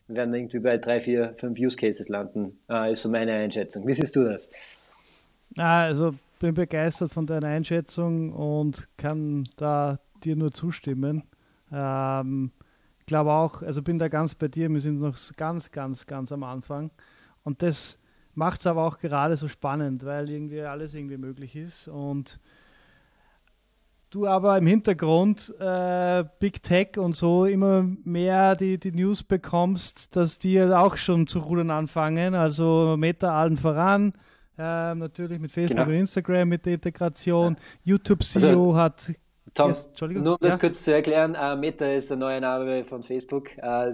wir 0.07 0.17
werden 0.17 0.35
irgendwie 0.35 0.59
bei 0.59 0.77
drei, 0.79 1.01
vier, 1.01 1.35
fünf 1.37 1.59
Use 1.59 1.77
Cases 1.77 2.09
landen, 2.09 2.59
äh, 2.69 2.93
ist 2.93 3.03
so 3.03 3.11
meine 3.11 3.33
Einschätzung. 3.33 3.87
Wie 3.87 3.95
siehst 3.95 4.15
du 4.17 4.25
das? 4.25 4.51
Also 5.57 6.15
bin 6.41 6.55
begeistert 6.55 7.13
von 7.13 7.27
deiner 7.27 7.49
Einschätzung 7.49 8.33
und 8.33 8.89
kann 8.97 9.45
da 9.57 9.99
dir 10.23 10.37
nur 10.37 10.53
zustimmen. 10.53 11.23
Ähm, 11.73 12.51
ich 13.01 13.07
glaube 13.07 13.33
auch, 13.33 13.63
also 13.63 13.83
bin 13.83 13.99
da 13.99 14.09
ganz 14.09 14.35
bei 14.35 14.49
dir, 14.49 14.69
wir 14.71 14.81
sind 14.81 15.01
noch 15.01 15.17
ganz, 15.37 15.71
ganz, 15.71 16.07
ganz 16.07 16.33
am 16.33 16.43
Anfang. 16.43 16.91
Und 17.43 17.63
das 17.63 17.99
macht 18.35 18.61
es 18.61 18.67
aber 18.67 18.87
auch 18.87 18.99
gerade 18.99 19.37
so 19.37 19.49
spannend, 19.49 20.05
weil 20.05 20.29
irgendwie 20.29 20.63
alles 20.63 20.95
irgendwie 20.95 21.19
möglich 21.19 21.55
ist 21.57 21.89
und 21.89 22.39
du 24.15 24.27
aber 24.27 24.57
im 24.59 24.67
Hintergrund 24.67 25.53
äh, 25.59 26.25
Big 26.39 26.63
Tech 26.63 26.97
und 26.97 27.17
so 27.17 27.47
immer 27.47 27.87
mehr 28.05 28.55
die, 28.55 28.79
die 28.79 28.93
News 28.93 29.23
bekommst, 29.23 30.15
dass 30.17 30.39
die 30.39 30.63
auch 30.63 30.97
schon 30.97 31.27
zu 31.27 31.41
rudern 31.41 31.71
anfangen, 31.71 32.35
also 32.35 32.97
Meta 32.97 33.39
allen 33.39 33.57
voran, 33.57 34.13
äh, 34.57 34.95
natürlich 34.95 35.41
mit 35.41 35.51
Facebook 35.51 35.79
genau. 35.79 35.89
und 35.89 35.97
Instagram 35.97 36.49
mit 36.49 36.65
der 36.65 36.75
Integration, 36.75 37.55
ja. 37.55 37.63
YouTube 37.85 38.23
CEO 38.23 38.49
also, 38.49 38.77
hat 38.77 39.13
Tom, 39.53 39.69
yes, 39.69 39.89
nur 40.01 40.33
um 40.33 40.39
das 40.41 40.55
ja? 40.55 40.61
kurz 40.61 40.83
zu 40.83 40.93
erklären, 40.93 41.37
uh, 41.41 41.57
Meta 41.57 41.87
ist 41.87 42.11
der 42.11 42.17
neue 42.17 42.41
Name 42.41 42.85
von 42.85 43.03
Facebook. 43.03 43.51
Uh, 43.59 43.93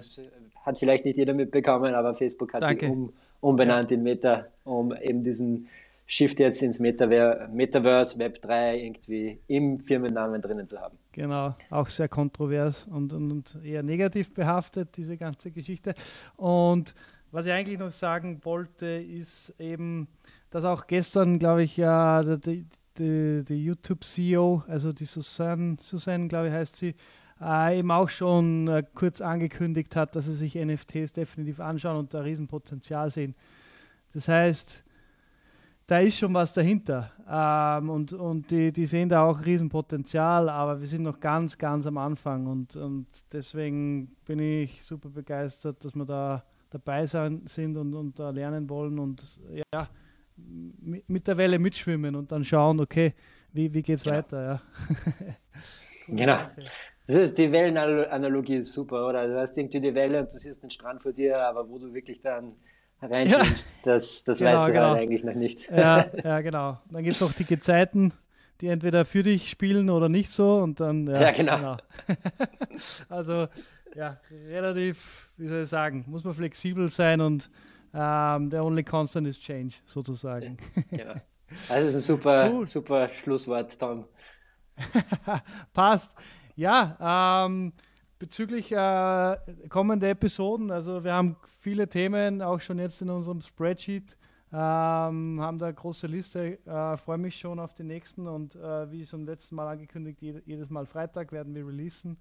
hat 0.64 0.78
vielleicht 0.78 1.04
nicht 1.04 1.18
jeder 1.18 1.34
mitbekommen, 1.34 1.94
aber 1.94 2.14
Facebook 2.14 2.54
hat 2.54 2.62
Danke. 2.62 2.86
sich 2.86 2.94
um 2.94 3.12
umbenannt 3.40 3.90
ja. 3.90 3.96
in 3.96 4.02
Meta, 4.02 4.46
um 4.64 4.94
eben 4.94 5.24
diesen 5.24 5.68
Shift 6.12 6.40
jetzt 6.40 6.60
ins 6.60 6.80
Metaver 6.80 7.46
Metaverse, 7.52 8.18
Web 8.18 8.42
3 8.42 8.80
irgendwie 8.80 9.38
im 9.46 9.78
Firmennamen 9.78 10.42
drinnen 10.42 10.66
zu 10.66 10.80
haben. 10.80 10.98
Genau, 11.12 11.54
auch 11.70 11.86
sehr 11.86 12.08
kontrovers 12.08 12.88
und, 12.88 13.12
und, 13.12 13.30
und 13.30 13.58
eher 13.62 13.84
negativ 13.84 14.34
behaftet, 14.34 14.96
diese 14.96 15.16
ganze 15.16 15.52
Geschichte. 15.52 15.94
Und 16.34 16.96
was 17.30 17.46
ich 17.46 17.52
eigentlich 17.52 17.78
noch 17.78 17.92
sagen 17.92 18.40
wollte, 18.42 18.86
ist 18.86 19.54
eben, 19.60 20.08
dass 20.50 20.64
auch 20.64 20.88
gestern, 20.88 21.38
glaube 21.38 21.62
ich, 21.62 21.76
ja, 21.76 22.24
die, 22.24 22.66
die, 22.98 23.44
die 23.44 23.64
YouTube-CEO, 23.64 24.64
also 24.66 24.92
die 24.92 25.04
Susanne, 25.04 25.76
Susanne, 25.78 26.26
glaube 26.26 26.48
ich, 26.48 26.52
heißt 26.52 26.74
sie, 26.74 26.96
äh, 27.40 27.78
eben 27.78 27.92
auch 27.92 28.08
schon 28.08 28.66
äh, 28.66 28.82
kurz 28.96 29.20
angekündigt 29.20 29.94
hat, 29.94 30.16
dass 30.16 30.24
sie 30.24 30.34
sich 30.34 30.56
NFTs 30.56 31.12
definitiv 31.12 31.60
anschauen 31.60 31.98
und 31.98 32.12
da 32.14 32.22
Riesenpotenzial 32.22 33.12
sehen. 33.12 33.36
Das 34.12 34.26
heißt, 34.26 34.82
da 35.90 35.98
ist 35.98 36.18
schon 36.18 36.32
was 36.32 36.52
dahinter. 36.52 37.10
Ähm, 37.28 37.90
und 37.90 38.12
und 38.12 38.48
die, 38.48 38.70
die 38.70 38.86
sehen 38.86 39.08
da 39.08 39.24
auch 39.24 39.44
Riesenpotenzial, 39.44 40.48
aber 40.48 40.80
wir 40.80 40.86
sind 40.86 41.02
noch 41.02 41.18
ganz, 41.18 41.58
ganz 41.58 41.84
am 41.84 41.98
Anfang. 41.98 42.46
Und, 42.46 42.76
und 42.76 43.06
deswegen 43.32 44.14
bin 44.24 44.38
ich 44.38 44.84
super 44.84 45.08
begeistert, 45.08 45.84
dass 45.84 45.96
wir 45.96 46.04
da 46.04 46.44
dabei 46.70 47.06
sein, 47.06 47.42
sind 47.46 47.76
und, 47.76 47.92
und 47.94 48.20
da 48.20 48.30
lernen 48.30 48.70
wollen 48.70 49.00
und 49.00 49.40
ja, 49.72 49.88
mit 50.36 51.26
der 51.26 51.36
Welle 51.36 51.58
mitschwimmen 51.58 52.14
und 52.14 52.30
dann 52.30 52.44
schauen, 52.44 52.78
okay, 52.78 53.14
wie, 53.52 53.74
wie 53.74 53.82
geht 53.82 53.98
es 53.98 54.04
ja. 54.04 54.12
weiter. 54.12 54.42
Ja. 54.44 54.62
genau. 56.06 56.38
Das 57.08 57.16
ist, 57.16 57.36
die 57.36 57.50
Wellenanalogie 57.50 58.58
ist 58.58 58.72
super, 58.72 59.08
oder? 59.08 59.26
Du 59.26 59.40
hast 59.40 59.58
irgendwie 59.58 59.80
die 59.80 59.92
Welle 59.92 60.20
und 60.20 60.32
du 60.32 60.38
siehst 60.38 60.62
den 60.62 60.70
Strand 60.70 61.02
vor 61.02 61.12
dir, 61.12 61.44
aber 61.44 61.68
wo 61.68 61.78
du 61.78 61.92
wirklich 61.92 62.20
dann 62.20 62.54
reinschwimmst, 63.02 63.86
ja. 63.86 63.92
das, 63.92 64.24
das 64.24 64.38
genau, 64.38 64.52
weißt 64.52 64.68
du 64.68 64.72
genau. 64.72 64.88
halt 64.90 65.00
eigentlich 65.00 65.24
noch 65.24 65.34
nicht. 65.34 65.70
Ja, 65.70 66.06
ja 66.24 66.40
genau. 66.40 66.78
Dann 66.90 67.02
gibt 67.02 67.16
es 67.16 67.22
auch 67.22 67.32
die 67.32 67.44
Gezeiten, 67.44 68.12
die 68.60 68.68
entweder 68.68 69.04
für 69.04 69.22
dich 69.22 69.50
spielen 69.50 69.90
oder 69.90 70.08
nicht 70.08 70.30
so 70.30 70.58
und 70.58 70.80
dann. 70.80 71.06
Ja, 71.06 71.20
ja 71.20 71.30
genau. 71.32 71.56
genau. 71.56 71.76
also 73.08 73.48
ja, 73.94 74.20
relativ, 74.48 75.30
wie 75.36 75.48
soll 75.48 75.62
ich 75.62 75.68
sagen, 75.68 76.04
muss 76.06 76.24
man 76.24 76.34
flexibel 76.34 76.88
sein 76.90 77.20
und 77.20 77.50
ähm, 77.92 78.50
the 78.50 78.58
only 78.58 78.84
constant 78.84 79.26
is 79.26 79.38
change, 79.38 79.76
sozusagen. 79.86 80.58
Genau. 80.90 81.14
Also 81.68 81.86
das 81.86 81.94
ist 81.94 81.94
ein 81.94 82.00
super, 82.00 82.50
cool. 82.52 82.66
super 82.66 83.08
Schlusswort, 83.08 83.78
Tom. 83.78 84.04
Passt. 85.72 86.14
Ja, 86.56 87.46
ähm, 87.46 87.72
bezüglich 88.20 88.70
äh, 88.70 89.36
kommender 89.70 90.10
Episoden, 90.10 90.70
also 90.70 91.02
wir 91.02 91.14
haben 91.14 91.36
viele 91.58 91.88
Themen 91.88 92.42
auch 92.42 92.60
schon 92.60 92.78
jetzt 92.78 93.00
in 93.00 93.08
unserem 93.08 93.40
Spreadsheet, 93.40 94.16
ähm, 94.52 95.40
haben 95.40 95.58
da 95.58 95.72
große 95.72 96.06
Liste, 96.06 96.58
äh, 96.66 96.96
freue 96.98 97.18
mich 97.18 97.36
schon 97.38 97.58
auf 97.58 97.72
die 97.72 97.82
nächsten 97.82 98.28
und 98.28 98.54
äh, 98.56 98.92
wie 98.92 99.06
schon 99.06 99.24
letzten 99.24 99.56
Mal 99.56 99.68
angekündigt, 99.68 100.20
jedes 100.20 100.68
Mal 100.68 100.86
Freitag 100.86 101.32
werden 101.32 101.54
wir 101.54 101.66
releasen. 101.66 102.18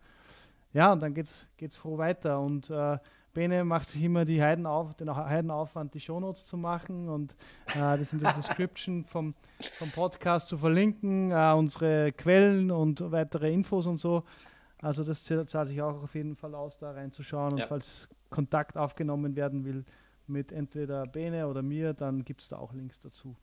Ja, 0.71 0.93
und 0.93 1.01
dann 1.01 1.13
geht's, 1.13 1.45
geht's 1.57 1.75
froh 1.75 1.97
weiter 1.97 2.39
und 2.39 2.69
äh, 2.69 2.97
Bene 3.33 3.63
macht 3.65 3.87
sich 3.87 4.01
immer 4.01 4.23
die 4.23 4.41
Heiden 4.41 4.65
auf, 4.65 4.95
den 4.95 5.13
Heidenaufwand, 5.13 5.93
die 5.93 5.99
Shownotes 5.99 6.45
zu 6.45 6.55
machen 6.55 7.09
und 7.09 7.35
äh, 7.75 7.97
das 7.97 8.13
in 8.13 8.19
der 8.19 8.33
Description 8.33 9.03
vom, 9.03 9.33
vom 9.77 9.91
Podcast 9.91 10.47
zu 10.47 10.57
verlinken, 10.57 11.31
äh, 11.31 11.53
unsere 11.55 12.13
Quellen 12.13 12.71
und 12.71 13.11
weitere 13.11 13.51
Infos 13.51 13.85
und 13.85 13.97
so. 13.97 14.23
Also 14.81 15.03
das 15.03 15.23
zahlt 15.23 15.67
sich 15.67 15.81
auch 15.81 16.03
auf 16.03 16.15
jeden 16.15 16.35
Fall 16.35 16.55
aus, 16.55 16.77
da 16.77 16.91
reinzuschauen. 16.91 17.53
Und 17.53 17.59
ja. 17.59 17.67
falls 17.67 18.07
Kontakt 18.29 18.77
aufgenommen 18.77 19.35
werden 19.35 19.65
will 19.65 19.85
mit 20.27 20.51
entweder 20.51 21.05
Bene 21.05 21.47
oder 21.47 21.61
mir, 21.61 21.93
dann 21.93 22.23
gibt 22.23 22.41
es 22.41 22.49
da 22.49 22.57
auch 22.57 22.73
Links 22.73 22.99
dazu. 22.99 23.35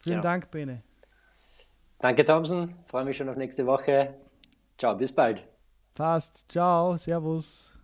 Vielen 0.00 0.16
ja. 0.16 0.22
Dank, 0.22 0.50
Bene. 0.50 0.82
Danke, 1.98 2.24
Thompson. 2.24 2.74
Freue 2.86 3.04
mich 3.04 3.16
schon 3.16 3.28
auf 3.28 3.36
nächste 3.36 3.66
Woche. 3.66 4.14
Ciao, 4.76 4.94
bis 4.94 5.12
bald. 5.12 5.42
Passt. 5.94 6.44
Ciao. 6.48 6.96
Servus. 6.96 7.77